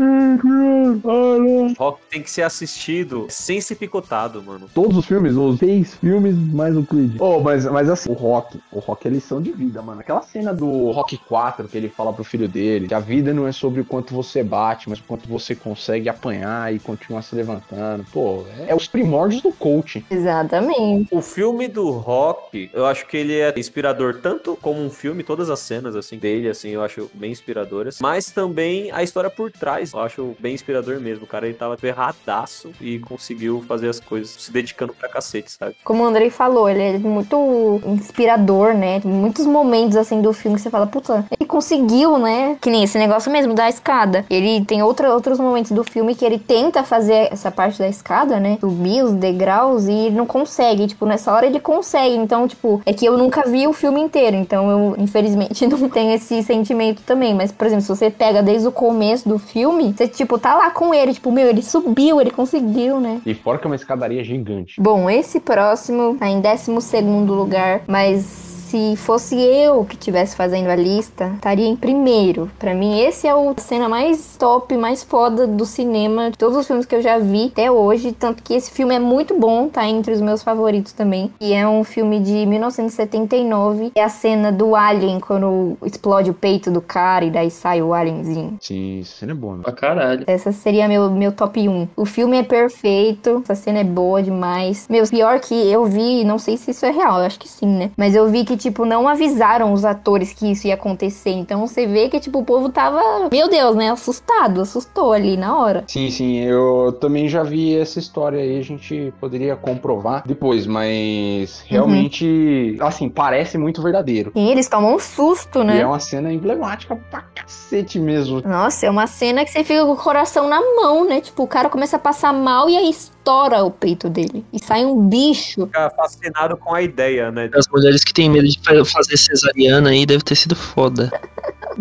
Rock 1.78 2.00
tem 2.10 2.22
que 2.22 2.30
ser 2.30 2.42
assistido 2.42 3.26
sem 3.28 3.60
ser 3.60 3.76
picotado, 3.76 4.42
mano. 4.42 4.66
Todos 4.74 4.96
os 4.96 5.06
filmes, 5.06 5.36
os 5.36 5.58
seis 5.58 5.94
filmes 5.94 6.36
mais 6.36 6.76
o 6.76 6.82
Creed. 6.82 7.16
Oh, 7.18 7.40
mas, 7.40 7.64
mas 7.64 7.88
assim, 7.88 8.10
o 8.10 8.14
Rock. 8.14 8.41
O 8.70 8.78
Rock 8.78 9.06
é 9.06 9.10
lição 9.10 9.40
de 9.40 9.52
vida, 9.52 9.82
mano. 9.82 10.00
Aquela 10.00 10.22
cena 10.22 10.54
do 10.54 10.90
Rock 10.90 11.16
4 11.16 11.68
que 11.68 11.76
ele 11.76 11.88
fala 11.88 12.12
pro 12.12 12.24
filho 12.24 12.48
dele 12.48 12.88
que 12.88 12.94
a 12.94 13.00
vida 13.00 13.32
não 13.32 13.46
é 13.46 13.52
sobre 13.52 13.80
o 13.80 13.84
quanto 13.84 14.14
você 14.14 14.42
bate, 14.42 14.88
mas 14.88 14.98
o 14.98 15.04
quanto 15.04 15.28
você 15.28 15.54
consegue 15.54 16.08
apanhar 16.08 16.74
e 16.74 16.78
continuar 16.78 17.22
se 17.22 17.34
levantando. 17.34 18.04
Pô, 18.12 18.44
é, 18.58 18.70
é 18.70 18.74
os 18.74 18.86
primórdios 18.86 19.42
do 19.42 19.52
coaching. 19.52 20.04
Exatamente. 20.10 21.08
O 21.10 21.20
filme 21.20 21.68
do 21.68 21.90
Rock, 21.90 22.70
eu 22.72 22.86
acho 22.86 23.06
que 23.06 23.16
ele 23.16 23.38
é 23.38 23.52
inspirador 23.58 24.20
tanto 24.22 24.56
como 24.60 24.80
um 24.80 24.90
filme, 24.90 25.22
todas 25.22 25.50
as 25.50 25.60
cenas 25.60 25.96
assim 25.96 26.18
dele, 26.18 26.48
assim, 26.48 26.70
eu 26.70 26.82
acho 26.82 27.10
bem 27.14 27.32
inspiradoras, 27.32 27.98
mas 28.00 28.30
também 28.30 28.90
a 28.92 29.02
história 29.02 29.30
por 29.30 29.50
trás, 29.50 29.92
eu 29.92 30.00
acho 30.00 30.36
bem 30.38 30.54
inspirador 30.54 31.00
mesmo. 31.00 31.24
O 31.24 31.26
cara 31.26 31.46
ele 31.46 31.54
tava 31.54 31.76
ferradaço 31.76 32.72
e 32.80 32.98
conseguiu 32.98 33.62
fazer 33.66 33.88
as 33.88 34.00
coisas 34.00 34.30
se 34.30 34.52
dedicando 34.52 34.94
pra 34.94 35.08
cacete, 35.08 35.50
sabe? 35.50 35.76
Como 35.84 36.02
o 36.02 36.06
Andrei 36.06 36.30
falou, 36.30 36.68
ele 36.68 36.82
é 36.82 36.98
muito 36.98 37.80
inspirador, 37.86 38.31
né? 38.36 39.00
Tem 39.00 39.10
muitos 39.10 39.46
momentos 39.46 39.96
assim 39.96 40.20
do 40.20 40.32
filme 40.32 40.56
que 40.56 40.62
você 40.62 40.70
fala, 40.70 40.86
puta, 40.86 41.24
ele 41.38 41.46
conseguiu, 41.46 42.18
né? 42.18 42.56
Que 42.60 42.70
nem 42.70 42.82
esse 42.82 42.98
negócio 42.98 43.30
mesmo 43.30 43.54
da 43.54 43.68
escada. 43.68 44.24
Ele 44.30 44.64
tem 44.64 44.82
outra, 44.82 45.12
outros 45.12 45.38
momentos 45.38 45.72
do 45.72 45.84
filme 45.84 46.14
que 46.14 46.24
ele 46.24 46.38
tenta 46.38 46.82
fazer 46.82 47.28
essa 47.32 47.50
parte 47.50 47.78
da 47.78 47.88
escada, 47.88 48.38
né? 48.38 48.58
Subir 48.60 49.02
os 49.02 49.12
degraus 49.12 49.86
e 49.86 49.92
ele 49.92 50.16
não 50.16 50.26
consegue. 50.26 50.86
Tipo, 50.86 51.06
nessa 51.06 51.32
hora 51.32 51.46
ele 51.46 51.60
consegue. 51.60 52.16
Então, 52.16 52.46
tipo, 52.46 52.80
é 52.84 52.92
que 52.92 53.06
eu 53.06 53.16
nunca 53.16 53.48
vi 53.48 53.66
o 53.66 53.72
filme 53.72 54.00
inteiro. 54.00 54.36
Então, 54.36 54.70
eu, 54.70 54.94
infelizmente, 54.98 55.66
não 55.66 55.88
tenho 55.88 56.12
esse 56.12 56.42
sentimento 56.42 57.02
também. 57.02 57.34
Mas, 57.34 57.52
por 57.52 57.66
exemplo, 57.66 57.82
se 57.82 57.88
você 57.88 58.10
pega 58.10 58.42
desde 58.42 58.66
o 58.68 58.72
começo 58.72 59.28
do 59.28 59.38
filme, 59.38 59.92
você, 59.92 60.08
tipo, 60.08 60.38
tá 60.38 60.54
lá 60.54 60.70
com 60.70 60.94
ele. 60.94 61.14
Tipo, 61.14 61.30
meu, 61.30 61.48
ele 61.48 61.62
subiu, 61.62 62.20
ele 62.20 62.30
conseguiu, 62.30 63.00
né? 63.00 63.20
E 63.24 63.34
fora 63.34 63.58
que 63.58 63.66
é 63.66 63.68
uma 63.68 63.76
escadaria 63.76 64.22
gigante. 64.24 64.80
Bom, 64.80 65.08
esse 65.08 65.40
próximo 65.40 66.16
tá 66.18 66.28
em 66.28 66.40
12 66.40 66.80
segundo 66.80 67.34
lugar, 67.34 67.82
mas 67.86 68.21
is 68.22 68.51
se 68.72 68.96
fosse 68.96 69.38
eu 69.38 69.84
que 69.84 69.96
estivesse 69.96 70.34
fazendo 70.34 70.70
a 70.70 70.74
lista, 70.74 71.32
estaria 71.34 71.68
em 71.68 71.76
primeiro. 71.76 72.50
Para 72.58 72.74
mim, 72.74 73.00
esse 73.00 73.28
é 73.28 73.34
o 73.34 73.54
cena 73.58 73.86
mais 73.86 74.34
top, 74.38 74.74
mais 74.78 75.02
foda 75.02 75.46
do 75.46 75.66
cinema, 75.66 76.30
de 76.30 76.38
todos 76.38 76.56
os 76.56 76.66
filmes 76.66 76.86
que 76.86 76.94
eu 76.94 77.02
já 77.02 77.18
vi 77.18 77.48
até 77.52 77.70
hoje. 77.70 78.12
Tanto 78.12 78.42
que 78.42 78.54
esse 78.54 78.70
filme 78.70 78.94
é 78.94 78.98
muito 78.98 79.38
bom, 79.38 79.68
tá 79.68 79.86
entre 79.86 80.14
os 80.14 80.22
meus 80.22 80.42
favoritos 80.42 80.92
também. 80.94 81.30
E 81.38 81.52
é 81.52 81.68
um 81.68 81.84
filme 81.84 82.18
de 82.18 82.46
1979. 82.46 83.92
É 83.94 84.02
a 84.02 84.08
cena 84.08 84.50
do 84.50 84.74
Alien, 84.74 85.20
quando 85.20 85.76
explode 85.84 86.30
o 86.30 86.34
peito 86.34 86.70
do 86.70 86.80
cara 86.80 87.26
e 87.26 87.30
daí 87.30 87.50
sai 87.50 87.82
o 87.82 87.92
alienzinho. 87.92 88.56
Sim, 88.58 89.00
essa 89.00 89.18
cena 89.18 89.32
é 89.32 89.34
boa, 89.34 89.56
né? 89.56 89.62
Pra 89.64 89.72
caralho. 89.72 90.24
Essa 90.26 90.50
seria 90.50 90.88
meu, 90.88 91.10
meu 91.10 91.32
top 91.32 91.68
1. 91.68 91.88
O 91.94 92.06
filme 92.06 92.38
é 92.38 92.42
perfeito, 92.42 93.42
essa 93.44 93.54
cena 93.54 93.80
é 93.80 93.84
boa 93.84 94.22
demais. 94.22 94.86
Meu, 94.88 95.06
pior 95.06 95.40
que 95.40 95.54
eu 95.54 95.84
vi, 95.84 96.24
não 96.24 96.38
sei 96.38 96.56
se 96.56 96.70
isso 96.70 96.86
é 96.86 96.90
real, 96.90 97.18
eu 97.18 97.26
acho 97.26 97.38
que 97.38 97.48
sim, 97.48 97.66
né? 97.66 97.90
Mas 97.98 98.14
eu 98.14 98.26
vi 98.30 98.46
que 98.46 98.61
tipo, 98.62 98.84
não 98.84 99.08
avisaram 99.08 99.72
os 99.72 99.84
atores 99.84 100.32
que 100.32 100.50
isso 100.50 100.66
ia 100.66 100.74
acontecer. 100.74 101.30
Então 101.30 101.66
você 101.66 101.86
vê 101.86 102.08
que, 102.08 102.20
tipo, 102.20 102.38
o 102.38 102.44
povo 102.44 102.70
tava, 102.70 103.28
meu 103.30 103.48
Deus, 103.48 103.76
né? 103.76 103.90
Assustado, 103.90 104.60
assustou 104.60 105.12
ali 105.12 105.36
na 105.36 105.58
hora. 105.58 105.84
Sim, 105.86 106.10
sim, 106.10 106.38
eu 106.38 106.96
também 107.00 107.28
já 107.28 107.42
vi 107.42 107.76
essa 107.76 107.98
história 107.98 108.40
aí, 108.40 108.58
a 108.58 108.62
gente 108.62 109.12
poderia 109.20 109.56
comprovar 109.56 110.22
depois, 110.26 110.66
mas 110.66 111.62
realmente, 111.66 112.76
assim, 112.80 113.08
parece 113.08 113.58
muito 113.58 113.82
verdadeiro. 113.82 114.32
E 114.34 114.50
eles 114.50 114.68
tomam 114.68 114.94
um 114.94 114.98
susto, 114.98 115.62
né? 115.64 115.78
E 115.78 115.80
é 115.80 115.86
uma 115.86 116.00
cena 116.00 116.32
emblemática 116.32 116.96
pra 117.10 117.22
cacete 117.34 117.98
mesmo. 117.98 118.42
Nossa, 118.42 118.86
é 118.86 118.90
uma 118.90 119.06
cena 119.06 119.44
que 119.44 119.50
você 119.50 119.64
fica 119.64 119.84
com 119.84 119.92
o 119.92 119.96
coração 119.96 120.48
na 120.48 120.60
mão, 120.60 121.06
né? 121.06 121.20
Tipo, 121.20 121.42
o 121.42 121.46
cara 121.46 121.68
começa 121.68 121.96
a 121.96 121.98
passar 121.98 122.32
mal 122.32 122.68
e 122.68 122.76
aí 122.76 122.90
estoura 122.90 123.64
o 123.64 123.70
peito 123.70 124.08
dele. 124.08 124.44
E 124.52 124.62
sai 124.62 124.84
um 124.84 125.08
bicho. 125.08 125.66
Fica 125.66 125.90
fascinado 125.90 126.56
com 126.56 126.74
a 126.74 126.82
ideia, 126.82 127.30
né? 127.30 127.50
As 127.54 127.66
mulheres 127.68 128.04
que 128.04 128.12
têm 128.12 128.30
medo 128.30 128.46
fazer 128.84 129.16
cesariana 129.16 129.90
aí 129.90 130.06
deve 130.06 130.22
ter 130.22 130.36
sido 130.36 130.54
foda. 130.54 131.10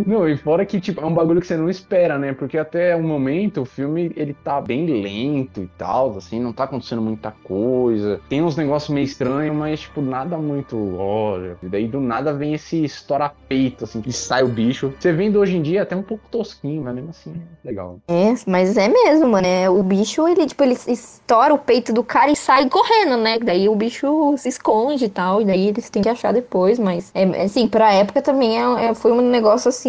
Não, 0.06 0.28
e 0.28 0.38
fora 0.38 0.66
que, 0.66 0.80
tipo, 0.80 1.02
é 1.02 1.06
um 1.06 1.14
bagulho 1.14 1.42
que 1.42 1.48
você 1.48 1.58
não 1.58 1.70
espera, 1.70 2.18
né? 2.18 2.34
Porque 2.34 2.58
até 2.58 2.96
o 2.96 3.04
momento 3.04 3.62
o 3.62 3.66
filme, 3.66 4.12
ele 4.16 4.34
tá 4.34 4.60
bem 4.62 4.86
lento 4.86 5.62
e 5.62 5.68
tal, 5.78 6.18
assim, 6.18 6.40
não 6.40 6.54
tá 6.54 6.64
acontecendo 6.66 7.02
muita 7.02 7.32
coisa. 7.44 8.20
Tem 8.30 8.42
uns 8.42 8.56
negócios 8.56 8.90
meio 8.94 9.06
estranhos, 9.06 9.56
mas, 9.56 9.82
tipo, 9.82 10.02
nada 10.02 10.38
muito, 10.38 10.96
olha. 10.98 11.58
E 11.62 11.68
daí 11.68 11.88
do 11.88 12.00
nada 12.00 12.34
vem 12.34 12.54
esse 12.54 12.84
estoura-peito, 12.84 13.84
assim, 13.84 14.02
que 14.02 14.12
sai 14.12 14.44
o 14.44 14.48
bicho. 14.48 14.94
Você 15.00 15.12
vendo 15.12 15.40
hoje 15.40 15.58
em 15.58 15.62
dia 15.62 15.82
até 15.84 15.96
um 15.96 16.04
pouco 16.04 16.24
tosquinho, 16.30 16.84
mas 16.84 16.96
mesmo 16.96 17.10
assim, 17.10 17.34
é 17.64 17.68
legal. 17.68 18.00
É, 18.08 18.34
mas 18.48 18.78
é 18.78 18.88
mesmo, 18.88 19.28
mano. 19.28 19.46
É, 19.48 19.70
o 19.70 19.82
bicho, 19.84 20.28
ele, 20.28 20.46
tipo, 20.46 20.64
ele 20.64 20.78
estoura 20.88 21.54
o 21.54 21.58
peito 21.58 21.94
do 21.94 22.04
cara 22.04 22.32
e 22.32 22.36
sai 22.36 22.68
correndo, 22.70 23.18
né? 23.18 23.40
Daí 23.40 23.68
o 23.70 23.76
bicho 23.76 24.36
se 24.38 24.50
esconde 24.50 25.06
e 25.06 25.10
tal. 25.10 25.42
E 25.42 25.46
daí 25.46 25.68
eles 25.70 25.90
têm 25.90 26.02
que 26.02 26.10
achar 26.10 26.32
depois. 26.34 26.80
Mas, 26.80 27.12
é, 27.14 27.24
é, 27.24 27.44
assim, 27.44 27.68
pra 27.68 27.94
época 27.94 28.22
também 28.22 28.60
é, 28.60 28.86
é- 28.88 28.94
foi 28.94 29.12
um 29.12 29.22
negócio, 29.22 29.70
assim, 29.70 29.81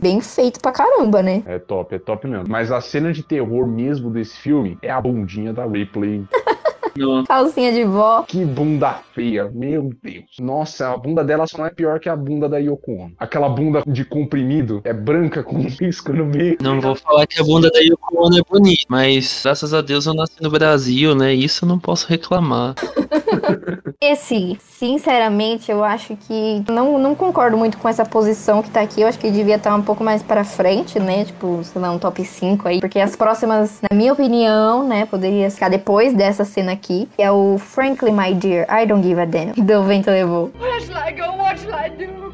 bem 0.00 0.20
feito 0.20 0.60
pra 0.60 0.72
caramba, 0.72 1.22
né? 1.22 1.42
É 1.46 1.58
top, 1.58 1.94
é 1.94 1.98
top 1.98 2.26
mesmo. 2.26 2.46
Mas 2.48 2.70
a 2.70 2.80
cena 2.80 3.12
de 3.12 3.22
terror 3.22 3.66
mesmo 3.66 4.10
desse 4.10 4.36
filme 4.36 4.78
é 4.82 4.90
a 4.90 5.00
bundinha 5.00 5.52
da 5.52 5.64
Ripley. 5.66 6.24
Não. 6.96 7.24
Calcinha 7.24 7.72
de 7.72 7.84
vó. 7.84 8.22
Que 8.22 8.44
bunda 8.44 9.00
feia, 9.14 9.50
meu 9.52 9.90
Deus. 10.02 10.24
Nossa, 10.40 10.92
a 10.92 10.96
bunda 10.96 11.24
dela 11.24 11.46
só 11.46 11.58
não 11.58 11.66
é 11.66 11.70
pior 11.70 11.98
que 12.00 12.08
a 12.08 12.16
bunda 12.16 12.48
da 12.48 12.58
Yoko 12.58 12.92
Ono. 12.92 13.12
Aquela 13.18 13.48
bunda 13.48 13.82
de 13.86 14.04
comprimido 14.04 14.80
é 14.84 14.92
branca 14.92 15.42
com 15.42 15.56
um 15.56 15.68
risco 15.80 16.12
no 16.12 16.26
meio. 16.26 16.56
Não 16.60 16.80
vou 16.80 16.94
falar 16.94 17.26
que 17.26 17.40
a 17.40 17.44
bunda 17.44 17.70
da 17.70 17.80
Yoko 17.80 18.26
Ono 18.26 18.38
é 18.38 18.42
bonita, 18.48 18.86
mas 18.88 19.40
graças 19.42 19.74
a 19.74 19.80
Deus 19.80 20.06
eu 20.06 20.14
nasci 20.14 20.42
no 20.42 20.50
Brasil, 20.50 21.14
né? 21.14 21.34
Isso 21.34 21.64
eu 21.64 21.68
não 21.68 21.78
posso 21.78 22.06
reclamar. 22.08 22.74
Esse, 24.02 24.56
sinceramente, 24.60 25.70
eu 25.70 25.84
acho 25.84 26.16
que 26.16 26.64
não, 26.70 26.98
não 26.98 27.14
concordo 27.14 27.56
muito 27.56 27.76
com 27.76 27.88
essa 27.88 28.04
posição 28.04 28.62
que 28.62 28.70
tá 28.70 28.80
aqui. 28.80 29.02
Eu 29.02 29.08
acho 29.08 29.18
que 29.18 29.30
devia 29.30 29.56
estar 29.56 29.74
um 29.76 29.82
pouco 29.82 30.02
mais 30.02 30.22
pra 30.22 30.42
frente, 30.42 30.98
né? 30.98 31.24
Tipo, 31.24 31.60
sei 31.62 31.80
lá, 31.80 31.90
um 31.90 31.98
top 31.98 32.24
5 32.24 32.66
aí. 32.66 32.80
Porque 32.80 32.98
as 32.98 33.14
próximas, 33.14 33.80
na 33.90 33.96
minha 33.96 34.12
opinião, 34.12 34.86
né, 34.86 35.04
poderia 35.04 35.50
ficar 35.50 35.68
depois 35.68 36.14
dessa 36.14 36.44
cena 36.44 36.76
aqui, 36.80 37.08
que 37.14 37.22
é 37.22 37.30
o 37.30 37.58
Frankly 37.58 38.10
My 38.10 38.32
Dear, 38.34 38.66
I 38.70 38.86
Don't 38.86 39.02
Give 39.06 39.20
a 39.20 39.26
Damn, 39.26 39.52
do 39.66 39.84
Vento 39.84 40.10
Levou. 40.10 40.50
Where 40.58 40.80
shall 40.80 40.96
I 40.96 41.12
go? 41.12 41.36
What 41.36 41.60
shall 41.60 41.74
I 41.74 41.90
do? 41.90 42.32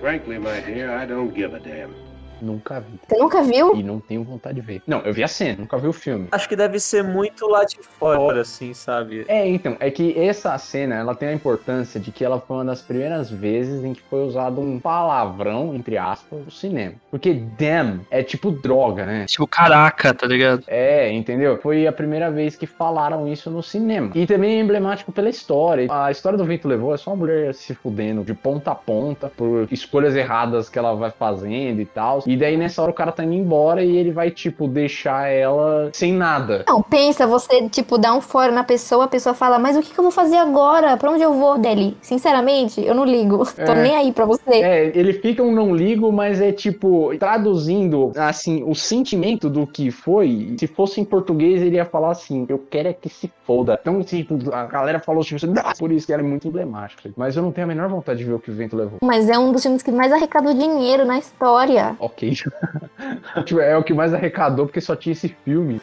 Frankly, 0.00 0.38
my 0.38 0.60
dear, 0.60 0.90
I 0.90 1.04
don't 1.04 1.34
give 1.34 1.54
a 1.54 1.60
damn. 1.60 1.94
Nunca 2.40 2.80
vi. 2.80 3.00
Você 3.08 3.18
nunca 3.18 3.42
viu? 3.42 3.76
E 3.76 3.82
não 3.82 4.00
tenho 4.00 4.22
vontade 4.22 4.56
de 4.56 4.60
ver. 4.60 4.82
Não, 4.86 5.00
eu 5.00 5.12
vi 5.12 5.22
a 5.22 5.28
cena, 5.28 5.58
nunca 5.60 5.76
vi 5.78 5.88
o 5.88 5.92
filme. 5.92 6.28
Acho 6.32 6.48
que 6.48 6.56
deve 6.56 6.78
ser 6.80 7.02
muito 7.02 7.46
lá 7.46 7.64
de 7.64 7.78
fora, 7.98 8.40
assim, 8.40 8.74
sabe? 8.74 9.24
É, 9.28 9.46
então, 9.48 9.76
é 9.80 9.90
que 9.90 10.18
essa 10.18 10.56
cena, 10.58 10.96
ela 10.96 11.14
tem 11.14 11.28
a 11.28 11.32
importância 11.32 12.00
de 12.00 12.10
que 12.10 12.24
ela 12.24 12.40
foi 12.40 12.58
uma 12.58 12.64
das 12.64 12.82
primeiras 12.82 13.30
vezes 13.30 13.84
em 13.84 13.94
que 13.94 14.02
foi 14.02 14.20
usado 14.20 14.60
um 14.60 14.78
palavrão, 14.78 15.74
entre 15.74 15.96
aspas, 15.98 16.44
no 16.44 16.50
cinema. 16.50 16.94
Porque 17.10 17.34
damn 17.34 18.00
é 18.10 18.22
tipo 18.22 18.50
droga, 18.50 19.04
né? 19.04 19.26
Tipo, 19.26 19.46
caraca, 19.46 20.14
tá 20.14 20.26
ligado? 20.26 20.64
É, 20.66 21.10
entendeu? 21.12 21.58
Foi 21.60 21.86
a 21.86 21.92
primeira 21.92 22.30
vez 22.30 22.56
que 22.56 22.66
falaram 22.66 23.26
isso 23.28 23.50
no 23.50 23.62
cinema. 23.62 24.10
E 24.14 24.26
também 24.26 24.56
é 24.56 24.60
emblemático 24.60 25.12
pela 25.12 25.28
história. 25.28 25.86
A 25.90 26.10
história 26.10 26.38
do 26.38 26.44
Vento 26.44 26.68
Levou 26.68 26.94
é 26.94 26.96
só 26.96 27.10
uma 27.10 27.16
mulher 27.16 27.54
se 27.54 27.74
fudendo 27.74 28.24
de 28.24 28.34
ponta 28.34 28.70
a 28.72 28.74
ponta 28.74 29.30
por 29.36 29.68
escolhas 29.70 30.14
erradas 30.14 30.68
que 30.68 30.78
ela 30.78 30.94
vai 30.94 31.10
fazendo 31.10 31.80
e 31.80 31.86
tal. 31.86 32.22
E 32.30 32.36
daí 32.36 32.56
nessa 32.56 32.80
hora 32.80 32.92
o 32.92 32.94
cara 32.94 33.10
tá 33.10 33.24
indo 33.24 33.34
embora 33.34 33.82
e 33.82 33.96
ele 33.96 34.12
vai, 34.12 34.30
tipo, 34.30 34.68
deixar 34.68 35.28
ela 35.28 35.90
sem 35.92 36.12
nada. 36.12 36.64
Não, 36.68 36.80
pensa, 36.80 37.26
você, 37.26 37.68
tipo, 37.68 37.98
dá 37.98 38.14
um 38.14 38.20
fora 38.20 38.52
na 38.52 38.62
pessoa, 38.62 39.06
a 39.06 39.08
pessoa 39.08 39.34
fala, 39.34 39.58
mas 39.58 39.76
o 39.76 39.80
que, 39.82 39.92
que 39.92 39.98
eu 39.98 40.04
vou 40.04 40.12
fazer 40.12 40.36
agora? 40.36 40.96
Pra 40.96 41.10
onde 41.10 41.24
eu 41.24 41.34
vou, 41.34 41.58
Deli? 41.58 41.96
Sinceramente, 42.00 42.80
eu 42.84 42.94
não 42.94 43.04
ligo. 43.04 43.44
Tô 43.66 43.72
É. 43.72 43.82
nem 43.82 43.96
aí 43.96 44.12
pra 44.12 44.24
você. 44.24 44.50
É, 44.62 44.92
ele 44.94 45.12
fica 45.14 45.42
um 45.42 45.52
não 45.52 45.74
ligo, 45.74 46.12
mas 46.12 46.40
é 46.40 46.52
tipo, 46.52 47.10
traduzindo, 47.18 48.12
assim, 48.16 48.62
o 48.64 48.74
sentimento 48.76 49.50
do 49.50 49.66
que 49.66 49.90
foi, 49.90 50.54
se 50.56 50.68
fosse 50.68 51.00
em 51.00 51.04
português, 51.04 51.60
ele 51.62 51.76
ia 51.76 51.84
falar 51.84 52.12
assim, 52.12 52.46
eu 52.48 52.58
quero 52.70 52.88
é 52.88 52.92
que 52.92 53.08
se 53.08 53.28
foda. 53.44 53.76
Então, 53.80 54.00
tipo, 54.04 54.38
a 54.54 54.66
galera 54.66 55.00
falou 55.00 55.24
tipo 55.24 55.36
assim, 55.36 55.52
por 55.78 55.90
isso 55.90 56.06
que 56.06 56.12
ela 56.12 56.22
é 56.22 56.24
muito 56.24 56.46
emblemática. 56.46 57.10
Mas 57.16 57.36
eu 57.36 57.42
não 57.42 57.50
tenho 57.50 57.66
a 57.66 57.68
menor 57.68 57.88
vontade 57.88 58.20
de 58.20 58.24
ver 58.24 58.34
o 58.34 58.38
que 58.38 58.50
o 58.50 58.54
vento 58.54 58.76
levou. 58.76 58.98
Mas 59.02 59.28
é 59.28 59.36
um 59.36 59.50
dos 59.50 59.62
filmes 59.62 59.82
que 59.82 59.90
mais 59.90 60.12
arrecadou 60.12 60.54
dinheiro 60.54 61.04
na 61.04 61.18
história. 61.18 61.96
Ok. 61.98 62.19
Tipo, 63.44 63.60
é 63.60 63.76
o 63.76 63.82
que 63.82 63.94
mais 63.94 64.12
arrecadou, 64.12 64.66
porque 64.66 64.80
só 64.80 64.94
tinha 64.94 65.12
esse 65.12 65.28
filme. 65.44 65.80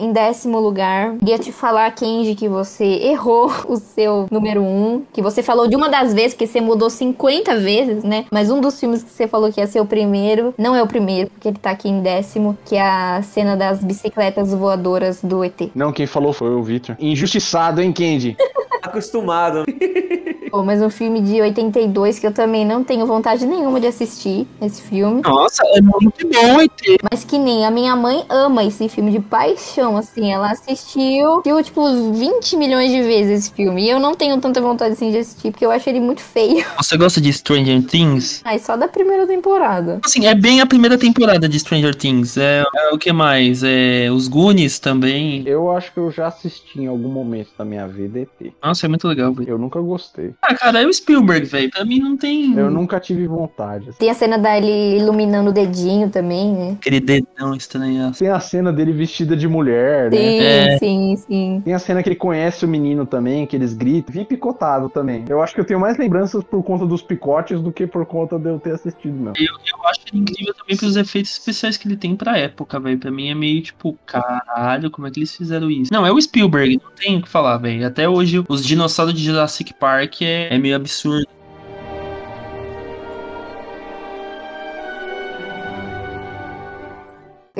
Em 0.00 0.12
décimo 0.12 0.58
lugar, 0.58 1.18
queria 1.18 1.38
te 1.38 1.52
falar, 1.52 1.90
Kenji, 1.90 2.34
que 2.34 2.48
você 2.48 2.84
errou 2.84 3.52
o 3.68 3.76
seu 3.76 4.26
número 4.30 4.62
um. 4.62 5.02
Que 5.12 5.20
você 5.20 5.42
falou 5.42 5.68
de 5.68 5.76
uma 5.76 5.90
das 5.90 6.14
vezes, 6.14 6.32
porque 6.32 6.46
você 6.46 6.58
mudou 6.58 6.88
50 6.88 7.56
vezes, 7.56 8.02
né? 8.02 8.24
Mas 8.32 8.50
um 8.50 8.62
dos 8.62 8.80
filmes 8.80 9.02
que 9.02 9.10
você 9.10 9.28
falou 9.28 9.52
que 9.52 9.60
ia 9.60 9.66
ser 9.66 9.78
o 9.78 9.84
primeiro, 9.84 10.54
não 10.56 10.74
é 10.74 10.82
o 10.82 10.86
primeiro, 10.86 11.28
porque 11.28 11.48
ele 11.48 11.58
tá 11.58 11.72
aqui 11.72 11.90
em 11.90 12.00
décimo, 12.00 12.56
que 12.64 12.76
é 12.76 12.82
a 12.82 13.20
cena 13.22 13.58
das 13.58 13.84
bicicletas 13.84 14.54
voadoras 14.54 15.22
do 15.22 15.44
ET. 15.44 15.70
Não, 15.74 15.92
quem 15.92 16.06
falou 16.06 16.32
foi 16.32 16.48
o 16.48 16.62
Victor. 16.62 16.96
Injustiçado, 16.98 17.82
hein, 17.82 17.92
Candy? 17.92 18.38
Acostumado. 18.82 19.64
Pô, 20.50 20.62
mas 20.62 20.82
um 20.82 20.90
filme 20.90 21.20
de 21.20 21.40
82 21.40 22.18
que 22.18 22.26
eu 22.26 22.32
também 22.32 22.64
não 22.66 22.82
tenho 22.82 23.06
vontade 23.06 23.46
nenhuma 23.46 23.80
de 23.80 23.86
assistir 23.86 24.46
esse 24.60 24.82
filme. 24.82 25.22
Nossa, 25.22 25.62
é 25.66 25.80
muito 25.80 26.28
bom, 26.28 26.60
ET. 26.60 26.98
Mas 27.10 27.24
que 27.24 27.38
nem 27.38 27.64
a 27.64 27.70
minha 27.70 27.94
mãe 27.94 28.24
ama 28.28 28.64
esse 28.64 28.88
filme 28.88 29.12
de 29.12 29.20
paixão, 29.20 29.96
assim. 29.96 30.32
Ela 30.32 30.50
assistiu, 30.50 31.38
assistiu 31.38 31.62
tipo 31.62 32.12
20 32.12 32.56
milhões 32.56 32.90
de 32.90 33.02
vezes 33.02 33.44
esse 33.44 33.52
filme. 33.54 33.84
E 33.84 33.90
eu 33.90 33.98
não 34.00 34.14
tenho 34.14 34.40
tanta 34.40 34.60
vontade 34.60 34.92
assim 34.92 35.10
de 35.10 35.18
assistir, 35.18 35.50
porque 35.50 35.64
eu 35.64 35.70
acho 35.70 35.88
ele 35.88 36.00
muito 36.00 36.20
feio. 36.20 36.64
Você 36.76 36.96
gosta 36.96 37.20
de 37.20 37.32
Stranger 37.32 37.82
Things? 37.84 38.40
Aí 38.44 38.58
só 38.58 38.76
da 38.76 38.88
primeira 38.88 39.26
temporada. 39.26 40.00
Assim, 40.04 40.26
é 40.26 40.34
bem 40.34 40.60
a 40.60 40.66
primeira 40.66 40.98
temporada 40.98 41.48
de 41.48 41.58
Stranger 41.58 41.94
Things. 41.94 42.36
É, 42.36 42.64
é 42.74 42.88
o 42.90 42.98
que 42.98 43.12
mais? 43.12 43.62
É 43.62 44.10
os 44.10 44.28
Goonies 44.28 44.78
também. 44.78 45.42
Eu 45.46 45.70
acho 45.70 45.92
que 45.92 45.98
eu 45.98 46.10
já 46.10 46.26
assisti 46.26 46.80
em 46.80 46.86
algum 46.86 47.08
momento 47.08 47.50
da 47.56 47.64
minha 47.64 47.86
vida 47.86 48.20
ET. 48.20 48.52
Nossa, 48.62 48.86
é 48.86 48.88
muito 48.88 49.06
legal. 49.06 49.34
Eu 49.46 49.58
nunca 49.58 49.80
gostei. 49.80 50.32
Ah, 50.42 50.54
cara, 50.54 50.80
é 50.82 50.86
o 50.86 50.92
Spielberg, 50.92 51.44
velho. 51.46 51.70
Pra 51.70 51.84
mim 51.84 51.98
não 52.00 52.16
tem. 52.16 52.54
Eu 52.56 52.70
nunca 52.70 52.98
tive 52.98 53.26
vontade. 53.26 53.90
assim. 53.90 53.98
Tem 53.98 54.10
a 54.10 54.14
cena 54.14 54.38
dele 54.38 54.96
iluminando 54.96 55.50
o 55.50 55.52
dedinho 55.52 56.08
também, 56.08 56.52
né? 56.52 56.76
Aquele 56.80 56.98
dedão 56.98 57.54
estranho. 57.54 58.10
Tem 58.12 58.28
a 58.28 58.40
cena 58.40 58.72
dele 58.72 58.92
vestida 58.92 59.36
de 59.36 59.46
mulher, 59.46 60.10
né? 60.10 60.16
Sim, 60.16 60.38
É. 60.40 60.78
sim, 60.78 61.16
sim. 61.16 61.62
Tem 61.64 61.74
a 61.74 61.78
cena 61.78 62.02
que 62.02 62.08
ele 62.08 62.16
conhece 62.16 62.64
o 62.64 62.68
menino 62.68 63.04
também, 63.04 63.46
que 63.46 63.54
eles 63.54 63.74
gritam. 63.74 64.12
Vi 64.14 64.24
picotado 64.24 64.88
também. 64.88 65.24
Eu 65.28 65.42
acho 65.42 65.54
que 65.54 65.60
eu 65.60 65.64
tenho 65.64 65.78
mais 65.78 65.98
lembranças 65.98 66.42
por 66.42 66.62
conta 66.62 66.86
dos 66.86 67.02
picotes 67.02 67.60
do 67.60 67.70
que 67.70 67.86
por 67.86 68.06
conta 68.06 68.38
de 68.38 68.48
eu 68.48 68.58
ter 68.58 68.72
assistido 68.72 69.12
mesmo. 69.14 69.34
Eu, 69.36 69.54
eu 69.54 69.86
acho 69.88 70.00
incrível 70.14 70.54
também 70.54 70.76
pelos 70.76 70.96
efeitos 70.96 71.32
especiais 71.32 71.76
que 71.76 71.86
ele 71.86 71.96
tem 71.96 72.16
pra 72.16 72.38
época, 72.38 72.80
velho. 72.80 72.98
Pra 72.98 73.10
mim 73.10 73.28
é 73.28 73.34
meio 73.34 73.60
tipo, 73.60 73.96
caralho, 74.06 74.90
como 74.90 75.06
é 75.06 75.10
que 75.10 75.18
eles 75.20 75.36
fizeram 75.36 75.70
isso? 75.70 75.92
Não, 75.92 76.06
é 76.06 76.10
o 76.12 76.20
Spielberg, 76.20 76.80
não 76.82 76.90
tem 76.92 77.18
o 77.18 77.22
que 77.22 77.28
falar, 77.28 77.58
velho. 77.58 77.86
Até 77.86 78.08
hoje, 78.08 78.42
os 78.48 78.64
dinossauros 78.64 79.12
de 79.14 79.22
Jurassic 79.22 79.74
Park 79.74 80.22
é, 80.22 80.29
é 80.30 80.58
meio 80.58 80.76
absurdo. 80.76 81.26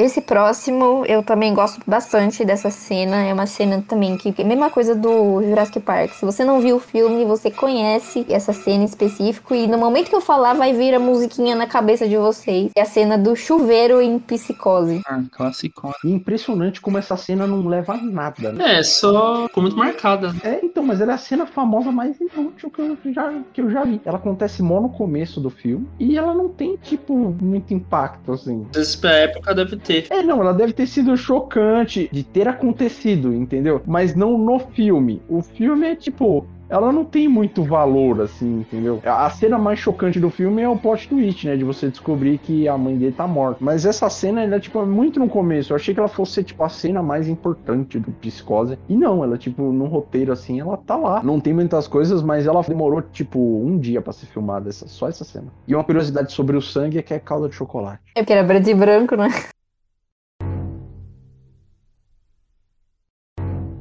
Esse 0.01 0.22
próximo, 0.22 1.05
eu 1.07 1.22
também 1.22 1.53
gosto 1.53 1.78
bastante 1.86 2.42
dessa 2.42 2.70
cena. 2.70 3.22
É 3.22 3.34
uma 3.34 3.46
cena 3.46 3.84
também 3.86 4.16
que 4.16 4.34
é 4.38 4.42
a 4.42 4.46
mesma 4.46 4.70
coisa 4.70 4.94
do 4.94 5.42
Jurassic 5.42 5.78
Park. 5.80 6.12
Se 6.14 6.24
você 6.24 6.42
não 6.42 6.59
viu 6.59 6.76
o 6.76 6.80
filme, 6.80 7.22
você 7.26 7.51
conhece 7.51 8.24
essa 8.30 8.51
cena 8.55 8.82
em 8.82 8.86
específico. 8.86 9.55
E 9.55 9.66
no 9.66 9.76
momento 9.76 10.09
que 10.09 10.16
eu 10.16 10.22
falar, 10.22 10.55
vai 10.55 10.72
vir 10.72 10.94
a 10.94 10.98
musiquinha 10.98 11.55
na 11.55 11.66
cabeça 11.66 12.09
de 12.09 12.16
vocês. 12.16 12.70
É 12.74 12.80
a 12.80 12.86
cena 12.86 13.18
do 13.18 13.36
chuveiro 13.36 14.01
em 14.01 14.18
psicose. 14.18 15.03
Ah, 15.07 15.22
clássico. 15.30 15.92
E 16.03 16.11
impressionante 16.11 16.80
como 16.80 16.96
essa 16.96 17.18
cena 17.18 17.46
não 17.46 17.66
leva 17.68 17.92
a 17.92 17.98
nada, 17.98 18.53
né? 18.53 18.78
É, 18.78 18.82
só 18.82 19.48
ficou 19.48 19.62
muito 19.62 19.76
marcada. 19.76 20.34
É, 20.42 20.61
então, 20.64 20.82
mas 20.82 21.03
ela 21.03 21.12
é 21.12 21.14
a 21.16 21.18
cena 21.18 21.44
famosa 21.44 21.92
mais 21.92 22.18
inútil 22.18 22.70
que 22.70 22.80
eu 22.80 22.96
já, 23.12 23.34
que 23.53 23.61
eu 23.61 23.70
já 23.70 23.84
vi. 23.84 24.01
Ela 24.07 24.16
acontece 24.16 24.62
mó 24.62 24.80
no 24.80 24.88
começo 24.88 25.42
do 25.42 25.51
filme 25.51 25.86
e 25.98 26.16
ela 26.16 26.32
não 26.32 26.48
tem, 26.48 26.78
tipo, 26.78 27.36
muito 27.42 27.74
impacto, 27.74 28.32
assim. 28.32 28.66
Pra 28.98 29.12
época 29.12 29.55
deve 29.55 29.76
ter. 29.76 29.89
É, 30.11 30.22
não, 30.22 30.41
ela 30.41 30.53
deve 30.53 30.72
ter 30.72 30.86
sido 30.86 31.16
chocante 31.16 32.09
de 32.12 32.22
ter 32.22 32.49
acontecido, 32.49 33.34
entendeu? 33.34 33.82
Mas 33.86 34.14
não 34.14 34.38
no 34.38 34.59
filme. 34.59 35.22
O 35.28 35.43
filme 35.43 35.86
é 35.86 35.97
tipo. 35.97 36.47
Ela 36.68 36.93
não 36.93 37.05
tem 37.05 37.26
muito 37.26 37.64
valor, 37.64 38.20
assim, 38.20 38.61
entendeu? 38.61 39.03
A 39.05 39.28
cena 39.28 39.59
mais 39.59 39.80
chocante 39.80 40.20
do 40.20 40.30
filme 40.30 40.62
é 40.62 40.68
o 40.68 40.76
plot 40.76 41.09
twist, 41.09 41.45
né? 41.45 41.57
De 41.57 41.64
você 41.64 41.88
descobrir 41.88 42.38
que 42.38 42.68
a 42.68 42.78
mãe 42.78 42.97
dele 42.97 43.11
tá 43.11 43.26
morta. 43.26 43.59
Mas 43.61 43.84
essa 43.84 44.09
cena, 44.09 44.45
ela 44.45 44.55
é, 44.55 44.61
tipo, 44.61 44.86
muito 44.86 45.18
no 45.18 45.28
começo. 45.28 45.72
Eu 45.72 45.76
achei 45.76 45.93
que 45.93 45.99
ela 45.99 46.09
fosse, 46.09 46.45
tipo, 46.45 46.62
a 46.62 46.68
cena 46.68 47.03
mais 47.03 47.28
importante 47.28 47.99
do 47.99 48.12
Psicose. 48.12 48.78
E 48.88 48.97
não, 48.97 49.24
ela, 49.24 49.36
tipo, 49.36 49.72
no 49.72 49.86
roteiro, 49.86 50.30
assim, 50.30 50.61
ela 50.61 50.76
tá 50.76 50.97
lá. 50.97 51.20
Não 51.24 51.41
tem 51.41 51.53
muitas 51.53 51.88
coisas, 51.88 52.22
mas 52.22 52.47
ela 52.47 52.62
demorou, 52.62 53.03
tipo, 53.03 53.41
um 53.41 53.76
dia 53.76 54.01
pra 54.01 54.12
ser 54.12 54.26
filmada, 54.26 54.68
essa, 54.68 54.86
só 54.86 55.09
essa 55.09 55.24
cena. 55.24 55.49
E 55.66 55.74
uma 55.74 55.82
curiosidade 55.82 56.30
sobre 56.30 56.57
o 56.57 56.62
sangue 56.62 56.99
é 56.99 57.03
que 57.03 57.12
é 57.12 57.18
calda 57.18 57.49
de 57.49 57.57
chocolate. 57.57 58.01
É 58.14 58.22
porque 58.22 58.32
era 58.32 58.47
preto 58.47 58.70
e 58.70 58.74
branco, 58.74 59.16
né? 59.16 59.28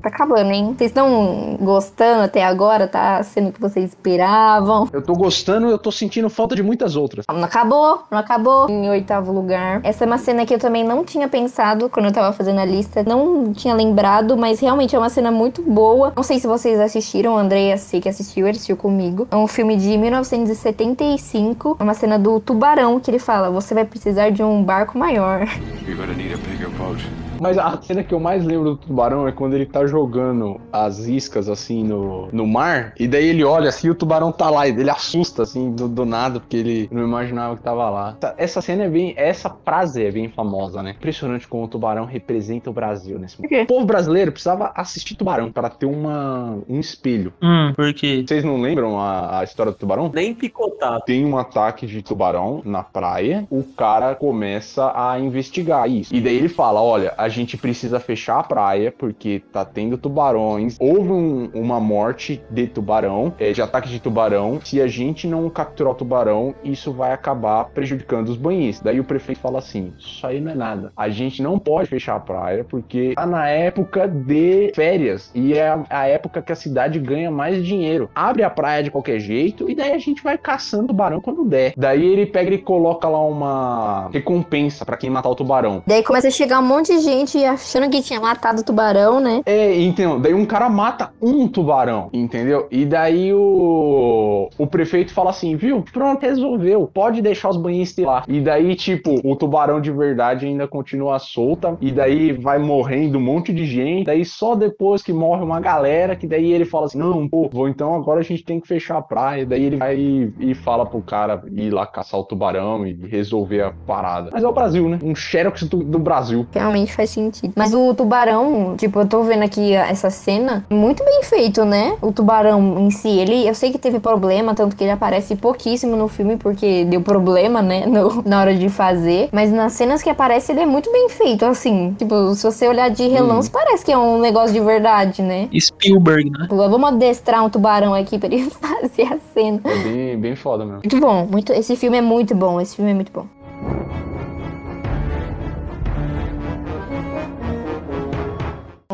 Tá 0.09 0.15
acabando, 0.15 0.51
hein? 0.51 0.73
Vocês 0.75 0.89
estão 0.89 1.55
gostando 1.61 2.23
até 2.23 2.43
agora? 2.43 2.87
Tá 2.87 3.21
sendo 3.21 3.49
o 3.49 3.51
que 3.51 3.61
vocês 3.61 3.89
esperavam? 3.89 4.87
Eu 4.91 5.03
tô 5.03 5.13
gostando, 5.13 5.67
eu 5.67 5.77
tô 5.77 5.91
sentindo 5.91 6.27
falta 6.29 6.55
de 6.55 6.63
muitas 6.63 6.95
outras. 6.95 7.25
Não 7.31 7.43
acabou, 7.43 8.01
não 8.09 8.17
acabou. 8.17 8.67
Em 8.69 8.89
oitavo 8.89 9.31
lugar. 9.31 9.81
Essa 9.83 10.05
é 10.05 10.07
uma 10.07 10.17
cena 10.17 10.47
que 10.47 10.53
eu 10.53 10.57
também 10.57 10.83
não 10.83 11.05
tinha 11.05 11.27
pensado 11.27 11.89
quando 11.89 12.07
eu 12.07 12.11
tava 12.11 12.33
fazendo 12.33 12.59
a 12.59 12.65
lista. 12.65 13.03
Não 13.03 13.53
tinha 13.53 13.75
lembrado, 13.75 14.35
mas 14.35 14.59
realmente 14.59 14.95
é 14.95 14.99
uma 14.99 15.09
cena 15.09 15.29
muito 15.29 15.61
boa. 15.61 16.11
Não 16.15 16.23
sei 16.23 16.39
se 16.39 16.47
vocês 16.47 16.79
assistiram, 16.79 17.35
o 17.35 17.77
sei 17.77 18.01
que 18.01 18.09
assistiu, 18.09 18.47
ele 18.47 18.55
assistiu 18.55 18.77
comigo. 18.77 19.27
É 19.29 19.35
um 19.35 19.47
filme 19.47 19.75
de 19.77 19.95
1975. 19.95 21.77
É 21.79 21.83
uma 21.83 21.93
cena 21.93 22.17
do 22.17 22.39
tubarão 22.39 22.99
que 22.99 23.11
ele 23.11 23.19
fala: 23.19 23.51
Você 23.51 23.75
vai 23.75 23.85
precisar 23.85 24.31
de 24.31 24.41
um 24.41 24.63
barco 24.63 24.97
maior. 24.97 25.41
You're 25.85 25.95
gonna 25.95 26.13
need 26.13 26.33
a 26.33 26.37
bigger 26.37 26.69
boat. 26.71 27.28
Mas 27.41 27.57
a 27.57 27.79
cena 27.81 28.03
que 28.03 28.13
eu 28.13 28.19
mais 28.19 28.43
lembro 28.43 28.71
do 28.71 28.77
tubarão 28.77 29.27
é 29.27 29.31
quando 29.31 29.53
ele 29.53 29.65
tá 29.65 29.85
jogando 29.85 30.59
as 30.71 30.99
iscas 30.99 31.49
assim 31.49 31.83
no, 31.83 32.27
no 32.31 32.45
mar. 32.47 32.93
E 32.99 33.07
daí 33.07 33.27
ele 33.27 33.43
olha 33.43 33.69
assim 33.69 33.87
e 33.87 33.91
o 33.91 33.95
tubarão 33.95 34.31
tá 34.31 34.49
lá. 34.49 34.67
E 34.67 34.71
ele 34.71 34.89
assusta 34.89 35.43
assim 35.43 35.71
do, 35.71 35.87
do 35.87 36.05
nada, 36.05 36.39
porque 36.39 36.57
ele 36.57 36.89
não 36.91 37.03
imaginava 37.03 37.55
que 37.55 37.63
tava 37.63 37.89
lá. 37.89 38.17
Essa- 38.21 38.35
Essa 38.37 38.61
cena 38.61 38.83
é 38.83 38.89
bem. 38.89 39.13
Essa 39.15 39.49
frase 39.63 40.03
é 40.05 40.11
bem 40.11 40.29
famosa, 40.29 40.81
né? 40.83 40.91
Impressionante 40.97 41.47
como 41.47 41.63
o 41.63 41.67
tubarão 41.67 42.05
representa 42.05 42.69
o 42.69 42.73
Brasil 42.73 43.17
nesse 43.19 43.37
momento. 43.41 43.63
O 43.63 43.67
povo 43.67 43.85
brasileiro 43.85 44.31
precisava 44.31 44.71
assistir 44.75 45.15
tubarão 45.15 45.51
para 45.51 45.69
ter 45.69 45.85
uma, 45.85 46.57
um 46.67 46.79
espelho. 46.79 47.33
Hum, 47.41 47.73
por 47.75 47.93
quê? 47.93 48.23
Vocês 48.27 48.43
não 48.43 48.59
lembram 48.59 48.99
a, 48.99 49.39
a 49.39 49.43
história 49.43 49.71
do 49.71 49.77
tubarão? 49.77 50.11
Nem 50.13 50.33
picotado. 50.33 51.03
Tem 51.05 51.25
um 51.25 51.37
ataque 51.37 51.85
de 51.87 52.01
tubarão 52.01 52.61
na 52.65 52.83
praia, 52.83 53.47
o 53.49 53.63
cara 53.63 54.15
começa 54.15 54.91
a 54.95 55.19
investigar 55.19 55.89
isso. 55.89 56.13
E 56.13 56.19
daí 56.19 56.35
ele 56.35 56.49
fala: 56.49 56.81
olha, 56.81 57.13
a 57.17 57.28
gente 57.29 57.55
precisa 57.57 57.99
fechar 57.99 58.39
a 58.39 58.43
praia 58.43 58.93
porque 58.97 59.41
tá 59.51 59.63
tendo 59.63 59.97
tubarões. 59.97 60.75
Houve 60.79 61.11
um- 61.11 61.49
uma 61.53 61.79
morte 61.79 62.41
de 62.49 62.67
tubarão, 62.67 63.33
é, 63.39 63.51
de 63.51 63.61
ataque 63.61 63.89
de 63.89 63.99
tubarão. 63.99 64.59
Se 64.63 64.81
a 64.81 64.87
gente 64.87 65.27
não 65.27 65.49
capturar 65.49 65.93
o 65.93 65.95
tubarão, 65.95 66.53
isso 66.63 66.91
vai 66.91 67.13
acabar 67.13 67.65
prejudicando 67.65 68.29
os 68.29 68.37
banhistas. 68.37 68.83
Daí 68.83 68.99
o 68.99 69.03
prefeito 69.03 69.39
fala 69.39 69.59
assim: 69.59 69.93
isso 69.97 70.25
aí 70.25 70.39
não 70.41 70.51
é 70.51 70.55
nada. 70.55 70.91
A 70.97 71.09
gente 71.09 71.41
não 71.41 71.57
pode 71.59 71.87
fechar 71.89 72.15
a 72.15 72.19
praia 72.19 72.65
porque 72.67 73.13
tá 73.15 73.25
na 73.25 73.47
época 73.47 74.07
de 74.07 74.71
férias 74.75 75.31
e 75.33 75.53
é 75.53 75.69
a, 75.69 75.83
a 75.89 76.07
época 76.07 76.41
que 76.41 76.51
a 76.51 76.55
cidade 76.55 76.99
ganha 76.99 77.31
mais 77.31 77.63
dinheiro. 77.65 78.09
Abre 78.15 78.43
a 78.43 78.49
praia 78.49 78.83
de 78.83 78.91
qualquer 78.91 79.19
jeito 79.19 79.69
e 79.69 79.75
daí 79.75 79.91
a 79.91 79.97
gente 79.97 80.23
vai 80.23 80.37
caçando 80.37 80.87
tubarão 80.87 81.21
quando 81.21 81.45
der. 81.45 81.73
Daí 81.77 82.05
ele 82.05 82.25
pega 82.25 82.53
e 82.53 82.57
coloca 82.57 83.07
lá 83.07 83.21
uma 83.25 84.09
recompensa 84.11 84.85
pra 84.85 84.97
quem 84.97 85.09
matar 85.09 85.29
o 85.29 85.35
tubarão. 85.35 85.83
Daí 85.85 86.03
começa 86.03 86.27
a 86.27 86.31
chegar 86.31 86.59
um 86.59 86.63
monte 86.67 86.87
de 86.95 86.99
gente 87.01 87.18
achando 87.45 87.89
que 87.89 88.01
tinha 88.01 88.19
matado 88.19 88.61
o 88.61 88.63
tubarão, 88.63 89.19
né? 89.19 89.41
É, 89.45 89.79
então, 89.81 90.19
daí 90.19 90.33
um 90.33 90.45
cara 90.45 90.69
mata 90.69 91.11
um 91.21 91.47
tubarão, 91.47 92.09
entendeu? 92.13 92.67
E 92.71 92.85
daí 92.85 93.33
o, 93.33 94.49
o 94.57 94.67
prefeito 94.67 95.13
fala 95.13 95.29
assim, 95.29 95.55
viu? 95.55 95.83
Pronto, 95.93 96.21
resolveu. 96.21 96.89
Pode 96.93 97.21
deixar 97.21 97.49
os 97.49 97.57
banhistas 97.57 98.05
lá. 98.05 98.23
E 98.27 98.39
daí, 98.39 98.75
tipo, 98.75 99.19
o 99.23 99.35
tubarão 99.35 99.79
de 99.81 99.91
verdade 99.91 100.45
ainda 100.45 100.67
continua 100.67 101.19
solta. 101.19 101.77
E 101.81 101.91
daí 101.91 102.31
vai 102.31 102.59
morrendo 102.59 103.17
um 103.17 103.21
monte 103.21 103.53
de 103.53 103.65
gente. 103.65 104.05
Daí 104.05 104.25
só 104.25 104.55
depois 104.55 105.01
que 105.01 105.13
morre 105.13 105.43
uma 105.43 105.59
galera, 105.59 106.15
que 106.15 106.27
daí 106.27 106.51
ele 106.51 106.65
fala 106.65 106.85
assim, 106.85 106.97
não, 106.97 107.27
pô, 107.27 107.49
vou, 107.51 107.67
então 107.67 107.95
agora 107.95 108.19
a 108.19 108.23
gente 108.23 108.43
tem 108.43 108.59
que 108.59 108.67
fechar 108.67 108.97
a 108.97 109.01
praia. 109.01 109.45
Daí 109.45 109.63
ele 109.63 109.77
vai 109.77 109.97
e, 109.97 110.33
e 110.39 110.55
fala 110.55 110.85
pro 110.85 111.01
cara 111.01 111.41
ir 111.51 111.71
lá 111.71 111.85
caçar 111.85 112.19
o 112.19 112.23
tubarão 112.23 112.85
e 112.85 112.93
resolver 112.93 113.61
a 113.61 113.71
parada. 113.71 114.29
Mas 114.31 114.43
é 114.43 114.47
o 114.47 114.53
Brasil, 114.53 114.87
né? 114.87 114.99
Um 115.03 115.15
xerox 115.15 115.63
do, 115.63 115.77
do 115.77 115.99
Brasil. 115.99 116.47
Realmente 116.51 116.93
faz 116.93 117.08
sentido. 117.09 117.53
Mas 117.55 117.73
o 117.73 117.93
tubarão, 117.93 118.75
tipo, 118.77 118.99
eu 118.99 119.07
tô 119.07 119.23
vendo 119.23 119.43
aqui 119.43 119.73
essa 119.73 120.09
cena, 120.09 120.65
muito 120.69 121.03
bem 121.03 121.23
feito, 121.23 121.65
né? 121.65 121.95
O 122.01 122.11
tubarão 122.11 122.79
em 122.79 122.91
si, 122.91 123.09
ele, 123.09 123.47
eu 123.47 123.53
sei 123.53 123.71
que 123.71 123.77
teve 123.77 123.99
problema, 123.99 124.53
tanto 124.55 124.75
que 124.75 124.83
ele 124.83 124.91
aparece 124.91 125.35
pouquíssimo 125.35 125.95
no 125.95 126.07
filme, 126.07 126.37
porque 126.37 126.85
deu 126.85 127.01
problema, 127.01 127.61
né, 127.61 127.85
no- 127.87 128.21
na 128.25 128.39
hora 128.41 128.53
de 128.55 128.69
fazer. 128.69 129.29
Mas 129.31 129.51
nas 129.51 129.73
cenas 129.73 130.01
que 130.01 130.09
aparece, 130.09 130.51
ele 130.51 130.61
é 130.61 130.65
muito 130.65 130.91
bem 130.91 131.09
feito, 131.09 131.45
assim. 131.45 131.95
Tipo, 131.97 132.33
se 132.35 132.43
você 132.43 132.67
olhar 132.67 132.89
de 132.89 133.07
relance, 133.07 133.49
parece 133.49 133.83
que 133.85 133.91
é 133.91 133.97
um 133.97 134.19
negócio 134.19 134.53
de 134.53 134.59
verdade, 134.59 135.21
né? 135.21 135.49
Spielberg, 135.59 136.29
né? 136.29 136.39
Tipo, 136.43 136.55
vamos 136.57 136.89
adestrar 136.89 137.43
um 137.43 137.49
tubarão 137.49 137.93
aqui 137.93 138.17
pra 138.17 138.27
ele 138.27 138.49
fazer 138.49 139.03
a 139.13 139.17
cena. 139.33 139.59
É 139.65 139.77
bem, 139.77 140.17
bem 140.19 140.35
foda 140.35 140.63
mesmo. 140.65 140.81
Muito 140.83 140.99
bom, 140.99 141.27
muito, 141.29 141.51
esse 141.53 141.75
filme 141.75 141.97
é 141.97 142.01
muito 142.01 142.35
bom, 142.35 142.59
esse 142.61 142.75
filme 142.75 142.91
é 142.91 142.93
muito 142.93 143.11
bom. 143.11 143.25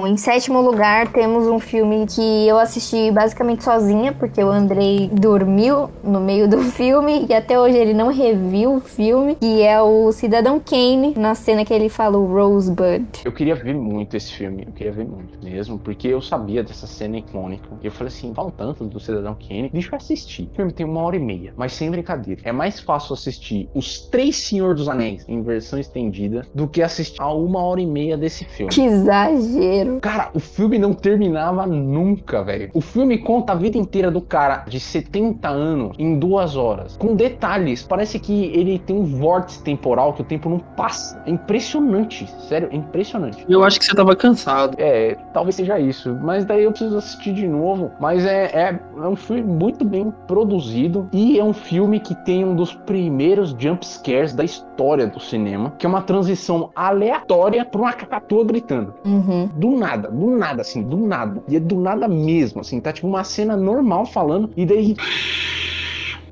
Bom, 0.06 0.12
em 0.12 0.18
sétimo 0.18 0.62
lugar 0.62 1.12
temos 1.12 1.48
um 1.48 1.60
filme 1.60 2.06
que 2.06 2.48
eu 2.48 2.60
assisti 2.60 3.10
basicamente 3.10 3.64
sozinha, 3.64 4.14
porque 4.14 4.44
o 4.44 4.52
Andrei 4.52 5.10
dormiu 5.12 5.90
no 6.04 6.22
meio 6.22 6.48
do 6.48 6.60
filme 6.78 7.26
e 7.28 7.34
até 7.34 7.60
hoje 7.60 7.76
ele 7.76 7.94
não 7.94 8.12
reviu 8.12 8.76
o 8.76 8.80
filme, 8.80 9.34
que 9.34 9.64
é 9.64 9.82
o 9.82 10.12
Cidadão 10.12 10.60
Kane, 10.60 11.16
na 11.18 11.34
cena 11.34 11.66
que 11.66 11.74
ele 11.74 11.90
fala 11.90 12.20
o 12.20 12.28
Rosebud. 12.28 13.04
Eu 13.24 13.32
queria 13.32 13.56
ver 13.56 13.74
muito 13.74 14.16
esse 14.16 14.32
filme, 14.32 14.66
eu 14.68 14.74
queria 14.74 14.92
ver 14.92 15.06
muito 15.08 15.44
mesmo, 15.44 15.80
porque 15.80 16.08
eu 16.08 16.22
sabia 16.22 16.64
dessa 16.64 16.86
cena 16.86 17.18
icônica. 17.18 17.68
E 17.82 17.88
eu 17.88 17.92
falei 17.92 18.14
assim, 18.14 18.32
falam 18.32 18.52
tanto 18.52 18.86
do 18.86 19.00
Cidadão 19.00 19.36
Kane, 19.36 19.72
deixa 19.74 19.90
eu 19.92 19.98
assistir. 19.98 20.48
O 20.54 20.56
filme 20.56 20.72
tem 20.72 20.86
uma 20.86 21.02
hora 21.02 21.16
e 21.16 21.20
meia, 21.20 21.52
mas 21.58 21.74
sem 21.74 21.90
brincadeira. 21.90 22.42
É 22.44 22.52
mais 22.52 22.80
fácil 22.80 23.14
assistir 23.14 23.68
Os 23.74 24.02
Três 24.02 24.36
Senhor 24.36 24.76
dos 24.76 24.88
Anéis 24.88 25.26
em 25.28 25.42
versão 25.42 25.80
estendida 25.80 26.46
do 26.54 26.68
que 26.68 26.84
assistir 26.84 27.20
a 27.20 27.34
uma 27.34 27.64
hora 27.64 27.82
e 27.82 27.88
meia 27.88 28.16
desse 28.16 28.46
filme. 28.46 28.72
Que 28.72 28.82
exagero. 28.82 29.95
Cara, 30.00 30.30
o 30.34 30.40
filme 30.40 30.78
não 30.78 30.94
terminava 30.94 31.66
nunca, 31.66 32.44
velho. 32.44 32.70
O 32.74 32.82
filme 32.82 33.18
conta 33.18 33.54
a 33.54 33.56
vida 33.56 33.78
inteira 33.78 34.12
do 34.12 34.22
cara 34.22 34.64
de 34.68 34.80
70 34.80 35.48
anos 35.48 35.96
em 35.98 36.18
duas 36.18 36.56
horas. 36.56 36.98
Com 36.98 37.16
detalhes. 37.16 37.84
Parece 37.84 38.20
que 38.20 38.46
ele 38.46 38.80
tem 38.80 38.96
um 38.96 39.06
vórtice 39.06 39.64
temporal 39.64 40.14
que 40.14 40.22
o 40.22 40.26
tempo 40.26 40.50
não 40.50 40.60
passa. 40.60 41.22
É 41.26 41.30
impressionante. 41.30 42.28
Sério, 42.48 42.70
é 42.72 42.76
impressionante. 42.76 43.46
Eu 43.48 43.64
acho 43.64 43.80
que 43.80 43.86
você 43.86 43.96
tava 43.96 44.16
cansado. 44.16 44.76
É, 44.78 45.16
talvez 45.34 45.56
seja 45.56 45.80
isso. 45.80 46.18
Mas 46.22 46.46
daí 46.46 46.64
eu 46.64 46.72
preciso 46.72 46.98
assistir 46.98 47.34
de 47.34 47.48
novo. 47.48 47.92
Mas 48.00 48.26
é, 48.26 48.46
é, 48.46 48.80
é 48.98 49.08
um 49.08 49.16
filme 49.16 49.44
muito 49.44 49.86
bem 49.86 50.12
produzido. 50.28 51.08
E 51.12 51.40
é 51.40 51.44
um 51.44 51.54
filme 51.54 52.00
que 52.00 52.16
tem 52.24 52.44
um 52.44 52.56
dos 52.56 52.74
primeiros 52.74 53.56
jump 53.58 53.86
scares 53.86 54.34
da 54.34 54.44
história 54.44 55.08
do 55.08 55.20
cinema. 55.20 55.74
Que 55.78 55.86
é 55.86 55.90
uma 55.90 56.02
transição 56.02 56.70
aleatória 56.76 57.66
pra 57.66 57.82
uma 57.82 57.94
cacatua 57.94 58.44
gritando. 58.44 58.94
Uhum. 59.06 59.50
Do 59.56 59.72
nada, 59.72 59.85
do 60.12 60.38
nada, 60.38 60.62
assim, 60.62 60.82
do 60.84 60.98
nada. 60.98 61.44
E 61.48 61.56
é 61.56 61.60
do 61.60 61.80
nada 61.80 62.08
mesmo, 62.08 62.62
assim, 62.62 62.80
tá 62.80 62.92
tipo 62.92 63.08
uma 63.08 63.24
cena 63.24 63.56
normal 63.56 64.06
falando, 64.06 64.50
e 64.56 64.66
daí. 64.66 64.96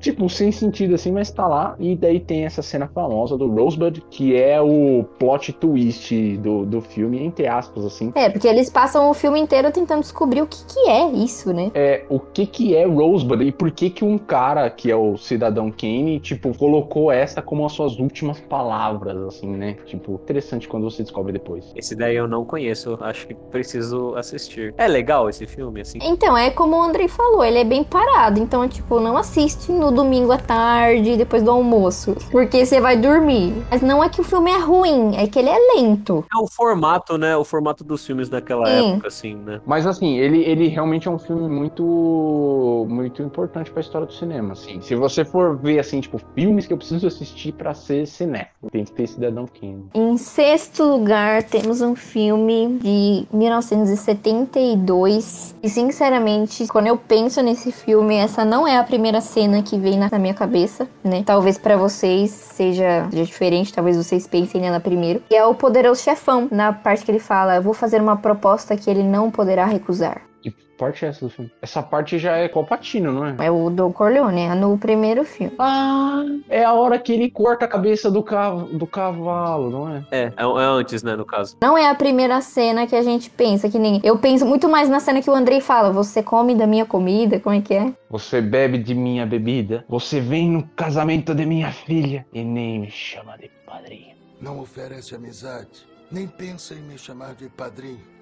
Tipo, 0.04 0.28
sem 0.28 0.52
sentido 0.52 0.94
assim, 0.94 1.10
mas 1.10 1.30
tá 1.30 1.48
lá. 1.48 1.74
E 1.78 1.96
daí 1.96 2.20
tem 2.20 2.44
essa 2.44 2.60
cena 2.60 2.86
famosa 2.86 3.38
do 3.38 3.48
Rosebud, 3.48 4.04
que 4.10 4.36
é 4.36 4.60
o 4.60 5.02
plot 5.18 5.50
twist 5.54 6.36
do, 6.36 6.66
do 6.66 6.82
filme, 6.82 7.24
entre 7.24 7.46
aspas, 7.46 7.86
assim. 7.86 8.12
É, 8.14 8.28
porque 8.28 8.46
eles 8.46 8.68
passam 8.68 9.08
o 9.08 9.14
filme 9.14 9.40
inteiro 9.40 9.72
tentando 9.72 10.02
descobrir 10.02 10.42
o 10.42 10.46
que, 10.46 10.62
que 10.66 10.90
é 10.90 11.10
isso, 11.10 11.54
né? 11.54 11.70
É, 11.72 12.04
o 12.10 12.20
que 12.20 12.44
que 12.44 12.76
é 12.76 12.84
Rosebud 12.84 13.42
e 13.42 13.50
por 13.50 13.70
que 13.70 13.88
que 13.88 14.04
um 14.04 14.18
cara, 14.18 14.68
que 14.68 14.90
é 14.90 14.96
o 14.96 15.16
Cidadão 15.16 15.70
Kane, 15.70 16.20
tipo, 16.20 16.54
colocou 16.54 17.10
essa 17.10 17.40
como 17.40 17.64
as 17.64 17.72
suas 17.72 17.98
últimas 17.98 18.38
palavras, 18.40 19.16
assim, 19.22 19.48
né? 19.48 19.78
Tipo, 19.86 20.20
interessante 20.22 20.68
quando 20.68 20.84
você 20.84 21.02
descobre 21.02 21.32
depois. 21.32 21.72
Esse 21.74 21.96
daí 21.96 22.16
eu 22.16 22.28
não 22.28 22.44
conheço, 22.44 22.98
acho 23.00 23.26
que 23.26 23.34
preciso 23.34 24.14
assistir. 24.16 24.74
É 24.76 24.86
legal 24.86 25.30
esse 25.30 25.46
filme, 25.46 25.80
assim? 25.80 25.98
Então, 26.02 26.36
é 26.36 26.50
como 26.50 26.76
o 26.76 26.82
Andrei 26.82 27.08
falou, 27.08 27.42
ele 27.42 27.60
é 27.60 27.64
bem 27.64 27.82
parado. 27.82 28.38
Então, 28.38 28.68
tipo, 28.68 29.00
não 29.00 29.16
assiste 29.16 29.72
no 29.72 29.93
domingo 29.94 30.32
à 30.32 30.38
tarde, 30.38 31.16
depois 31.16 31.42
do 31.42 31.50
almoço. 31.50 32.16
Porque 32.30 32.64
você 32.64 32.80
vai 32.80 32.96
dormir. 32.96 33.54
Mas 33.70 33.82
não 33.82 34.02
é 34.02 34.08
que 34.08 34.20
o 34.20 34.24
filme 34.24 34.50
é 34.50 34.58
ruim, 34.58 35.16
é 35.16 35.26
que 35.26 35.38
ele 35.38 35.48
é 35.48 35.58
lento. 35.76 36.24
É 36.32 36.38
o 36.38 36.46
formato, 36.46 37.16
né? 37.16 37.36
O 37.36 37.44
formato 37.44 37.84
dos 37.84 38.04
filmes 38.04 38.28
daquela 38.28 38.66
Sim. 38.66 38.92
época, 38.92 39.08
assim, 39.08 39.34
né? 39.34 39.60
Mas 39.66 39.86
assim, 39.86 40.18
ele, 40.18 40.42
ele 40.42 40.68
realmente 40.68 41.08
é 41.08 41.10
um 41.10 41.18
filme 41.18 41.48
muito 41.48 42.86
muito 42.88 43.22
importante 43.22 43.70
pra 43.70 43.80
história 43.80 44.06
do 44.06 44.12
cinema, 44.12 44.52
assim. 44.52 44.80
Se 44.80 44.94
você 44.94 45.24
for 45.24 45.56
ver 45.56 45.78
assim, 45.78 46.00
tipo, 46.00 46.20
filmes 46.34 46.66
que 46.66 46.72
eu 46.72 46.76
preciso 46.76 47.06
assistir 47.06 47.52
pra 47.52 47.74
ser 47.74 48.06
cinéfilo, 48.06 48.70
tem 48.70 48.84
que 48.84 48.92
ter 48.92 49.06
Cidadão 49.06 49.46
Kane. 49.46 49.86
Em 49.94 50.16
sexto 50.16 50.84
lugar, 50.84 51.42
temos 51.42 51.80
um 51.80 51.94
filme 51.94 52.78
de 52.80 53.26
1972. 53.32 55.54
E, 55.62 55.68
sinceramente, 55.68 56.66
quando 56.66 56.88
eu 56.88 56.96
penso 56.96 57.42
nesse 57.42 57.70
filme, 57.72 58.16
essa 58.16 58.44
não 58.44 58.66
é 58.66 58.78
a 58.78 58.84
primeira 58.84 59.20
cena 59.20 59.62
que 59.62 59.78
vem 59.84 59.98
na, 59.98 60.18
minha 60.18 60.34
cabeça, 60.34 60.88
né? 61.04 61.22
Talvez 61.24 61.58
pra 61.58 61.76
vocês 61.76 62.30
seja, 62.30 63.06
diferente, 63.10 63.72
talvez 63.72 63.96
vocês 63.96 64.26
pensem 64.26 64.60
nela 64.60 64.80
primeiro. 64.80 65.22
E 65.30 65.36
é 65.36 65.44
o 65.44 65.54
Poderoso 65.54 66.02
Chefão, 66.02 66.48
na 66.50 66.72
parte 66.72 67.04
que 67.04 67.10
ele 67.10 67.18
fala: 67.18 67.60
vou 67.60 67.74
fazer 67.74 68.00
uma 68.00 68.16
proposta 68.16 68.76
que 68.76 68.90
ele 68.90 69.02
não 69.02 69.30
poderá 69.30 69.66
recusar. 69.66 70.22
Que 70.44 70.50
parte 70.50 71.06
é 71.06 71.08
essa 71.08 71.24
do 71.24 71.30
filme? 71.30 71.50
Essa 71.62 71.82
parte 71.82 72.18
já 72.18 72.36
é 72.36 72.50
Colpatino, 72.50 73.10
não 73.10 73.24
é? 73.24 73.46
É 73.46 73.50
o 73.50 73.70
do 73.70 73.90
Corleone, 73.90 74.42
é 74.42 74.54
no 74.54 74.76
primeiro 74.76 75.24
filme. 75.24 75.54
Ah, 75.58 76.22
é 76.50 76.62
a 76.62 76.74
hora 76.74 76.98
que 76.98 77.14
ele 77.14 77.30
corta 77.30 77.64
a 77.64 77.68
cabeça 77.68 78.10
do, 78.10 78.22
cav 78.22 78.64
do 78.64 78.86
cavalo, 78.86 79.70
não 79.70 79.88
é? 79.88 80.04
É, 80.10 80.22
é, 80.36 80.42
é 80.42 80.64
antes, 80.66 81.02
né, 81.02 81.16
no 81.16 81.24
caso. 81.24 81.56
Não 81.62 81.78
é 81.78 81.88
a 81.88 81.94
primeira 81.94 82.42
cena 82.42 82.86
que 82.86 82.94
a 82.94 83.02
gente 83.02 83.30
pensa, 83.30 83.70
que 83.70 83.78
nem. 83.78 84.02
Eu 84.04 84.18
penso 84.18 84.44
muito 84.44 84.68
mais 84.68 84.90
na 84.90 85.00
cena 85.00 85.22
que 85.22 85.30
o 85.30 85.34
Andrei 85.34 85.62
fala: 85.62 85.90
Você 85.90 86.22
come 86.22 86.54
da 86.54 86.66
minha 86.66 86.84
comida? 86.84 87.40
Como 87.40 87.56
é 87.56 87.62
que 87.62 87.72
é? 87.72 87.94
Você 88.10 88.42
bebe 88.42 88.76
de 88.76 88.94
minha 88.94 89.24
bebida, 89.24 89.82
você 89.88 90.20
vem 90.20 90.50
no 90.50 90.68
casamento 90.76 91.34
de 91.34 91.46
minha 91.46 91.72
filha 91.72 92.26
e 92.34 92.44
nem 92.44 92.80
me 92.80 92.90
chama 92.90 93.38
de 93.38 93.50
padrinho. 93.64 94.14
Não 94.42 94.60
oferece 94.60 95.14
amizade, 95.14 95.86
nem 96.10 96.26
pensa 96.26 96.74
em 96.74 96.82
me 96.82 96.98
chamar 96.98 97.34
de 97.34 97.48
padrinho. 97.48 98.12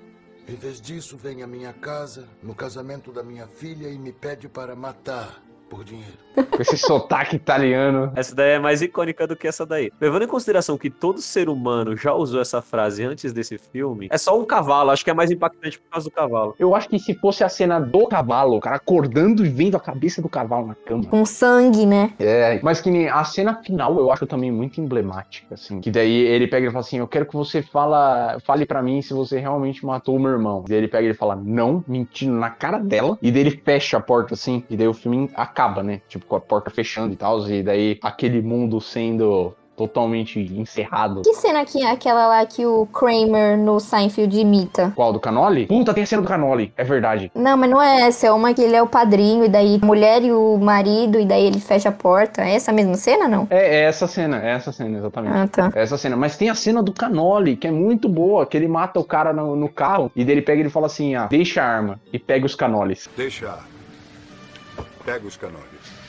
Em 0.48 0.56
vez 0.56 0.80
disso, 0.80 1.16
vem 1.16 1.42
à 1.42 1.46
minha 1.46 1.72
casa, 1.72 2.28
no 2.42 2.54
casamento 2.54 3.12
da 3.12 3.22
minha 3.22 3.46
filha, 3.46 3.88
e 3.88 3.98
me 3.98 4.12
pede 4.12 4.48
para 4.48 4.74
matar 4.74 5.42
por 5.72 5.84
dinheiro. 5.84 6.12
Com 6.34 6.62
esse 6.62 6.76
sotaque 6.76 7.36
italiano. 7.36 8.12
Essa 8.14 8.34
daí 8.34 8.52
é 8.52 8.58
mais 8.58 8.82
icônica 8.82 9.26
do 9.26 9.34
que 9.34 9.48
essa 9.48 9.64
daí. 9.64 9.90
Levando 9.98 10.24
em 10.24 10.26
consideração 10.26 10.76
que 10.76 10.90
todo 10.90 11.20
ser 11.20 11.48
humano 11.48 11.96
já 11.96 12.12
usou 12.12 12.40
essa 12.40 12.60
frase 12.60 13.04
antes 13.04 13.32
desse 13.32 13.56
filme, 13.56 14.08
é 14.10 14.18
só 14.18 14.38
um 14.38 14.44
cavalo. 14.44 14.90
Acho 14.90 15.04
que 15.04 15.10
é 15.10 15.14
mais 15.14 15.30
impactante 15.30 15.78
por 15.78 15.90
causa 15.90 16.08
do 16.08 16.12
cavalo. 16.12 16.54
Eu 16.58 16.74
acho 16.74 16.88
que 16.88 16.98
se 16.98 17.14
fosse 17.14 17.42
a 17.42 17.48
cena 17.48 17.78
do 17.78 18.06
cavalo, 18.06 18.56
o 18.56 18.60
cara 18.60 18.76
acordando 18.76 19.44
e 19.44 19.48
vendo 19.48 19.76
a 19.76 19.80
cabeça 19.80 20.20
do 20.20 20.28
cavalo 20.28 20.66
na 20.66 20.74
cama. 20.74 21.04
Com 21.04 21.24
sangue, 21.24 21.86
né? 21.86 22.12
É, 22.18 22.60
mas 22.62 22.80
que 22.80 22.90
nem 22.90 23.08
a 23.08 23.24
cena 23.24 23.54
final 23.62 23.98
eu 23.98 24.10
acho 24.10 24.26
também 24.26 24.50
muito 24.50 24.80
emblemática, 24.80 25.54
assim. 25.54 25.80
Que 25.80 25.90
daí 25.90 26.12
ele 26.12 26.46
pega 26.46 26.66
e 26.66 26.70
fala 26.70 26.80
assim: 26.80 26.98
Eu 26.98 27.08
quero 27.08 27.26
que 27.26 27.34
você 27.34 27.62
fala, 27.62 28.38
fale 28.44 28.66
para 28.66 28.82
mim 28.82 29.00
se 29.00 29.14
você 29.14 29.38
realmente 29.38 29.84
matou 29.84 30.16
o 30.16 30.20
meu 30.20 30.32
irmão. 30.32 30.64
E 30.66 30.68
daí 30.68 30.78
ele 30.78 30.88
pega 30.88 31.04
e 31.04 31.06
ele 31.08 31.14
fala, 31.14 31.36
não, 31.36 31.84
mentindo 31.86 32.34
na 32.34 32.50
cara 32.50 32.78
dela. 32.78 33.18
E 33.22 33.30
daí 33.30 33.40
ele 33.40 33.62
fecha 33.64 33.96
a 33.96 34.00
porta 34.00 34.34
assim. 34.34 34.64
E 34.68 34.76
daí 34.76 34.88
o 34.88 34.94
filme 34.94 35.30
acaba, 35.34 35.61
né? 35.82 36.00
Tipo, 36.08 36.26
com 36.26 36.36
a 36.36 36.40
porta 36.40 36.70
fechando 36.70 37.12
e 37.12 37.16
tal. 37.16 37.46
E 37.48 37.62
daí 37.62 37.98
aquele 38.02 38.40
mundo 38.42 38.80
sendo 38.80 39.54
totalmente 39.76 40.38
encerrado. 40.38 41.22
Que 41.22 41.34
cena 41.34 41.64
que 41.64 41.82
é 41.82 41.90
aquela 41.90 42.26
lá 42.26 42.46
que 42.46 42.64
o 42.64 42.86
Kramer 42.86 43.58
no 43.58 43.80
Seinfeld 43.80 44.38
imita? 44.38 44.92
Qual? 44.94 45.12
Do 45.12 45.20
Canoli? 45.20 45.66
Puta, 45.66 45.94
tem 45.94 46.02
a 46.02 46.06
cena 46.06 46.22
do 46.22 46.28
Canoli, 46.28 46.72
é 46.76 46.84
verdade. 46.84 47.30
Não, 47.34 47.56
mas 47.56 47.70
não 47.70 47.82
é 47.82 48.02
essa, 48.02 48.26
é 48.26 48.32
uma 48.32 48.54
que 48.54 48.62
ele 48.62 48.76
é 48.76 48.82
o 48.82 48.86
padrinho, 48.86 49.44
e 49.44 49.48
daí 49.48 49.80
a 49.82 49.86
mulher 49.86 50.22
e 50.22 50.32
o 50.32 50.58
marido, 50.58 51.18
e 51.18 51.24
daí 51.24 51.44
ele 51.46 51.60
fecha 51.60 51.88
a 51.88 51.92
porta. 51.92 52.42
É 52.42 52.54
essa 52.54 52.72
mesma 52.72 52.94
cena, 52.94 53.28
não? 53.28 53.46
É, 53.50 53.80
é 53.80 53.84
essa 53.84 54.06
cena, 54.06 54.40
é 54.42 54.50
essa 54.50 54.72
cena, 54.72 54.98
exatamente. 54.98 55.36
Ah, 55.36 55.48
tá. 55.48 55.72
É 55.74 55.82
essa 55.82 55.96
cena. 55.96 56.16
Mas 56.16 56.36
tem 56.36 56.50
a 56.50 56.54
cena 56.54 56.82
do 56.82 56.92
Canoli, 56.92 57.56
que 57.56 57.66
é 57.66 57.70
muito 57.70 58.08
boa, 58.08 58.46
que 58.46 58.56
ele 58.56 58.68
mata 58.68 59.00
o 59.00 59.04
cara 59.04 59.32
no, 59.32 59.56
no 59.56 59.68
carro, 59.68 60.12
e 60.14 60.24
daí 60.24 60.34
ele 60.34 60.42
pega 60.42 60.58
e 60.58 60.62
ele 60.62 60.70
fala 60.70 60.86
assim, 60.86 61.14
ah, 61.14 61.26
deixa 61.26 61.62
a 61.62 61.66
arma, 61.66 62.00
e 62.12 62.18
pega 62.18 62.46
os 62.46 62.54
canoles. 62.54 63.08
Deixa. 63.16 63.58
Pega 65.04 65.26
os 65.26 65.36
canoles. 65.36 66.01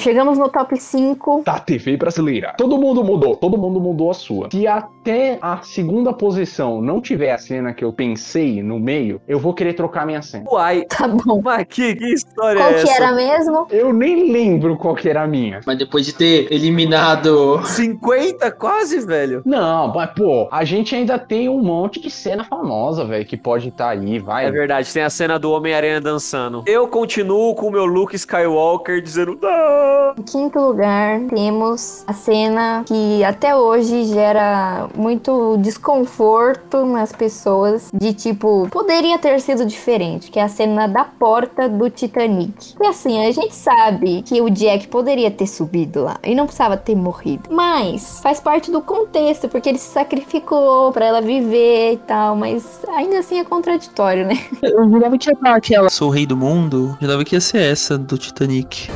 Chegamos 0.00 0.38
no 0.38 0.48
top 0.48 0.80
5. 0.80 1.42
Da 1.44 1.58
TV 1.60 1.94
brasileira. 1.94 2.54
Todo 2.56 2.78
mundo 2.78 3.04
mudou, 3.04 3.36
todo 3.36 3.58
mundo 3.58 3.78
mudou 3.78 4.10
a 4.10 4.14
sua. 4.14 4.48
Se 4.50 4.66
até 4.66 5.38
a 5.42 5.58
segunda 5.60 6.10
posição 6.10 6.80
não 6.80 7.02
tiver 7.02 7.32
a 7.32 7.36
cena 7.38 7.74
que 7.74 7.84
eu 7.84 7.92
pensei 7.92 8.62
no 8.62 8.78
meio, 8.80 9.20
eu 9.28 9.38
vou 9.38 9.52
querer 9.52 9.74
trocar 9.74 10.06
minha 10.06 10.22
cena. 10.22 10.46
Uai, 10.50 10.86
Tá 10.88 11.06
bom. 11.06 11.42
mas 11.44 11.66
que, 11.68 11.94
que 11.96 12.14
história 12.14 12.58
Qual 12.62 12.70
é 12.70 12.74
que 12.82 12.88
essa? 12.88 13.02
era 13.02 13.12
mesmo? 13.12 13.66
Eu 13.70 13.92
nem 13.92 14.32
lembro 14.32 14.74
qual 14.78 14.94
que 14.94 15.06
era 15.06 15.22
a 15.22 15.26
minha. 15.26 15.60
Mas 15.66 15.76
depois 15.76 16.06
de 16.06 16.14
ter 16.14 16.50
eliminado. 16.50 17.60
50 17.66 18.50
quase, 18.52 19.00
velho. 19.04 19.42
Não, 19.44 19.92
mas 19.94 20.10
pô, 20.16 20.48
a 20.50 20.64
gente 20.64 20.94
ainda 20.94 21.18
tem 21.18 21.46
um 21.50 21.62
monte 21.62 22.00
de 22.00 22.08
cena 22.10 22.42
famosa, 22.44 23.04
velho, 23.04 23.26
que 23.26 23.36
pode 23.36 23.68
estar 23.68 23.90
aí, 23.90 24.18
vai. 24.18 24.46
É 24.46 24.50
verdade, 24.50 24.90
tem 24.90 25.02
a 25.02 25.10
cena 25.10 25.38
do 25.38 25.52
Homem-Aranha 25.52 26.00
dançando. 26.00 26.62
Eu 26.66 26.88
continuo 26.88 27.54
com 27.54 27.66
o 27.66 27.70
meu 27.70 27.84
Luke 27.84 28.16
Skywalker 28.16 29.02
dizendo 29.02 29.38
não. 29.42 29.89
Em 30.18 30.22
quinto 30.22 30.58
lugar, 30.58 31.20
temos 31.28 32.04
a 32.06 32.12
cena 32.12 32.84
que 32.86 33.24
até 33.24 33.54
hoje 33.56 34.04
gera 34.04 34.88
muito 34.94 35.56
desconforto 35.58 36.84
nas 36.84 37.12
pessoas, 37.12 37.90
de 37.92 38.12
tipo, 38.12 38.68
poderia 38.70 39.18
ter 39.18 39.40
sido 39.40 39.64
diferente, 39.64 40.30
que 40.30 40.38
é 40.38 40.42
a 40.42 40.48
cena 40.48 40.86
da 40.86 41.04
porta 41.04 41.68
do 41.68 41.88
Titanic. 41.88 42.74
E 42.80 42.86
assim, 42.86 43.24
a 43.24 43.30
gente 43.30 43.54
sabe 43.54 44.22
que 44.22 44.40
o 44.40 44.50
Jack 44.50 44.88
poderia 44.88 45.30
ter 45.30 45.46
subido 45.46 46.04
lá 46.04 46.18
e 46.24 46.34
não 46.34 46.44
precisava 46.44 46.76
ter 46.76 46.94
morrido, 46.94 47.48
mas 47.50 48.20
faz 48.20 48.40
parte 48.40 48.70
do 48.70 48.80
contexto, 48.80 49.48
porque 49.48 49.68
ele 49.68 49.78
se 49.78 49.90
sacrificou 49.90 50.92
pra 50.92 51.06
ela 51.06 51.20
viver 51.20 51.94
e 51.94 51.96
tal, 51.98 52.36
mas 52.36 52.80
ainda 52.88 53.18
assim 53.18 53.38
é 53.38 53.44
contraditório, 53.44 54.26
né? 54.26 54.38
Eu 54.62 54.88
jurava 54.90 55.16
que 55.16 55.30
ia 55.30 55.36
dar 55.40 55.56
aquela 55.56 55.88
Sou 55.90 56.08
o 56.08 56.10
rei 56.10 56.26
do 56.26 56.36
mundo. 56.36 56.96
Jurava 57.00 57.24
que 57.24 57.34
ia 57.34 57.40
ser 57.40 57.62
essa 57.62 57.98
do 57.98 58.16
Titanic. 58.16 58.90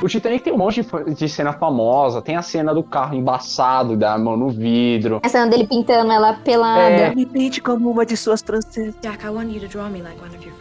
O 0.00 0.06
Titanic 0.06 0.44
tem 0.44 0.52
um 0.52 0.56
monte 0.56 0.82
de, 0.82 1.14
de 1.14 1.28
cena 1.28 1.52
famosa. 1.52 2.22
Tem 2.22 2.36
a 2.36 2.42
cena 2.42 2.72
do 2.72 2.82
carro 2.82 3.14
embaçado, 3.14 3.96
da 3.96 4.16
mão 4.16 4.36
no 4.36 4.48
vidro. 4.48 5.20
A 5.22 5.28
cena 5.28 5.46
dele 5.48 5.66
pintando 5.66 6.12
ela 6.12 6.34
pelada. 6.34 6.80
É. 6.80 7.14
Me 7.14 7.26
pinte 7.26 7.60
como 7.60 7.90
uma 7.90 8.06
de 8.06 8.16
suas 8.16 8.40
francesas. 8.40 8.94
Jack, 9.02 9.24
I 9.24 9.30
want 9.30 9.52
you 9.52 9.60
to 9.60 9.68
draw 9.68 9.88
me 9.88 10.00
like 10.00 10.20
one 10.20 10.34
of 10.34 10.44
your. 10.44 10.57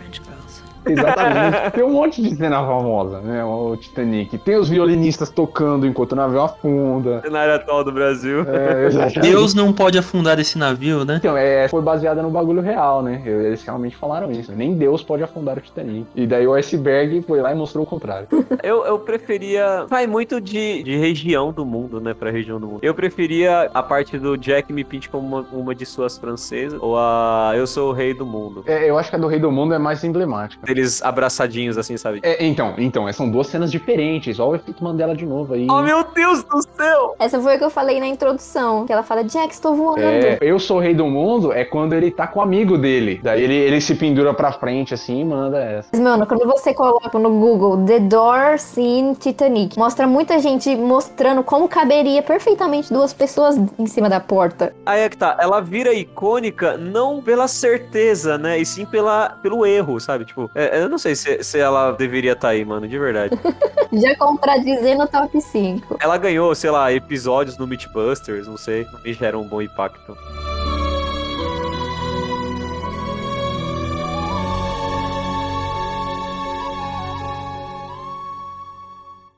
Exatamente. 0.87 1.71
tem 1.73 1.83
um 1.83 1.91
monte 1.91 2.21
de 2.21 2.35
cena 2.35 2.57
famosa, 2.65 3.19
né? 3.21 3.43
O 3.43 3.75
Titanic. 3.75 4.37
Tem 4.37 4.55
os 4.55 4.69
violinistas 4.69 5.29
tocando 5.29 5.85
enquanto 5.85 6.13
o 6.13 6.15
navio 6.15 6.41
afunda. 6.41 7.21
Cenário 7.21 7.53
atual 7.53 7.83
do 7.83 7.91
Brasil. 7.91 8.41
É. 8.41 9.09
Deus 9.19 9.53
não 9.53 9.73
pode 9.73 9.97
afundar 9.97 10.39
esse 10.39 10.57
navio, 10.57 11.05
né? 11.05 11.17
Então, 11.17 11.35
é, 11.35 11.67
foi 11.67 11.81
baseada 11.81 12.21
no 12.21 12.29
bagulho 12.29 12.61
real, 12.61 13.01
né? 13.01 13.21
Eles 13.25 13.63
realmente 13.63 13.95
falaram 13.95 14.31
isso. 14.31 14.51
Nem 14.51 14.73
Deus 14.73 15.03
pode 15.03 15.23
afundar 15.23 15.57
o 15.57 15.61
Titanic. 15.61 16.07
E 16.15 16.25
daí 16.25 16.47
o 16.47 16.53
iceberg 16.53 17.21
foi 17.23 17.41
lá 17.41 17.51
e 17.51 17.55
mostrou 17.55 17.83
o 17.83 17.87
contrário. 17.87 18.27
Eu, 18.63 18.85
eu 18.85 18.99
preferia. 18.99 19.85
Vai 19.87 20.07
muito 20.07 20.41
de, 20.41 20.83
de 20.83 20.97
região 20.97 21.53
do 21.53 21.65
mundo, 21.65 22.01
né? 22.01 22.13
Pra 22.13 22.31
região 22.31 22.59
do 22.59 22.67
mundo. 22.67 22.79
Eu 22.81 22.93
preferia 22.93 23.69
a 23.73 23.83
parte 23.83 24.17
do 24.17 24.35
Jack 24.35 24.73
me 24.73 24.83
pinte 24.83 25.09
como 25.09 25.25
uma, 25.25 25.47
uma 25.51 25.75
de 25.75 25.85
suas 25.85 26.17
francesas. 26.17 26.79
Ou 26.81 26.97
a 26.97 27.53
Eu 27.55 27.67
sou 27.67 27.89
o 27.89 27.93
rei 27.93 28.13
do 28.13 28.25
mundo. 28.25 28.63
É, 28.65 28.89
eu 28.89 28.97
acho 28.97 29.09
que 29.09 29.15
a 29.15 29.19
do 29.19 29.27
Rei 29.27 29.39
do 29.39 29.51
Mundo 29.51 29.73
é 29.73 29.79
mais 29.79 30.03
emblemática. 30.03 30.61
Eles 30.77 31.01
abraçadinhos 31.01 31.77
assim, 31.77 31.97
sabe? 31.97 32.19
É, 32.21 32.45
então, 32.45 32.75
então, 32.77 33.11
são 33.11 33.29
duas 33.29 33.47
cenas 33.47 33.71
diferentes. 33.71 34.39
Olha 34.39 34.51
o 34.51 34.55
efeito 34.55 34.83
Mandela 34.83 35.15
de 35.15 35.25
novo 35.25 35.55
aí. 35.55 35.67
Oh 35.69 35.81
meu 35.81 36.03
Deus 36.13 36.43
do 36.43 36.61
céu! 36.61 37.15
Essa 37.17 37.41
foi 37.41 37.55
o 37.55 37.57
que 37.57 37.63
eu 37.63 37.69
falei 37.69 37.99
na 37.99 38.07
introdução, 38.07 38.85
que 38.85 38.93
ela 38.93 39.03
fala, 39.03 39.23
Jack, 39.23 39.53
estou 39.53 39.75
voando. 39.75 40.01
É, 40.01 40.37
eu 40.41 40.59
sou 40.59 40.77
o 40.77 40.79
rei 40.79 40.93
do 40.93 41.07
mundo 41.07 41.51
é 41.51 41.65
quando 41.65 41.93
ele 41.93 42.11
tá 42.11 42.27
com 42.27 42.39
o 42.39 42.43
amigo 42.43 42.77
dele. 42.77 43.19
Daí 43.23 43.41
ele, 43.41 43.55
ele 43.55 43.81
se 43.81 43.95
pendura 43.95 44.33
pra 44.33 44.51
frente 44.51 44.93
assim 44.93 45.21
e 45.21 45.25
manda 45.25 45.57
essa. 45.57 45.89
Mas, 45.91 46.01
mano, 46.01 46.27
quando 46.27 46.45
você 46.45 46.73
coloca 46.73 47.17
no 47.17 47.29
Google 47.31 47.83
The 47.85 47.99
Door 47.99 48.59
Scene 48.59 49.15
Titanic, 49.15 49.77
mostra 49.77 50.05
muita 50.05 50.39
gente 50.39 50.75
mostrando 50.75 51.43
como 51.43 51.67
caberia 51.67 52.21
perfeitamente 52.21 52.93
duas 52.93 53.13
pessoas 53.13 53.57
em 53.79 53.87
cima 53.87 54.09
da 54.09 54.19
porta. 54.19 54.73
Aí 54.85 55.01
é 55.01 55.09
que 55.09 55.17
tá, 55.17 55.37
ela 55.39 55.59
vira 55.59 55.93
icônica 55.93 56.77
não 56.77 57.21
pela 57.21 57.47
certeza, 57.47 58.37
né? 58.37 58.59
E 58.59 58.65
sim 58.65 58.85
pela, 58.85 59.29
pelo 59.41 59.65
erro, 59.65 59.99
sabe? 59.99 60.25
Tipo, 60.25 60.49
é, 60.53 60.66
eu 60.73 60.89
não 60.89 60.97
sei 60.97 61.15
se, 61.15 61.43
se 61.43 61.59
ela 61.59 61.91
deveria 61.91 62.33
estar 62.33 62.49
aí, 62.49 62.63
mano, 62.65 62.87
de 62.87 62.97
verdade. 62.97 63.37
Já 63.93 64.15
contradizendo 64.17 65.03
o 65.03 65.07
top 65.07 65.39
5. 65.39 65.97
ela 65.99 66.17
ganhou, 66.17 66.53
sei 66.53 66.69
lá, 66.69 66.91
episódios 66.91 67.57
no 67.57 67.65
Mythbusters, 67.65 68.47
não 68.47 68.57
sei. 68.57 68.85
Não 68.91 68.99
me 69.01 69.13
gera 69.13 69.37
um 69.37 69.47
bom 69.47 69.61
impacto. 69.61 70.17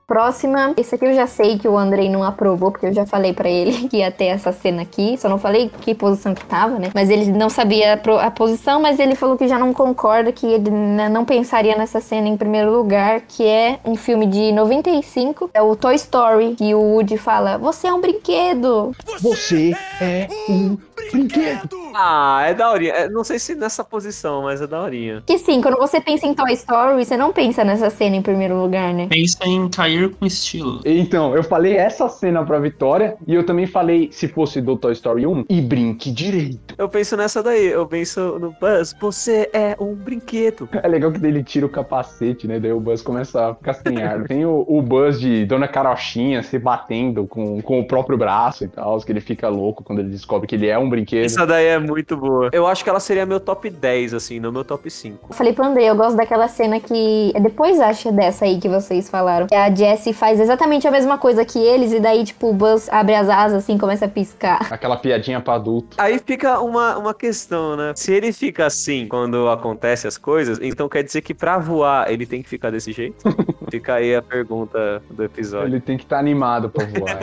Próxima, 0.10 0.74
esse 0.76 0.96
aqui 0.96 1.06
eu 1.06 1.14
já 1.14 1.28
sei 1.28 1.60
que 1.60 1.68
o 1.68 1.78
Andrei 1.78 2.10
não 2.10 2.24
aprovou, 2.24 2.72
porque 2.72 2.88
eu 2.88 2.94
já 2.94 3.06
falei 3.06 3.32
pra 3.32 3.48
ele 3.48 3.86
que 3.88 3.98
ia 3.98 4.10
ter 4.10 4.26
essa 4.26 4.52
cena 4.52 4.82
aqui. 4.82 5.16
Só 5.20 5.30
não 5.30 5.38
falei 5.38 5.70
que 5.82 5.94
posição 5.94 6.34
que 6.34 6.44
tava, 6.46 6.80
né? 6.80 6.90
Mas 6.96 7.12
ele 7.12 7.32
não 7.32 7.48
sabia 7.48 7.94
a 7.94 8.32
posição, 8.32 8.82
mas 8.82 8.98
ele 8.98 9.14
falou 9.14 9.38
que 9.38 9.48
já 9.48 9.60
não 9.60 9.72
concorda, 9.72 10.32
que 10.32 10.48
ele 10.48 10.72
não 10.72 11.24
pensaria 11.24 11.78
nessa 11.78 12.02
cena 12.02 12.28
em 12.28 12.36
primeiro 12.36 12.72
lugar, 12.72 13.22
que 13.22 13.46
é 13.46 13.78
um 13.86 13.96
filme 13.96 14.26
de 14.26 14.52
95, 14.52 15.52
é 15.54 15.62
o 15.62 15.76
Toy 15.76 15.94
Story, 15.94 16.56
que 16.56 16.74
o 16.74 16.80
Woody 16.80 17.16
fala: 17.16 17.60
Você 17.60 17.86
é 17.86 17.94
um 17.94 18.02
brinquedo. 18.02 18.96
Você 19.22 19.78
é 20.02 20.28
um 20.50 20.76
brinquedo. 21.12 21.78
Ah, 21.94 22.44
é 22.48 22.54
daorinha. 22.54 22.92
É, 22.94 23.10
não 23.10 23.24
sei 23.24 23.40
se 23.40 23.56
nessa 23.56 23.84
posição, 23.84 24.44
mas 24.44 24.62
é 24.62 24.68
daorinha. 24.68 25.24
Que 25.26 25.38
sim, 25.38 25.62
quando 25.62 25.78
você 25.78 26.00
pensa 26.00 26.26
em 26.26 26.34
Toy 26.34 26.54
Story, 26.54 27.04
você 27.04 27.18
não 27.18 27.34
pensa 27.34 27.64
nessa 27.64 27.90
cena 27.90 28.16
em 28.16 28.22
primeiro 28.22 28.60
lugar, 28.62 28.94
né? 28.94 29.08
Pensa 29.08 29.46
em 29.46 29.70
cair 29.70 30.10
com 30.12 30.26
estilo. 30.26 30.82
Então, 30.86 31.36
eu 31.36 31.44
falei 31.44 31.76
essa 31.76 32.08
cena 32.10 32.46
pra 32.46 32.60
Vitória 32.60 33.16
e 33.28 33.34
eu 33.34 33.46
também 33.46 33.66
falei 33.66 34.10
se 34.12 34.28
fosse 34.28 34.62
do 34.62 34.78
Toy 34.78 34.94
Story 34.94 35.26
1 35.26 35.46
e 35.50 35.62
brinque 35.62 36.12
direito. 36.12 36.76
Eu 36.78 36.90
penso 36.90 37.18
nessa 37.18 37.42
daí, 37.42 37.68
eu 37.68 37.86
penso 37.86 38.40
no 38.40 38.52
Buzz, 38.60 38.96
você 39.00 39.50
é 39.54 39.76
um 39.80 39.96
brinquedo. 39.96 40.70
É 40.72 40.88
legal 40.88 41.12
que 41.12 41.20
daí 41.20 41.32
ele 41.32 41.44
tira 41.44 41.66
o 41.66 41.70
capacete, 41.70 42.48
né? 42.48 42.60
Daí 42.60 42.72
o 42.72 42.80
Buzz 42.80 43.02
começa 43.02 43.50
a 43.50 43.56
ficar 43.56 43.74
sem 43.74 44.02
ar. 44.02 44.24
Tem 44.26 44.46
o, 44.46 44.66
o 44.68 44.82
Buzz 44.82 45.20
de 45.20 45.46
Dona 45.46 45.68
Carochinha 45.68 46.44
se 46.44 46.58
batendo 46.58 47.26
com, 47.28 47.62
com 47.62 47.80
o 47.80 47.88
próprio 47.88 48.18
braço 48.18 48.64
e 48.64 48.68
tal, 48.68 49.00
que 49.00 49.12
ele 49.12 49.22
fica 49.22 49.48
louco 49.48 49.84
quando 49.84 50.00
ele 50.00 50.10
descobre 50.10 50.48
que 50.48 50.56
ele 50.56 50.68
é 50.68 50.78
um 50.78 50.89
brinquedo. 50.90 51.26
Essa 51.26 51.46
daí 51.46 51.66
é 51.66 51.80
muito 51.80 52.18
boa. 52.18 52.50
Eu 52.52 52.68
acho 52.68 52.84
que 52.84 52.90
ela 52.90 53.00
seria 53.00 53.26
meu 53.26 53.40
top 53.40 53.70
10, 53.70 54.14
assim, 54.14 54.40
não 54.40 54.52
meu 54.52 54.64
top 54.64 54.90
5. 54.90 55.28
Eu 55.30 55.36
falei 55.36 55.54
pro 55.54 55.66
André, 55.66 55.86
eu 55.86 55.96
gosto 55.96 56.16
daquela 56.16 56.48
cena 56.48 56.80
que. 56.80 57.32
é 57.36 57.40
Depois 57.40 57.80
acho 57.80 58.12
dessa 58.12 58.46
aí 58.46 58.60
que 58.60 58.70
vocês 58.70 59.10
falaram. 59.10 59.48
Que 59.48 59.56
a 59.56 59.74
Jessie 59.74 60.14
faz 60.14 60.40
exatamente 60.40 60.88
a 60.88 60.92
mesma 60.92 61.18
coisa 61.18 61.46
que 61.46 61.60
eles, 61.60 61.92
e 61.92 62.00
daí, 62.00 62.24
tipo, 62.24 62.50
o 62.50 62.54
Buzz 62.54 62.90
abre 62.90 63.16
as 63.16 63.30
asas 63.30 63.64
assim 63.64 63.78
começa 63.78 64.06
a 64.06 64.10
piscar. 64.10 64.68
Aquela 64.72 64.98
piadinha 64.98 65.40
pra 65.40 65.56
adulto. 65.56 65.96
Aí 65.98 66.20
fica 66.20 66.60
uma, 66.60 66.98
uma 66.98 67.14
questão, 67.14 67.76
né? 67.76 67.94
Se 67.96 68.12
ele 68.14 68.32
fica 68.32 68.66
assim 68.66 69.08
quando 69.08 69.48
acontece 69.50 70.08
as 70.08 70.18
coisas, 70.18 70.60
então 70.62 70.90
quer 70.90 71.04
dizer 71.04 71.22
que 71.22 71.34
pra 71.34 71.58
voar 71.58 72.12
ele 72.12 72.26
tem 72.26 72.42
que 72.42 72.50
ficar 72.50 72.72
desse 72.72 72.92
jeito? 72.92 73.24
fica 73.70 73.96
aí 73.96 74.16
a 74.16 74.22
pergunta 74.22 75.02
do 75.10 75.24
episódio. 75.24 75.68
Ele 75.68 75.82
tem 75.82 75.98
que 75.98 76.04
estar 76.04 76.20
animado 76.20 76.70
pra 76.70 76.86
voar. 76.86 77.20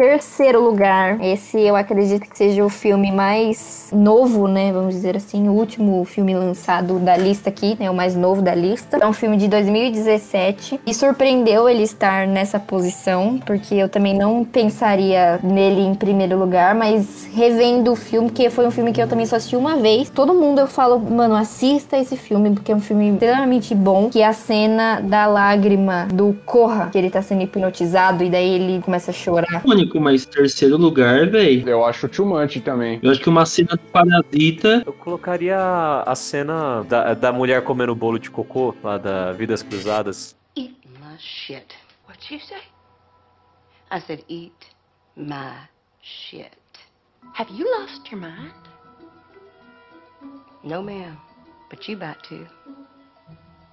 Terceiro 0.00 0.64
lugar, 0.64 1.22
esse 1.22 1.60
eu 1.60 1.76
acredito 1.76 2.22
que 2.22 2.34
seja 2.34 2.64
o 2.64 2.70
filme 2.70 3.12
mais 3.12 3.90
novo, 3.92 4.48
né? 4.48 4.72
Vamos 4.72 4.94
dizer 4.94 5.14
assim, 5.14 5.46
o 5.46 5.52
último 5.52 6.02
filme 6.06 6.34
lançado 6.34 6.98
da 6.98 7.14
lista 7.18 7.50
aqui, 7.50 7.76
né? 7.78 7.90
O 7.90 7.94
mais 7.94 8.16
novo 8.16 8.40
da 8.40 8.54
lista. 8.54 8.96
É 8.96 9.06
um 9.06 9.12
filme 9.12 9.36
de 9.36 9.46
2017 9.46 10.80
e 10.86 10.94
surpreendeu 10.94 11.68
ele 11.68 11.82
estar 11.82 12.26
nessa 12.26 12.58
posição, 12.58 13.38
porque 13.44 13.74
eu 13.74 13.90
também 13.90 14.16
não 14.16 14.42
pensaria 14.42 15.38
nele 15.42 15.82
em 15.82 15.94
primeiro 15.94 16.38
lugar, 16.38 16.74
mas 16.74 17.28
revendo 17.34 17.92
o 17.92 17.94
filme, 17.94 18.30
que 18.30 18.48
foi 18.48 18.66
um 18.66 18.70
filme 18.70 18.94
que 18.94 19.02
eu 19.02 19.06
também 19.06 19.26
só 19.26 19.36
assisti 19.36 19.54
uma 19.54 19.76
vez. 19.76 20.08
Todo 20.08 20.32
mundo 20.32 20.60
eu 20.60 20.66
falo, 20.66 20.98
mano, 20.98 21.34
assista 21.34 21.98
esse 21.98 22.16
filme, 22.16 22.52
porque 22.52 22.72
é 22.72 22.74
um 22.74 22.80
filme 22.80 23.10
extremamente 23.10 23.74
bom, 23.74 24.08
que 24.08 24.22
é 24.22 24.26
a 24.26 24.32
cena 24.32 24.98
da 25.02 25.26
lágrima 25.26 26.08
do 26.10 26.34
Corra, 26.46 26.88
que 26.90 26.96
ele 26.96 27.10
tá 27.10 27.20
sendo 27.20 27.42
hipnotizado 27.42 28.24
e 28.24 28.30
daí 28.30 28.54
ele 28.54 28.80
começa 28.80 29.10
a 29.10 29.12
chorar. 29.12 29.60
Único, 29.90 30.00
mas 30.00 30.24
terceiro 30.24 30.76
lugar, 30.76 31.28
velho. 31.28 31.68
Eu 31.68 31.84
acho 31.84 32.08
too 32.08 32.24
much 32.24 32.60
também. 32.60 33.00
Eu 33.02 33.10
acho 33.10 33.20
que 33.20 33.28
uma 33.28 33.44
cena 33.44 33.70
do 33.70 33.78
Parasita. 33.90 34.84
Eu 34.86 34.92
colocaria 34.92 35.58
a 36.06 36.14
cena 36.14 36.84
da, 36.84 37.14
da 37.14 37.32
mulher 37.32 37.64
comendo 37.64 37.94
bolo 37.94 38.18
de 38.18 38.30
cocô, 38.30 38.74
lá 38.82 38.96
da 38.96 39.32
Vidas 39.32 39.62
Cruzadas. 39.62 40.36
Eat 40.56 40.76
my 41.00 41.18
shit. 41.18 41.74
What'd 42.06 42.32
you 42.32 42.40
say? 42.40 42.62
I 43.90 44.00
said, 44.00 44.24
eat 44.28 44.54
my 45.16 45.68
shit. 46.00 46.56
Have 47.34 47.52
you 47.52 47.66
lost 47.80 48.08
your 48.12 48.20
mind? 48.20 48.54
No, 50.62 50.82
ma'am. 50.82 51.16
But 51.68 51.88
you 51.88 51.96
about 51.96 52.22
to. 52.28 52.46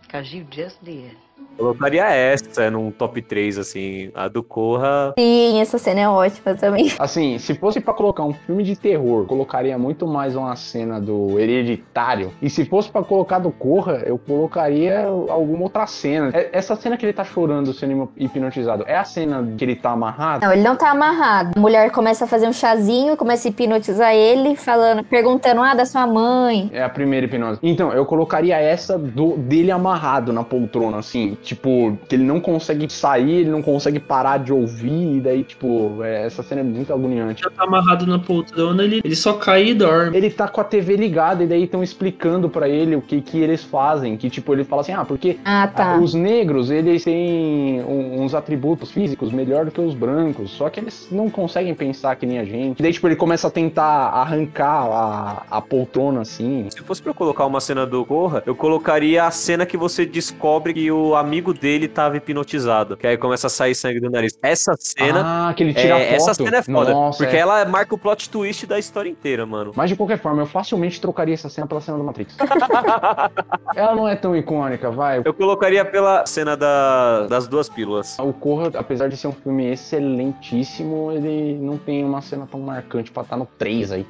Because 0.01 0.33
you 0.33 0.45
just 0.49 0.83
did. 0.83 1.15
Colocaria 1.57 2.05
essa 2.05 2.69
num 2.69 2.91
top 2.91 3.19
3, 3.19 3.57
assim. 3.57 4.11
A 4.13 4.27
do 4.27 4.43
Corra. 4.43 5.13
Sim, 5.17 5.59
essa 5.59 5.79
cena 5.79 6.01
é 6.01 6.07
ótima 6.07 6.53
também. 6.53 6.91
Assim, 6.99 7.39
se 7.39 7.55
fosse 7.55 7.79
pra 7.81 7.93
colocar 7.95 8.23
um 8.23 8.33
filme 8.33 8.63
de 8.63 8.75
terror, 8.75 9.25
colocaria 9.25 9.75
muito 9.77 10.05
mais 10.05 10.35
uma 10.35 10.55
cena 10.55 11.01
do 11.01 11.39
Hereditário. 11.39 12.31
E 12.41 12.49
se 12.49 12.63
fosse 12.65 12.89
pra 12.91 13.01
colocar 13.03 13.39
do 13.39 13.49
Corra, 13.51 14.03
eu 14.05 14.17
colocaria 14.19 15.05
alguma 15.07 15.63
outra 15.63 15.87
cena. 15.87 16.29
É- 16.33 16.49
Essa 16.53 16.75
cena 16.75 16.95
que 16.95 17.05
ele 17.05 17.13
tá 17.13 17.23
chorando 17.23 17.73
sendo 17.73 18.11
hipnotizado, 18.15 18.83
é 18.87 18.95
a 18.95 19.03
cena 19.03 19.47
que 19.57 19.63
ele 19.65 19.75
tá 19.75 19.91
amarrado? 19.91 20.45
Não, 20.45 20.53
ele 20.53 20.61
não 20.63 20.75
tá 20.75 20.91
amarrado. 20.91 21.53
A 21.55 21.59
mulher 21.59 21.89
começa 21.91 22.25
a 22.25 22.27
fazer 22.27 22.47
um 22.47 22.53
chazinho, 22.53 23.17
começa 23.17 23.47
a 23.47 23.49
hipnotizar 23.49 24.13
ele, 24.13 24.55
falando, 24.55 25.03
perguntando, 25.03 25.61
ah, 25.61 25.73
da 25.73 25.85
sua 25.85 26.05
mãe. 26.05 26.69
É 26.71 26.83
a 26.83 26.89
primeira 26.89 27.25
hipnose. 27.25 27.59
Então, 27.63 27.91
eu 27.91 28.05
colocaria 28.05 28.57
essa 28.57 28.97
do, 28.97 29.35
dele 29.37 29.71
amarrado 29.71 30.31
na 30.31 30.43
poltrona, 30.43 30.97
assim. 30.99 31.26
Tipo, 31.35 31.97
que 32.07 32.15
ele 32.15 32.23
não 32.23 32.39
consegue 32.39 32.91
sair, 32.91 33.31
ele 33.41 33.49
não 33.49 33.61
consegue 33.61 33.99
parar 33.99 34.37
de 34.39 34.51
ouvir, 34.53 35.17
e 35.17 35.19
daí, 35.19 35.43
tipo, 35.43 36.03
é, 36.03 36.25
essa 36.25 36.41
cena 36.43 36.61
é 36.61 36.63
muito 36.63 36.93
agoniante. 36.93 37.43
Já 37.43 37.49
tá 37.49 37.63
amarrado 37.63 38.05
na 38.05 38.19
poltrona, 38.19 38.83
ele, 38.83 39.01
ele 39.03 39.15
só 39.15 39.33
cai 39.33 39.67
e 39.69 39.73
dorme. 39.73 40.15
Ele 40.17 40.29
tá 40.29 40.47
com 40.47 40.61
a 40.61 40.63
TV 40.63 40.95
ligada, 40.95 41.43
e 41.43 41.47
daí 41.47 41.63
estão 41.63 41.83
explicando 41.83 42.49
pra 42.49 42.67
ele 42.69 42.95
o 42.95 43.01
que 43.01 43.21
que 43.21 43.39
eles 43.39 43.63
fazem, 43.63 44.15
que, 44.17 44.29
tipo, 44.29 44.53
ele 44.53 44.63
fala 44.63 44.81
assim, 44.81 44.93
ah, 44.93 45.03
porque 45.05 45.37
Ah, 45.43 45.67
tá. 45.67 45.95
ah, 45.95 45.99
os 45.99 46.13
negros, 46.13 46.69
eles 46.71 47.03
têm 47.03 47.81
um- 47.83 48.21
uns 48.23 48.33
atributos 48.33 48.91
físicos 48.91 49.31
melhor 49.31 49.65
do 49.65 49.71
que 49.71 49.81
os 49.81 49.93
brancos, 49.93 50.51
só 50.51 50.69
que 50.69 50.79
eles 50.79 51.07
não 51.11 51.29
conseguem 51.29 51.73
pensar 51.73 52.15
que 52.15 52.25
nem 52.25 52.39
a 52.39 52.45
gente. 52.45 52.79
E 52.79 52.83
daí, 52.83 52.91
tipo, 52.93 53.07
ele 53.07 53.15
começa 53.15 53.47
a 53.47 53.51
tentar 53.51 53.83
arrancar 54.09 54.87
a, 54.87 55.43
a 55.57 55.61
poltrona, 55.61 56.21
assim. 56.21 56.67
Se 56.69 56.81
fosse 56.81 57.01
pra 57.01 57.11
eu 57.11 57.15
colocar 57.15 57.45
uma 57.45 57.59
cena 57.61 57.85
do 57.85 58.05
Corra, 58.05 58.43
eu 58.45 58.55
colocaria 58.55 59.23
a 59.23 59.31
cena 59.31 59.65
que 59.65 59.77
você 59.77 60.05
descobre 60.05 60.73
que 60.73 60.91
o 60.91 61.15
amigo 61.17 61.53
dele 61.53 61.87
tava 61.87 62.17
hipnotizado. 62.17 62.95
Que 62.95 63.07
aí 63.07 63.17
começa 63.17 63.47
a 63.47 63.49
sair 63.49 63.75
sangue 63.75 63.99
do 63.99 64.09
nariz. 64.09 64.37
Essa 64.41 64.73
cena. 64.79 65.49
Ah, 65.49 65.53
que 65.53 65.63
ele 65.63 65.73
tira 65.73 65.99
é, 65.99 66.13
Essa 66.15 66.33
foto. 66.33 66.45
cena 66.45 66.57
é 66.57 66.63
foda. 66.63 66.91
Nossa, 66.91 67.17
porque 67.23 67.35
é. 67.35 67.39
ela 67.39 67.65
marca 67.65 67.93
o 67.93 67.97
plot 67.97 68.29
twist 68.29 68.65
da 68.65 68.79
história 68.79 69.09
inteira, 69.09 69.45
mano. 69.45 69.71
Mas 69.75 69.89
de 69.89 69.95
qualquer 69.95 70.19
forma, 70.19 70.41
eu 70.41 70.45
facilmente 70.45 70.99
trocaria 71.01 71.33
essa 71.33 71.49
cena 71.49 71.67
pela 71.67 71.81
cena 71.81 71.97
do 71.97 72.03
Matrix. 72.03 72.35
Ela 73.75 73.95
não 73.95 74.07
é 74.07 74.15
tão 74.15 74.35
icônica, 74.35 74.89
vai. 74.89 75.21
Eu 75.23 75.33
colocaria 75.33 75.83
pela 75.85 76.25
cena 76.25 76.55
da- 76.57 77.27
das 77.27 77.47
duas 77.47 77.69
pílulas. 77.69 78.17
O 78.19 78.33
Corra, 78.33 78.71
apesar 78.75 79.07
de 79.09 79.17
ser 79.17 79.27
um 79.27 79.31
filme 79.33 79.67
excelentíssimo, 79.71 81.11
ele 81.11 81.57
não 81.59 81.77
tem 81.77 82.03
uma 82.03 82.21
cena 82.21 82.47
tão 82.49 82.59
marcante 82.59 83.11
pra 83.11 83.23
estar 83.23 83.37
no 83.37 83.45
3 83.57 83.91
aí. 83.91 84.05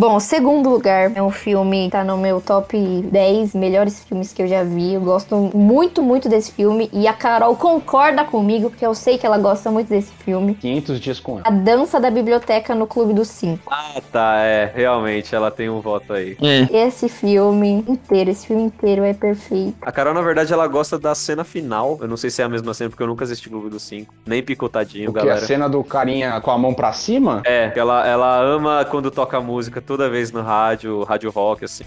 Bom, 0.00 0.18
segundo 0.18 0.70
lugar 0.70 1.12
é 1.14 1.22
um 1.22 1.30
filme 1.30 1.84
que 1.84 1.90
tá 1.90 2.02
no 2.02 2.16
meu 2.16 2.40
top 2.40 2.74
10 3.12 3.54
melhores 3.54 4.02
filmes 4.02 4.32
que 4.32 4.40
eu 4.42 4.46
já 4.46 4.64
vi. 4.64 4.94
Eu 4.94 5.02
gosto 5.02 5.36
muito, 5.54 6.02
muito 6.02 6.26
desse 6.26 6.52
filme. 6.52 6.88
E 6.90 7.06
a 7.06 7.12
Carol 7.12 7.54
concorda 7.54 8.24
comigo, 8.24 8.70
porque 8.70 8.86
eu 8.86 8.94
sei 8.94 9.18
que 9.18 9.26
ela 9.26 9.36
gosta 9.36 9.70
muito 9.70 9.88
desse 9.88 10.10
filme. 10.24 10.54
500 10.54 11.00
dias 11.00 11.20
com 11.20 11.32
ela. 11.32 11.42
A 11.44 11.50
Dança 11.50 12.00
da 12.00 12.10
Biblioteca 12.10 12.74
no 12.74 12.86
Clube 12.86 13.12
dos 13.12 13.28
Cinco. 13.28 13.62
Ah, 13.70 14.00
tá, 14.10 14.38
é. 14.38 14.72
Realmente, 14.74 15.34
ela 15.34 15.50
tem 15.50 15.68
um 15.68 15.82
voto 15.82 16.14
aí. 16.14 16.34
Esse 16.72 17.06
filme 17.06 17.84
inteiro, 17.86 18.30
esse 18.30 18.46
filme 18.46 18.62
inteiro 18.62 19.04
é 19.04 19.12
perfeito. 19.12 19.76
A 19.82 19.92
Carol, 19.92 20.14
na 20.14 20.22
verdade, 20.22 20.50
ela 20.50 20.66
gosta 20.66 20.98
da 20.98 21.14
cena 21.14 21.44
final. 21.44 21.98
Eu 22.00 22.08
não 22.08 22.16
sei 22.16 22.30
se 22.30 22.40
é 22.40 22.46
a 22.46 22.48
mesma 22.48 22.72
cena, 22.72 22.88
porque 22.88 23.02
eu 23.02 23.06
nunca 23.06 23.26
assisti 23.26 23.50
Clube 23.50 23.68
dos 23.68 23.82
Cinco. 23.82 24.14
Nem 24.24 24.42
picotadinho, 24.42 25.10
O 25.10 25.12
que? 25.12 25.18
A 25.18 25.24
galera. 25.26 25.46
cena 25.46 25.68
do 25.68 25.84
carinha 25.84 26.40
com 26.40 26.50
a 26.50 26.56
mão 26.56 26.72
pra 26.72 26.90
cima? 26.94 27.42
É, 27.44 27.70
ela, 27.76 28.08
ela 28.08 28.40
ama 28.40 28.82
quando 28.86 29.10
toca 29.10 29.38
música 29.42 29.89
toda 29.90 30.08
vez 30.08 30.30
no 30.30 30.40
rádio, 30.40 31.02
rádio 31.02 31.32
rock, 31.32 31.64
assim. 31.64 31.82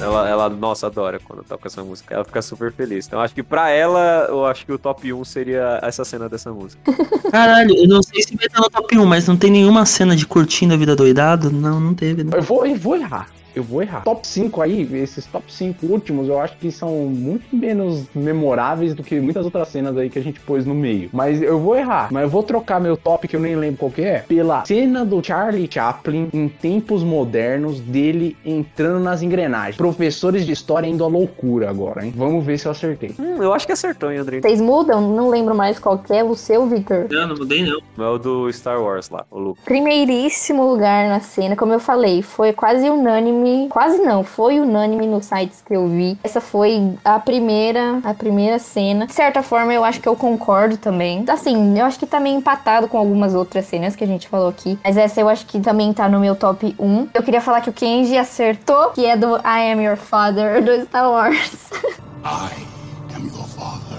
Ela, 0.00 0.28
ela, 0.28 0.48
nossa, 0.48 0.86
adora 0.86 1.18
quando 1.18 1.42
toca 1.42 1.66
essa 1.66 1.82
música. 1.82 2.14
Ela 2.14 2.24
fica 2.24 2.40
super 2.40 2.70
feliz. 2.70 3.08
Então, 3.08 3.20
acho 3.20 3.34
que 3.34 3.42
pra 3.42 3.70
ela, 3.70 4.26
eu 4.28 4.46
acho 4.46 4.64
que 4.64 4.70
o 4.70 4.78
top 4.78 5.12
1 5.12 5.24
seria 5.24 5.80
essa 5.82 6.04
cena 6.04 6.28
dessa 6.28 6.52
música. 6.52 6.80
Caralho, 7.32 7.74
eu 7.76 7.88
não 7.88 8.00
sei 8.00 8.22
se 8.22 8.36
vai 8.36 8.46
estar 8.46 8.60
no 8.60 8.70
top 8.70 8.96
1, 8.96 9.04
mas 9.04 9.26
não 9.26 9.36
tem 9.36 9.50
nenhuma 9.50 9.84
cena 9.84 10.14
de 10.14 10.24
curtindo 10.24 10.74
a 10.74 10.76
vida 10.76 10.94
doidado? 10.94 11.50
Não, 11.50 11.80
não 11.80 11.92
teve, 11.92 12.22
né? 12.22 12.30
Eu 12.36 12.42
vou, 12.42 12.64
eu 12.64 12.76
vou 12.76 12.94
errar. 12.94 13.28
Eu 13.54 13.62
vou 13.62 13.82
errar. 13.82 14.02
Top 14.02 14.26
5 14.26 14.60
aí, 14.62 14.88
esses 14.94 15.26
top 15.26 15.52
5 15.52 15.86
últimos, 15.86 16.28
eu 16.28 16.40
acho 16.40 16.56
que 16.56 16.70
são 16.70 16.90
muito 17.06 17.54
menos 17.54 18.04
memoráveis 18.14 18.94
do 18.94 19.02
que 19.02 19.20
muitas 19.20 19.44
outras 19.44 19.68
cenas 19.68 19.96
aí 19.96 20.08
que 20.08 20.18
a 20.18 20.22
gente 20.22 20.40
pôs 20.40 20.64
no 20.64 20.74
meio. 20.74 21.10
Mas 21.12 21.42
eu 21.42 21.58
vou 21.58 21.76
errar. 21.76 22.08
Mas 22.10 22.24
eu 22.24 22.28
vou 22.28 22.42
trocar 22.42 22.80
meu 22.80 22.96
top, 22.96 23.28
que 23.28 23.36
eu 23.36 23.40
nem 23.40 23.56
lembro 23.56 23.78
qual 23.78 23.90
que 23.90 24.02
é, 24.02 24.20
pela 24.20 24.64
cena 24.64 25.04
do 25.04 25.22
Charlie 25.24 25.68
Chaplin 25.70 26.28
em 26.32 26.48
tempos 26.48 27.02
modernos, 27.02 27.80
dele 27.80 28.36
entrando 28.44 29.00
nas 29.00 29.22
engrenagens. 29.22 29.76
Professores 29.76 30.46
de 30.46 30.52
história 30.52 30.86
indo 30.86 31.04
à 31.04 31.08
loucura 31.08 31.68
agora, 31.68 32.04
hein? 32.04 32.12
Vamos 32.16 32.44
ver 32.44 32.58
se 32.58 32.66
eu 32.66 32.72
acertei. 32.72 33.14
Hum, 33.18 33.42
eu 33.42 33.52
acho 33.52 33.66
que 33.66 33.72
acertou, 33.72 34.10
hein, 34.10 34.18
André? 34.18 34.40
Vocês 34.40 34.60
mudam? 34.60 35.00
Não 35.14 35.28
lembro 35.28 35.54
mais 35.54 35.78
qual 35.78 35.98
que 35.98 36.12
é 36.12 36.22
o 36.22 36.34
seu, 36.34 36.66
Victor. 36.66 37.06
Não, 37.10 37.28
não 37.28 37.36
mudei 37.36 37.64
não. 37.64 37.80
É 37.98 38.08
o 38.08 38.18
do 38.18 38.52
Star 38.52 38.80
Wars 38.80 39.10
lá, 39.10 39.24
o 39.30 39.38
Luke. 39.38 39.60
Primeiríssimo 39.64 40.66
lugar 40.66 41.08
na 41.08 41.20
cena, 41.20 41.56
como 41.56 41.72
eu 41.72 41.80
falei, 41.80 42.22
foi 42.22 42.52
quase 42.52 42.88
unânime, 42.88 43.41
quase 43.70 43.98
não, 43.98 44.22
foi 44.22 44.60
unânime 44.60 45.06
nos 45.06 45.26
sites 45.26 45.62
que 45.64 45.74
eu 45.74 45.86
vi. 45.88 46.18
Essa 46.22 46.40
foi 46.40 46.94
a 47.04 47.18
primeira, 47.18 48.00
a 48.04 48.14
primeira 48.14 48.58
cena. 48.58 49.06
De 49.06 49.12
certa 49.12 49.42
forma, 49.42 49.72
eu 49.72 49.84
acho 49.84 50.00
que 50.00 50.08
eu 50.08 50.16
concordo 50.16 50.76
também. 50.76 51.24
Assim, 51.28 51.78
eu 51.78 51.84
acho 51.84 51.98
que 51.98 52.06
tá 52.06 52.20
meio 52.20 52.36
empatado 52.36 52.88
com 52.88 52.98
algumas 52.98 53.34
outras 53.34 53.66
cenas 53.66 53.96
que 53.96 54.04
a 54.04 54.06
gente 54.06 54.28
falou 54.28 54.48
aqui, 54.48 54.78
mas 54.84 54.96
essa 54.96 55.20
eu 55.20 55.28
acho 55.28 55.46
que 55.46 55.60
também 55.60 55.92
tá 55.92 56.08
no 56.08 56.20
meu 56.20 56.34
top 56.34 56.74
1. 56.78 57.08
Eu 57.14 57.22
queria 57.22 57.40
falar 57.40 57.60
que 57.60 57.70
o 57.70 57.72
Kenji 57.72 58.16
acertou, 58.16 58.90
que 58.90 59.04
é 59.06 59.16
do 59.16 59.36
I 59.36 59.72
Am 59.72 59.82
Your 59.82 59.96
Father 59.96 60.62
do 60.64 60.82
Star 60.86 61.10
Wars. 61.10 61.70
I 62.24 62.50
am 63.14 63.26
your 63.26 63.44
father. 63.44 63.91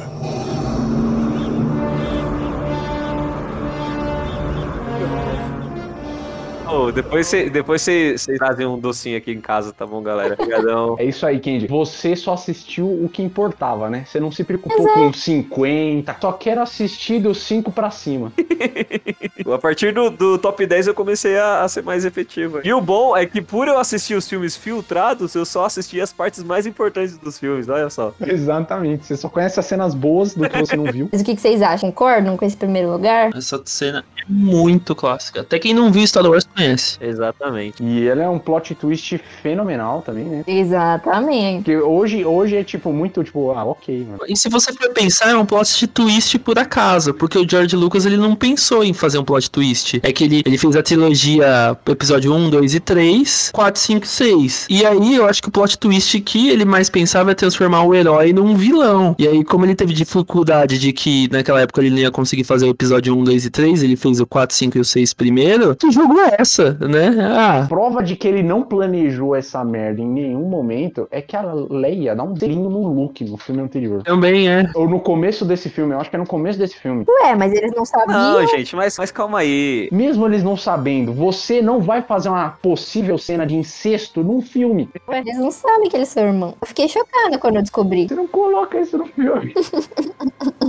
Ô, 6.74 6.92
depois 6.92 7.28
você 7.28 7.52
depois 7.52 7.84
cê, 7.84 8.18
cê 8.18 8.36
trazem 8.36 8.66
um 8.66 8.80
docinho 8.80 9.16
aqui 9.16 9.32
em 9.32 9.40
casa, 9.40 9.72
tá 9.72 9.86
bom, 9.86 10.02
galera? 10.02 10.34
Obrigadão. 10.34 10.96
É 10.98 11.06
isso 11.06 11.24
aí, 11.24 11.40
Kendi. 11.40 11.68
Você 11.68 12.16
só 12.16 12.34
assistiu 12.34 12.88
o 12.88 13.08
que 13.08 13.22
importava, 13.22 13.92
né? 13.92 14.06
Você 14.08 14.20
não 14.20 14.32
se 14.32 14.44
preocupou 14.44 14.88
com 14.92 15.14
50. 15.14 16.18
Só 16.20 16.32
quero 16.32 16.62
assistir 16.62 17.20
dos 17.20 17.44
5 17.44 17.72
pra 17.72 17.92
cima. 17.92 18.34
A 19.54 19.58
partir 19.60 19.94
do, 19.94 20.10
do 20.10 20.38
top 20.40 20.66
10 20.66 20.88
eu 20.88 20.96
comecei 20.96 21.38
a, 21.38 21.64
a 21.64 21.70
ser 21.70 21.84
mais 21.84 22.06
efetivo. 22.06 22.62
E 22.64 22.74
o 22.74 22.82
bom 22.82 23.16
é 23.16 23.26
que 23.26 23.42
por 23.42 23.68
eu 23.68 23.78
assistir 23.78 24.16
os 24.16 24.28
filmes 24.28 24.56
filtrados, 24.56 25.36
eu 25.36 25.46
só 25.46 25.66
assisti 25.66 26.02
as 26.02 26.12
partes 26.12 26.44
mais 26.44 26.66
importantes 26.66 27.18
dos 27.18 27.38
filmes, 27.38 27.70
olha 27.70 27.90
só. 27.90 28.14
Exatamente. 28.26 29.06
Você 29.06 29.18
só 29.18 29.30
conhece 29.30 29.60
as 29.60 29.66
cenas 29.66 29.94
boas 29.94 30.34
do 30.34 30.50
que 30.50 30.58
você 30.58 30.76
não 30.76 30.86
viu. 30.86 31.10
Mas 31.14 31.22
o 31.22 31.24
que, 31.24 31.36
vocês 31.36 31.62
acham? 31.62 31.92
Concordam 31.92 32.36
com 32.36 32.46
esse 32.46 32.58
primeiro 32.58 32.92
lugar? 32.92 33.30
Essa 33.36 33.62
cena 33.66 34.04
muito 34.28 34.96
clássica. 34.96 35.42
Até 35.42 35.60
quem 35.60 35.74
não 35.74 35.92
viu 35.92 36.06
Star 36.06 36.26
Wars 36.26 36.46
conhece. 36.46 36.98
Exatamente. 37.02 37.84
E 37.84 38.08
ela 38.08 38.24
é 38.24 38.30
um 38.30 38.40
plot 38.40 38.76
twist 38.76 39.20
fenomenal 39.42 40.02
também, 40.02 40.26
né? 40.26 40.44
Exatamente. 40.48 41.64
Porque 41.64 41.78
hoje, 41.78 42.26
hoje 42.26 42.56
é 42.58 42.64
tipo 42.64 42.92
muito 42.92 43.24
tipo, 43.24 43.52
ah, 43.52 43.64
ok, 43.66 44.06
mano. 44.06 44.20
E 44.28 44.38
se 44.38 44.50
você 44.50 44.74
for 44.74 44.90
pensar, 44.94 45.30
é 45.30 45.38
um 45.38 45.46
plot 45.46 45.88
twist 45.88 46.38
por 46.40 46.58
acaso, 46.58 47.14
porque 47.14 47.38
o 47.38 47.50
George 47.50 47.76
Lucas 47.76 48.06
ele 48.06 48.18
não 48.18 48.36
pensou 48.36 48.84
em 48.84 48.94
fazer 48.94 49.18
um 49.18 49.24
plot 49.24 49.50
twist. 49.50 50.00
É 50.04 50.12
que 50.12 50.24
ele, 50.24 50.42
ele 50.46 50.58
fez 50.58 50.76
a 50.76 50.84
trilogia 50.84 51.78
episódio 51.88 52.34
1, 52.34 52.50
2 52.50 52.76
e 52.76 52.80
3, 52.80 53.52
4, 53.54 53.82
5 53.82 54.06
e 54.06 54.08
6. 54.08 54.68
E 54.70 54.86
aí 54.86 55.16
eu 55.16 55.26
acho 55.26 55.42
que 55.42 55.50
o 55.50 55.52
plot 55.52 55.78
twist 55.78 56.20
que 56.22 56.50
ele 56.50 56.66
mais 56.66 56.90
pensava 56.90 57.32
é 57.32 57.36
transformar 57.36 57.84
o 57.84 57.94
herói 57.94 58.34
num 58.34 58.56
vilão. 58.56 59.16
E 59.18 59.28
aí, 59.28 59.44
como 59.44 59.66
ele 59.66 59.76
teve 59.76 59.94
dificuldade 59.94 60.78
de 60.78 60.92
que 60.94 61.30
naquela 61.32 61.62
época 61.62 61.82
ele 61.82 61.90
não 61.90 62.00
ia 62.00 62.12
conseguir 62.12 62.44
fazer 62.44 62.66
o 62.66 62.70
episódio 62.70 63.16
1, 63.18 63.24
2 63.24 63.46
e 63.46 63.50
3, 63.50 63.84
ele 63.84 63.96
fez 63.96 64.13
o 64.20 64.28
4, 64.28 64.56
5 64.56 64.78
e 64.78 64.82
o 64.82 64.86
6 64.86 65.14
primeiro, 65.14 65.76
que 65.76 65.92
jogo 65.92 66.20
é 66.20 66.36
essa, 66.40 66.74
né? 66.74 67.10
Ah, 67.22 67.66
Prova 67.68 68.02
de 68.04 68.16
que 68.16 68.28
ele 68.28 68.44
não 68.44 68.64
planejou 68.64 69.36
essa 69.36 69.64
merda 69.64 70.02
em 70.02 70.08
nenhum 70.08 70.48
momento 70.48 71.08
é 71.12 71.22
que 71.22 71.36
a 71.36 71.42
Leia 71.54 72.16
dá 72.16 72.24
um 72.24 72.36
selinho 72.36 72.70
no 72.70 72.88
Luke 72.88 73.24
no 73.26 73.38
filme 73.38 73.62
anterior. 73.62 74.04
também 74.04 74.50
é. 74.50 74.70
Ou 74.76 74.88
no 74.90 75.00
começo 75.00 75.46
desse 75.46 75.70
filme, 75.70 75.94
eu 75.94 76.00
acho 76.00 76.10
que 76.10 76.16
é 76.16 76.20
no 76.20 76.26
começo 76.28 76.58
desse 76.60 76.76
filme. 76.76 77.06
Ué, 77.08 77.36
mas 77.36 77.54
eles 77.54 77.72
não 77.76 77.86
sabiam. 77.86 78.18
Não, 78.18 78.48
gente, 78.48 78.76
mas, 78.76 78.98
mas 78.98 79.12
calma 79.12 79.40
aí. 79.40 79.90
Mesmo 79.92 80.26
eles 80.26 80.44
não 80.44 80.56
sabendo, 80.58 81.14
você 81.14 81.62
não 81.62 81.80
vai 81.80 82.02
fazer 82.02 82.30
uma 82.30 82.50
possível 82.62 83.18
cena 83.18 83.46
de 83.46 83.56
incesto 83.56 84.24
num 84.24 84.42
filme. 84.42 84.90
Ué, 85.08 85.20
eles 85.20 85.38
não 85.38 85.52
sabem 85.52 85.90
que 85.90 85.96
eles 85.98 86.10
são 86.10 86.24
irmãos. 86.24 86.56
Eu 86.62 86.68
fiquei 86.68 86.88
chocada 86.88 87.38
quando 87.38 87.56
eu 87.58 87.62
descobri. 87.62 88.08
Você 88.08 88.16
não 88.16 88.28
coloca 88.28 88.80
isso 88.80 88.98
no 88.98 89.06
filme. 89.06 89.54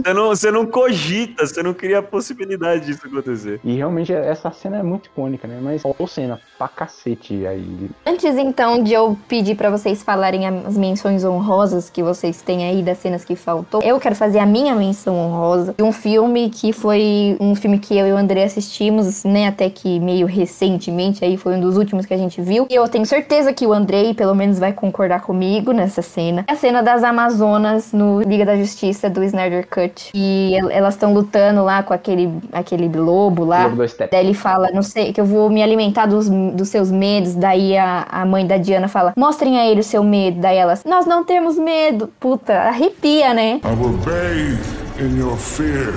Você 0.04 0.12
não, 0.12 0.28
você 0.28 0.50
não 0.50 0.66
cogita, 0.66 1.46
você 1.46 1.62
não 1.62 1.72
cria 1.72 2.00
a 2.00 2.02
possibilidade 2.02 2.84
disso 2.86 3.00
acontecer. 3.06 3.33
E 3.64 3.76
realmente 3.76 4.12
essa 4.12 4.50
cena 4.50 4.78
é 4.78 4.82
muito 4.82 5.06
icônica, 5.06 5.46
né? 5.48 5.58
Mas 5.62 5.82
faltou 5.82 6.06
cena 6.06 6.40
pra 6.58 6.68
cacete 6.68 7.46
aí. 7.46 7.90
Antes 8.06 8.36
então 8.36 8.82
de 8.82 8.92
eu 8.92 9.16
pedir 9.28 9.56
pra 9.56 9.70
vocês 9.70 10.02
falarem 10.02 10.46
as 10.46 10.76
menções 10.76 11.24
honrosas 11.24 11.90
que 11.90 12.02
vocês 12.02 12.40
têm 12.42 12.64
aí 12.64 12.82
das 12.82 12.98
cenas 12.98 13.24
que 13.24 13.34
faltou, 13.36 13.82
eu 13.82 13.98
quero 13.98 14.14
fazer 14.14 14.38
a 14.38 14.46
minha 14.46 14.74
menção 14.74 15.16
honrosa 15.16 15.74
de 15.76 15.82
um 15.82 15.92
filme 15.92 16.50
que 16.50 16.72
foi 16.72 17.36
um 17.40 17.54
filme 17.54 17.78
que 17.78 17.96
eu 17.96 18.06
e 18.06 18.12
o 18.12 18.16
André 18.16 18.44
assistimos, 18.44 19.24
né, 19.24 19.48
até 19.48 19.68
que 19.70 19.98
meio 20.00 20.26
recentemente, 20.26 21.24
aí 21.24 21.36
foi 21.36 21.56
um 21.56 21.60
dos 21.60 21.76
últimos 21.76 22.06
que 22.06 22.14
a 22.14 22.18
gente 22.18 22.40
viu. 22.40 22.66
E 22.70 22.74
eu 22.74 22.86
tenho 22.88 23.04
certeza 23.06 23.52
que 23.52 23.66
o 23.66 23.72
Andrei, 23.72 24.14
pelo 24.14 24.34
menos, 24.34 24.58
vai 24.58 24.72
concordar 24.72 25.20
comigo 25.22 25.72
nessa 25.72 26.02
cena. 26.02 26.44
É 26.46 26.52
a 26.52 26.56
cena 26.56 26.82
das 26.82 27.02
Amazonas 27.02 27.92
no 27.92 28.22
Liga 28.22 28.44
da 28.44 28.56
Justiça 28.56 29.08
do 29.10 29.22
Snyder 29.24 29.66
Cut. 29.68 30.10
E 30.14 30.54
el- 30.54 30.70
elas 30.70 30.94
estão 30.94 31.12
lutando 31.12 31.64
lá 31.64 31.82
com 31.82 31.92
aquele, 31.94 32.32
aquele 32.52 32.88
lobo 32.88 33.23
lá. 33.44 33.64
Lobo 33.64 33.76
da 33.76 33.88
Steppe. 33.88 34.10
Daí 34.10 34.24
ele 34.24 34.34
fala, 34.34 34.70
não 34.72 34.82
sei, 34.82 35.12
que 35.12 35.20
eu 35.20 35.24
vou 35.24 35.48
me 35.48 35.62
alimentar 35.62 36.06
dos, 36.06 36.28
dos 36.28 36.68
seus 36.68 36.90
medos. 36.90 37.34
Daí 37.34 37.76
a, 37.76 38.06
a 38.10 38.24
mãe 38.26 38.46
da 38.46 38.56
Diana 38.56 38.88
fala, 38.88 39.12
mostrem 39.16 39.58
a 39.58 39.66
ele 39.66 39.80
o 39.80 39.84
seu 39.84 40.02
medo. 40.02 40.40
Daí 40.40 40.56
elas, 40.56 40.84
nós 40.84 41.06
não 41.06 41.24
temos 41.24 41.58
medo. 41.58 42.08
Puta, 42.18 42.52
arrepia, 42.52 43.32
né? 43.34 43.60
I 43.64 43.80
will 43.80 43.96
bathe 43.98 44.58
in 45.00 45.18
your 45.18 45.36
fear. 45.36 45.92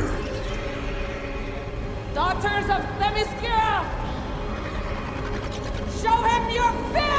Daughters 2.13 2.69
of 2.69 2.81
Themyscira! 2.99 3.83
Show 6.01 6.23
him 6.23 6.55
your 6.55 6.71
fear! 6.93 7.16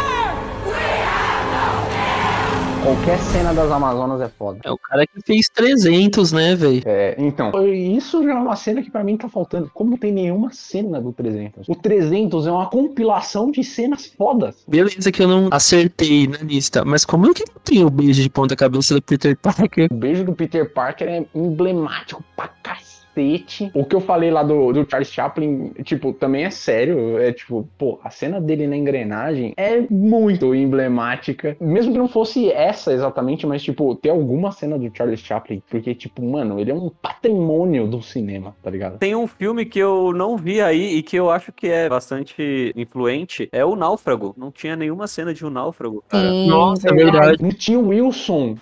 Qualquer 2.88 3.18
cena 3.18 3.52
das 3.52 3.70
Amazonas 3.70 4.18
é 4.18 4.30
foda. 4.30 4.60
É 4.64 4.70
o 4.70 4.78
cara 4.78 5.06
que 5.06 5.20
fez 5.20 5.46
300, 5.52 6.32
né, 6.32 6.56
velho? 6.56 6.80
É, 6.86 7.14
então, 7.18 7.52
isso 7.66 8.22
já 8.22 8.30
é 8.30 8.34
uma 8.34 8.56
cena 8.56 8.80
que 8.80 8.90
pra 8.90 9.04
mim 9.04 9.14
tá 9.14 9.28
faltando. 9.28 9.70
Como 9.74 9.90
não 9.90 9.98
tem 9.98 10.10
nenhuma 10.10 10.50
cena 10.54 10.98
do 10.98 11.12
300? 11.12 11.68
O 11.68 11.74
300 11.74 12.46
é 12.46 12.50
uma 12.50 12.64
compilação 12.70 13.50
de 13.50 13.62
cenas 13.62 14.06
fodas. 14.06 14.64
Beleza 14.66 15.12
que 15.12 15.22
eu 15.22 15.28
não 15.28 15.50
acertei 15.52 16.26
na 16.26 16.38
lista, 16.38 16.82
mas 16.82 17.04
como 17.04 17.30
é 17.30 17.34
que 17.34 17.44
não 17.46 17.60
tem 17.62 17.84
o 17.84 17.90
beijo 17.90 18.22
de 18.22 18.30
ponta 18.30 18.56
cabeça 18.56 18.94
do 18.94 19.02
Peter 19.02 19.36
Parker? 19.36 19.88
O 19.90 19.94
beijo 19.94 20.24
do 20.24 20.32
Peter 20.32 20.72
Parker 20.72 21.08
é 21.08 21.26
emblemático 21.34 22.24
pra 22.34 22.48
cacete. 22.62 22.97
O 23.74 23.84
que 23.84 23.94
eu 23.94 24.00
falei 24.00 24.30
lá 24.30 24.42
do, 24.42 24.72
do 24.72 24.88
Charles 24.88 25.10
Chaplin, 25.10 25.72
tipo, 25.84 26.12
também 26.12 26.44
é 26.44 26.50
sério. 26.50 27.18
É 27.18 27.32
tipo, 27.32 27.68
pô, 27.76 27.98
a 28.02 28.10
cena 28.10 28.40
dele 28.40 28.66
na 28.66 28.76
engrenagem 28.76 29.52
é 29.56 29.80
muito 29.90 30.54
emblemática. 30.54 31.56
Mesmo 31.60 31.92
que 31.92 31.98
não 31.98 32.08
fosse 32.08 32.50
essa 32.50 32.92
exatamente, 32.92 33.46
mas, 33.46 33.62
tipo, 33.62 33.94
ter 33.94 34.10
alguma 34.10 34.52
cena 34.52 34.78
do 34.78 34.90
Charles 34.94 35.20
Chaplin. 35.20 35.62
Porque, 35.68 35.94
tipo, 35.94 36.22
mano, 36.22 36.58
ele 36.58 36.70
é 36.70 36.74
um 36.74 36.90
patrimônio 36.90 37.86
do 37.86 38.02
cinema, 38.02 38.54
tá 38.62 38.70
ligado? 38.70 38.98
Tem 38.98 39.14
um 39.14 39.26
filme 39.26 39.64
que 39.64 39.78
eu 39.78 40.12
não 40.12 40.36
vi 40.36 40.60
aí 40.60 40.96
e 40.96 41.02
que 41.02 41.16
eu 41.16 41.30
acho 41.30 41.52
que 41.52 41.68
é 41.68 41.88
bastante 41.88 42.72
influente, 42.76 43.48
é 43.52 43.64
o 43.64 43.76
Náufrago. 43.76 44.34
Não 44.36 44.50
tinha 44.50 44.76
nenhuma 44.76 45.06
cena 45.06 45.34
de 45.34 45.44
um 45.44 45.50
náufrago, 45.50 46.04
cara. 46.08 46.30
Sim, 46.30 46.48
Nossa, 46.48 46.88
é 46.88 46.92
verdade. 46.92 47.42
Não 47.42 47.50
tinha 47.50 47.78
o 47.78 47.88
Wilson. 47.88 48.56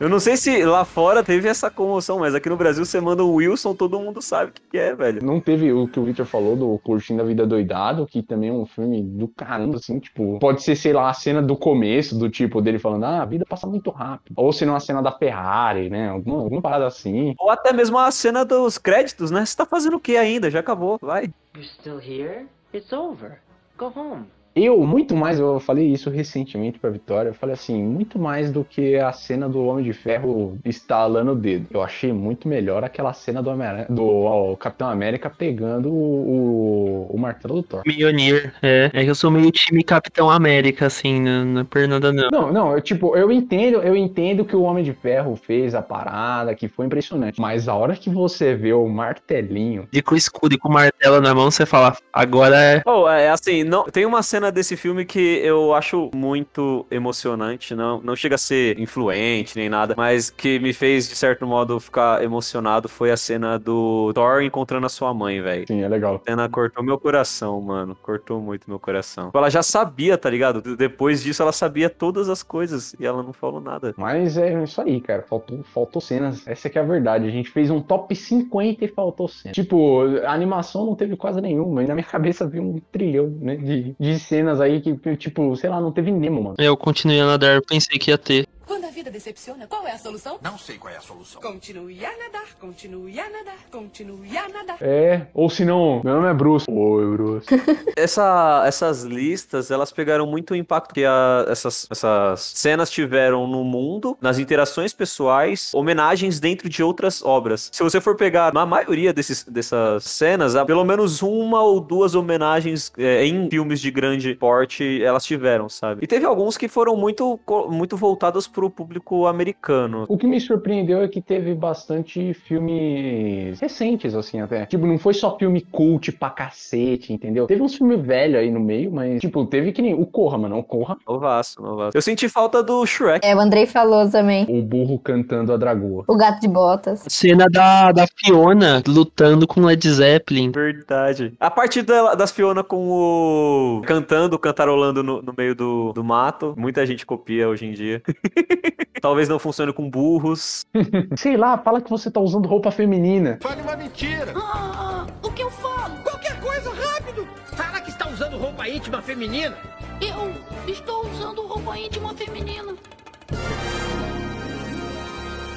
Eu 0.00 0.08
não 0.08 0.20
sei 0.20 0.36
se 0.36 0.64
lá 0.64 0.84
fora 0.84 1.24
teve 1.24 1.48
essa 1.48 1.68
comoção, 1.68 2.20
mas 2.20 2.32
aqui 2.32 2.48
no 2.48 2.56
Brasil 2.56 2.84
você 2.84 3.00
manda 3.00 3.24
um 3.24 3.34
Wilson, 3.34 3.74
todo 3.74 3.98
mundo 3.98 4.22
sabe 4.22 4.50
o 4.50 4.54
que 4.54 4.62
que 4.70 4.78
é, 4.78 4.94
velho. 4.94 5.24
Não 5.24 5.40
teve 5.40 5.72
o 5.72 5.88
que 5.88 5.98
o 5.98 6.04
Victor 6.04 6.24
falou 6.24 6.54
do 6.54 6.78
Curtindo 6.78 7.20
a 7.20 7.24
Vida 7.24 7.44
Doidado, 7.44 8.06
que 8.06 8.22
também 8.22 8.50
é 8.50 8.52
um 8.52 8.64
filme 8.64 9.02
do 9.02 9.26
caramba, 9.26 9.78
assim, 9.78 9.98
tipo, 9.98 10.38
pode 10.38 10.62
ser, 10.62 10.76
sei 10.76 10.92
lá, 10.92 11.10
a 11.10 11.14
cena 11.14 11.42
do 11.42 11.56
começo, 11.56 12.16
do 12.16 12.30
tipo, 12.30 12.62
dele 12.62 12.78
falando, 12.78 13.06
ah, 13.06 13.22
a 13.22 13.24
vida 13.24 13.44
passa 13.44 13.66
muito 13.66 13.90
rápido. 13.90 14.34
Ou 14.36 14.52
se 14.52 14.64
não 14.64 14.76
a 14.76 14.80
cena 14.80 15.02
da 15.02 15.10
Ferrari, 15.10 15.90
né? 15.90 16.10
Alguma, 16.10 16.42
alguma 16.42 16.62
parada 16.62 16.86
assim. 16.86 17.34
Ou 17.36 17.50
até 17.50 17.72
mesmo 17.72 17.98
a 17.98 18.08
cena 18.12 18.44
dos 18.44 18.78
créditos, 18.78 19.32
né? 19.32 19.44
Você 19.44 19.56
tá 19.56 19.66
fazendo 19.66 19.96
o 19.96 20.00
que 20.00 20.16
ainda? 20.16 20.48
Já 20.48 20.60
acabou, 20.60 20.96
vai. 21.02 21.28
You're 21.56 21.68
still 21.80 21.98
here? 21.98 22.46
It's 22.72 22.92
over. 22.92 23.40
Go 23.76 23.92
home. 23.96 24.26
Eu, 24.54 24.84
muito 24.84 25.14
mais, 25.14 25.38
eu 25.38 25.60
falei 25.60 25.86
isso 25.86 26.10
recentemente 26.10 26.78
pra 26.78 26.90
Vitória, 26.90 27.30
eu 27.30 27.34
falei 27.34 27.54
assim, 27.54 27.82
muito 27.82 28.18
mais 28.18 28.50
do 28.50 28.64
que 28.64 28.96
a 28.96 29.12
cena 29.12 29.48
do 29.48 29.64
Homem 29.64 29.84
de 29.84 29.92
Ferro 29.92 30.58
estalando 30.64 31.32
o 31.32 31.36
dedo. 31.36 31.66
Eu 31.70 31.82
achei 31.82 32.12
muito 32.12 32.48
melhor 32.48 32.82
aquela 32.82 33.12
cena 33.12 33.42
do, 33.42 33.50
do 33.88 34.04
ó, 34.04 34.56
Capitão 34.56 34.88
América 34.88 35.30
pegando 35.30 35.90
o, 35.90 37.06
o, 37.10 37.14
o 37.14 37.18
martelo 37.18 37.56
do 37.56 37.62
Thor. 37.62 37.82
Mjolnir, 37.86 38.52
é. 38.62 38.90
É 38.92 39.04
que 39.04 39.10
eu 39.10 39.14
sou 39.14 39.30
meio 39.30 39.50
time 39.50 39.84
Capitão 39.84 40.30
América, 40.30 40.86
assim, 40.86 41.20
não, 41.20 41.44
não 41.44 41.60
é 41.60 41.64
por 41.64 41.86
nada 41.86 42.12
não. 42.12 42.28
Não, 42.30 42.52
não, 42.52 42.72
eu, 42.72 42.80
tipo, 42.80 43.16
eu 43.16 43.30
entendo, 43.30 43.78
eu 43.78 43.96
entendo 43.96 44.44
que 44.44 44.56
o 44.56 44.62
Homem 44.62 44.82
de 44.82 44.92
Ferro 44.92 45.36
fez 45.36 45.74
a 45.74 45.82
parada, 45.82 46.54
que 46.54 46.68
foi 46.68 46.86
impressionante. 46.86 47.40
Mas 47.40 47.68
a 47.68 47.74
hora 47.74 47.94
que 47.94 48.10
você 48.10 48.54
vê 48.54 48.72
o 48.72 48.88
martelinho. 48.88 49.88
E 49.92 50.02
com 50.02 50.14
o 50.14 50.18
escudo 50.18 50.54
e 50.54 50.58
com 50.58 50.68
o 50.68 50.72
martelo 50.72 51.20
na 51.20 51.34
mão, 51.34 51.50
você 51.50 51.64
fala, 51.64 51.96
agora 52.12 52.56
é. 52.56 52.82
Oh, 52.84 53.08
é 53.08 53.28
assim, 53.28 53.62
não, 53.62 53.84
tem 53.84 54.04
uma 54.04 54.22
cena 54.22 54.37
desse 54.52 54.76
filme 54.76 55.04
que 55.04 55.40
eu 55.42 55.74
acho 55.74 56.10
muito 56.14 56.86
emocionante, 56.90 57.74
não, 57.74 58.00
não 58.00 58.14
chega 58.14 58.36
a 58.36 58.38
ser 58.38 58.78
influente 58.78 59.56
nem 59.56 59.68
nada, 59.68 59.94
mas 59.96 60.30
que 60.30 60.58
me 60.58 60.72
fez, 60.72 61.08
de 61.08 61.16
certo 61.16 61.46
modo, 61.46 61.78
ficar 61.80 62.22
emocionado 62.22 62.88
foi 62.88 63.10
a 63.10 63.16
cena 63.16 63.58
do 63.58 64.12
Thor 64.14 64.42
encontrando 64.42 64.86
a 64.86 64.88
sua 64.88 65.12
mãe, 65.12 65.40
velho. 65.40 65.66
Sim, 65.66 65.82
é 65.82 65.88
legal. 65.88 66.20
A 66.24 66.30
cena 66.30 66.48
cortou 66.48 66.82
meu 66.82 66.98
coração, 66.98 67.60
mano. 67.60 67.96
Cortou 68.02 68.40
muito 68.40 68.68
meu 68.68 68.78
coração. 68.78 69.30
Ela 69.34 69.50
já 69.50 69.62
sabia, 69.62 70.16
tá 70.16 70.30
ligado? 70.30 70.76
Depois 70.76 71.22
disso, 71.22 71.42
ela 71.42 71.52
sabia 71.52 71.90
todas 71.90 72.28
as 72.28 72.42
coisas 72.42 72.94
e 72.98 73.06
ela 73.06 73.22
não 73.22 73.32
falou 73.32 73.60
nada. 73.60 73.94
Mas 73.96 74.36
é 74.36 74.62
isso 74.62 74.80
aí, 74.80 75.00
cara. 75.00 75.22
Faltou, 75.22 75.62
faltou 75.64 76.00
cenas. 76.00 76.46
Essa 76.46 76.70
que 76.70 76.78
é 76.78 76.80
a 76.80 76.84
verdade. 76.84 77.26
A 77.26 77.30
gente 77.30 77.50
fez 77.50 77.70
um 77.70 77.80
top 77.80 78.14
50 78.14 78.84
e 78.84 78.88
faltou 78.88 79.28
cenas. 79.28 79.54
Tipo, 79.54 80.02
a 80.24 80.32
animação 80.32 80.86
não 80.86 80.94
teve 80.94 81.16
quase 81.16 81.40
nenhuma. 81.40 81.82
E 81.82 81.86
na 81.86 81.94
minha 81.94 82.06
cabeça 82.06 82.46
veio 82.46 82.62
um 82.62 82.80
trilhão, 82.92 83.28
né? 83.40 83.56
De, 83.56 83.96
de 83.98 84.18
cenas 84.28 84.60
aí 84.60 84.80
que, 84.80 84.94
tipo, 85.16 85.56
sei 85.56 85.70
lá, 85.70 85.80
não 85.80 85.90
teve 85.90 86.10
Nemo, 86.12 86.42
mano. 86.42 86.56
Eu 86.58 86.76
continuei 86.76 87.20
a 87.20 87.26
nadar, 87.26 87.62
pensei 87.62 87.98
que 87.98 88.10
ia 88.10 88.18
ter. 88.18 88.46
Quando 88.68 88.84
a 88.84 88.90
vida 88.90 89.10
decepciona, 89.10 89.66
qual 89.66 89.86
é 89.86 89.92
a 89.92 89.98
solução? 89.98 90.38
Não 90.42 90.58
sei 90.58 90.76
qual 90.76 90.92
é 90.92 90.98
a 90.98 91.00
solução. 91.00 91.40
Continue 91.40 92.04
a 92.04 92.10
nadar, 92.10 92.54
continue 92.60 93.18
a 93.18 93.30
nadar, 93.30 93.56
continue 93.72 94.36
a 94.36 94.46
nadar. 94.46 94.76
É, 94.82 95.26
ou 95.32 95.48
se 95.48 95.64
não, 95.64 96.02
meu 96.04 96.16
nome 96.16 96.28
é 96.28 96.34
Bruce. 96.34 96.66
Oi, 96.70 97.16
Bruce. 97.16 97.46
Essa, 97.96 98.62
essas 98.66 99.02
listas, 99.04 99.70
elas 99.70 99.90
pegaram 99.90 100.26
muito 100.26 100.52
o 100.52 100.56
impacto 100.56 100.92
que 100.94 101.02
a- 101.04 101.46
essas, 101.48 101.86
essas 101.90 102.40
cenas 102.54 102.90
tiveram 102.90 103.46
no 103.46 103.64
mundo, 103.64 104.16
nas 104.20 104.38
interações 104.38 104.92
pessoais, 104.92 105.72
homenagens 105.72 106.38
dentro 106.38 106.68
de 106.68 106.82
outras 106.82 107.22
obras. 107.24 107.70
Se 107.72 107.82
você 107.82 108.00
for 108.02 108.16
pegar 108.16 108.52
na 108.52 108.66
maioria 108.66 109.12
desses, 109.14 109.44
dessas 109.44 110.04
cenas, 110.04 110.54
há 110.54 110.64
pelo 110.66 110.84
menos 110.84 111.22
uma 111.22 111.62
ou 111.62 111.80
duas 111.80 112.14
homenagens 112.14 112.92
é, 112.98 113.24
em 113.24 113.48
filmes 113.48 113.80
de 113.80 113.90
grande 113.90 114.34
porte 114.34 115.02
elas 115.02 115.24
tiveram, 115.24 115.68
sabe? 115.70 116.04
E 116.04 116.06
teve 116.06 116.26
alguns 116.26 116.56
que 116.58 116.68
foram 116.68 116.94
muito, 116.94 117.40
muito 117.70 117.96
voltados 117.96 118.46
pro 118.46 118.57
público 118.68 119.26
americano. 119.26 120.04
O 120.08 120.16
que 120.18 120.26
me 120.26 120.40
surpreendeu 120.40 121.00
é 121.02 121.08
que 121.08 121.20
teve 121.20 121.54
bastante 121.54 122.34
filmes 122.34 123.60
recentes, 123.60 124.14
assim, 124.14 124.40
até. 124.40 124.66
Tipo, 124.66 124.86
não 124.86 124.98
foi 124.98 125.14
só 125.14 125.36
filme 125.38 125.60
cult 125.60 126.12
pra 126.12 126.30
cacete, 126.30 127.12
entendeu? 127.12 127.46
Teve 127.46 127.62
uns 127.62 127.74
filmes 127.74 128.00
velhos 128.00 128.40
aí 128.40 128.50
no 128.50 128.60
meio, 128.60 128.90
mas, 128.90 129.20
tipo, 129.20 129.44
teve 129.46 129.72
que 129.72 129.82
nem 129.82 129.94
o 129.94 130.06
Corra, 130.06 130.38
mano. 130.38 130.58
O 130.58 130.64
Corra. 130.64 130.96
Novaço, 131.06 131.60
novaço. 131.62 131.96
Eu 131.96 132.02
senti 132.02 132.28
falta 132.28 132.62
do 132.62 132.84
Shrek. 132.86 133.26
É, 133.26 133.34
o 133.34 133.40
Andrei 133.40 133.66
falou 133.66 134.08
também. 134.10 134.46
O 134.48 134.62
burro 134.62 134.98
cantando 134.98 135.52
a 135.52 135.56
dragoa. 135.56 136.04
O 136.08 136.16
gato 136.16 136.40
de 136.40 136.48
botas. 136.48 137.04
Cena 137.08 137.46
da, 137.50 137.92
da 137.92 138.06
Fiona 138.16 138.82
lutando 138.86 139.46
com 139.46 139.60
Led 139.60 139.88
Zeppelin. 139.88 140.50
Verdade. 140.50 141.34
A 141.38 141.50
parte 141.50 141.82
dela- 141.82 142.14
das 142.14 142.32
Fiona 142.32 142.64
com 142.64 142.88
o. 142.88 143.82
cantando, 143.86 144.38
cantarolando 144.38 145.02
no, 145.02 145.22
no 145.22 145.34
meio 145.36 145.54
do, 145.54 145.92
do 145.92 146.02
mato. 146.02 146.54
Muita 146.56 146.84
gente 146.86 147.04
copia 147.04 147.48
hoje 147.48 147.66
em 147.66 147.72
dia. 147.72 148.02
Talvez 149.00 149.28
não 149.28 149.38
funcione 149.38 149.72
com 149.72 149.88
burros. 149.88 150.66
Sei 151.16 151.36
lá, 151.36 151.58
fala 151.58 151.80
que 151.80 151.90
você 151.90 152.10
tá 152.10 152.20
usando 152.20 152.46
roupa 152.48 152.70
feminina. 152.70 153.38
Fale 153.40 153.62
uma 153.62 153.76
mentira. 153.76 154.32
Ah, 154.36 155.06
o 155.22 155.30
que 155.30 155.42
eu 155.42 155.50
falo? 155.50 155.96
Qualquer 156.02 156.38
coisa, 156.40 156.70
rápido! 156.72 157.26
Fala 157.56 157.80
que 157.80 157.90
está 157.90 158.08
usando 158.08 158.36
roupa 158.36 158.68
íntima 158.68 159.02
feminina. 159.02 159.56
Eu 160.00 160.34
estou 160.72 161.06
usando 161.08 161.46
roupa 161.46 161.78
íntima 161.78 162.14
feminina. 162.14 162.74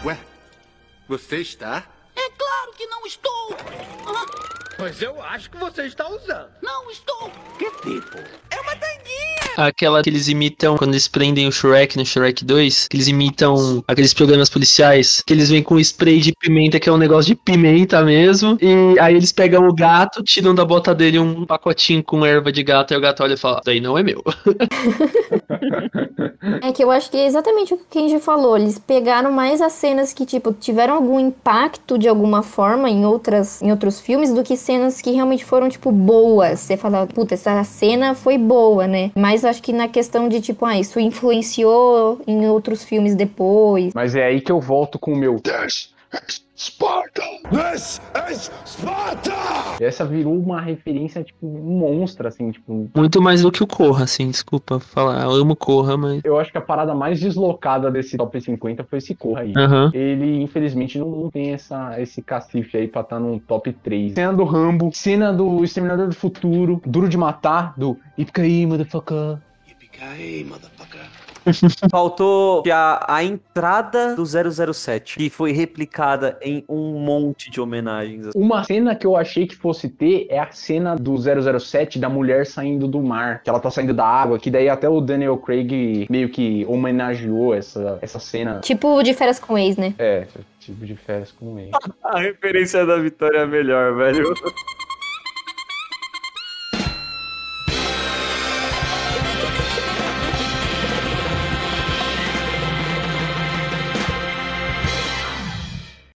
Ué, 0.04 0.18
você 1.08 1.38
está? 1.38 1.84
É 2.16 2.30
claro 2.30 2.72
que 2.76 2.86
não 2.88 3.06
estou. 3.06 3.56
Mas 4.80 5.02
eu 5.02 5.22
acho 5.22 5.50
que 5.52 5.58
você 5.58 5.84
está 5.84 6.10
usando. 6.10 6.50
Não 6.62 6.90
estou. 6.90 7.32
Que 7.60 7.70
tipo? 7.82 8.18
É 8.50 8.60
uma. 8.60 8.91
Aquela 9.58 10.02
que 10.02 10.10
eles 10.10 10.28
imitam 10.28 10.78
quando 10.78 10.92
eles 10.92 11.08
prendem 11.08 11.48
o 11.48 11.52
Shrek 11.52 11.98
no 11.98 12.06
Shrek 12.06 12.44
2, 12.44 12.88
que 12.88 12.98
eles 12.98 13.08
imitam 13.08 13.84
aqueles 13.88 14.14
programas 14.14 14.50
policiais, 14.50 15.24
que 15.26 15.34
eles 15.34 15.50
vêm 15.50 15.64
com 15.64 15.80
spray 15.80 16.20
de 16.20 16.34
pimenta, 16.34 16.80
que 16.80 16.90
é 16.90 16.92
um 16.92 16.98
negócio 16.98 17.34
de 17.34 17.36
pimenta 17.36 18.04
mesmo, 18.04 18.58
e 18.62 19.00
aí 19.00 19.16
eles 19.16 19.32
pegam 19.32 19.68
o 19.68 19.74
gato, 19.74 20.24
tiram 20.24 20.56
da 20.56 20.66
bota 20.66 20.94
dele 20.94 21.20
um 21.20 21.46
pacotinho 21.46 22.04
com 22.04 22.26
erva 22.26 22.52
de 22.52 22.64
gato, 22.64 22.94
e 22.94 22.98
o 22.98 23.02
gato 23.02 23.24
olha 23.24 23.34
e 23.34 23.38
fala, 23.38 23.62
daí 23.66 23.80
não 23.80 23.98
é 23.98 24.04
meu. 24.04 24.24
É 26.64 26.72
que 26.72 26.84
eu 26.84 26.90
acho 26.90 27.12
que 27.12 27.18
é 27.18 27.28
exatamente 27.28 27.74
o 27.74 27.78
que 27.78 27.84
o 27.84 27.88
Kenji 27.90 28.20
falou. 28.20 28.58
Eles 28.58 28.80
pegaram 28.80 29.32
mais 29.32 29.62
as 29.62 29.74
cenas 29.74 30.12
que, 30.12 30.26
tipo, 30.26 30.52
tiveram 30.54 30.96
algum 30.96 31.20
impacto 31.20 31.98
de 31.98 32.08
alguma 32.08 32.42
forma 32.42 32.90
em, 32.90 33.06
outras, 33.06 33.62
em 33.62 33.72
outros 33.72 34.00
filmes 34.00 34.34
do 34.34 34.44
que 34.44 34.58
cenas 34.58 35.02
que 35.02 35.12
realmente 35.12 35.46
foram, 35.46 35.70
tipo, 35.70 35.92
boas. 35.92 36.60
Você 36.60 36.76
fala, 36.76 37.06
puta, 37.06 37.36
essa 37.36 37.64
cena 37.64 38.16
foi 38.16 38.38
boa, 38.38 38.88
né? 38.88 39.12
Mas 39.16 39.41
acho 39.44 39.62
que 39.62 39.74
na 39.74 39.88
questão 39.88 40.28
de, 40.28 40.42
tipo, 40.42 40.66
ah, 40.66 40.78
isso 40.80 41.00
influenciou 41.00 42.22
em 42.28 42.48
outros 42.48 42.84
filmes 42.84 43.16
depois. 43.16 43.94
Mas 43.94 44.16
é 44.16 44.26
aí 44.26 44.42
que 44.42 44.52
eu 44.52 44.60
volto 44.60 45.00
com 45.00 45.14
o 45.14 45.18
meu. 45.18 45.42
Sparta! 46.62 47.24
This 47.50 48.00
is 48.30 48.52
Sparta! 48.68 49.34
Essa 49.80 50.06
virou 50.06 50.38
uma 50.38 50.62
referência, 50.62 51.24
tipo, 51.24 51.48
um 51.48 51.80
monstro, 51.80 52.28
assim, 52.28 52.52
tipo. 52.52 52.88
Muito 52.96 53.20
mais 53.20 53.42
do 53.42 53.52
que 53.52 53.64
o 53.64 53.68
Corra, 53.68 54.04
assim, 54.04 54.30
desculpa 54.30 54.80
falar. 54.80 55.24
Eu 55.24 55.32
amo 55.32 55.56
Corra, 55.56 55.98
mas. 55.98 56.22
Eu 56.24 56.40
acho 56.40 56.52
que 56.52 56.60
a 56.60 56.62
parada 56.62 56.94
mais 56.94 57.20
deslocada 57.20 57.90
desse 57.90 58.16
top 58.16 58.40
50 58.40 58.84
foi 58.84 59.00
esse 59.00 59.16
Corra 59.16 59.42
aí. 59.42 59.54
Aham. 59.58 59.90
Ele, 59.92 60.40
infelizmente, 60.44 61.00
não, 61.00 61.10
não 61.10 61.32
tem 61.32 61.52
essa, 61.52 62.00
esse 62.00 62.22
cacife 62.22 62.78
aí 62.78 62.88
pra 62.88 63.02
estar 63.02 63.20
no 63.20 63.40
top 63.40 63.74
3. 63.74 64.14
Cena 64.14 64.32
do 64.32 64.44
Rambo, 64.44 64.92
cena 64.94 65.34
do 65.34 65.64
Exterminador 65.64 66.10
do 66.10 66.16
Futuro, 66.16 66.80
Duro 66.86 67.10
de 67.10 67.18
Matar, 67.18 67.74
do 67.76 67.98
Yippee 68.20 68.68
motherfucker. 68.68 69.40
Yippee 69.68 70.44
motherfucker. 70.44 70.81
Faltou 71.90 72.64
a, 72.72 73.16
a 73.16 73.24
entrada 73.24 74.16
do 74.16 74.24
007, 74.26 75.18
que 75.18 75.30
foi 75.30 75.52
replicada 75.52 76.38
em 76.42 76.64
um 76.68 77.00
monte 77.00 77.50
de 77.50 77.60
homenagens. 77.60 78.30
Uma 78.36 78.64
cena 78.64 78.96
que 78.96 79.06
eu 79.06 79.16
achei 79.16 79.48
que 79.48 79.56
fosse 79.56 79.90
ter 79.90 80.28
é 80.30 80.40
a 80.40 80.52
cena 80.52 80.96
do 80.96 81.16
007 81.18 82.00
da 82.00 82.10
mulher 82.10 82.46
saindo 82.46 82.88
do 82.88 83.02
mar, 83.02 83.42
que 83.44 83.50
ela 83.50 83.60
tá 83.60 83.70
saindo 83.70 83.94
da 83.94 84.06
água, 84.06 84.40
que 84.40 84.50
daí 84.52 84.70
até 84.70 84.88
o 84.88 85.02
Daniel 85.02 85.38
Craig 85.38 86.08
meio 86.10 86.30
que 86.30 86.66
homenageou 86.68 87.54
essa, 87.54 88.00
essa 88.02 88.20
cena. 88.20 88.60
Tipo 88.60 89.02
de 89.04 89.14
férias 89.14 89.40
com 89.40 89.58
ex, 89.58 89.78
né? 89.78 89.94
É, 89.98 90.28
tipo 90.60 90.86
de 90.86 90.96
férias 90.96 91.32
com 91.32 91.58
ele. 91.58 91.72
A 92.04 92.20
referência 92.20 92.86
da 92.86 92.98
Vitória 92.98 93.40
é 93.40 93.46
melhor, 93.46 93.96
velho. 93.96 94.34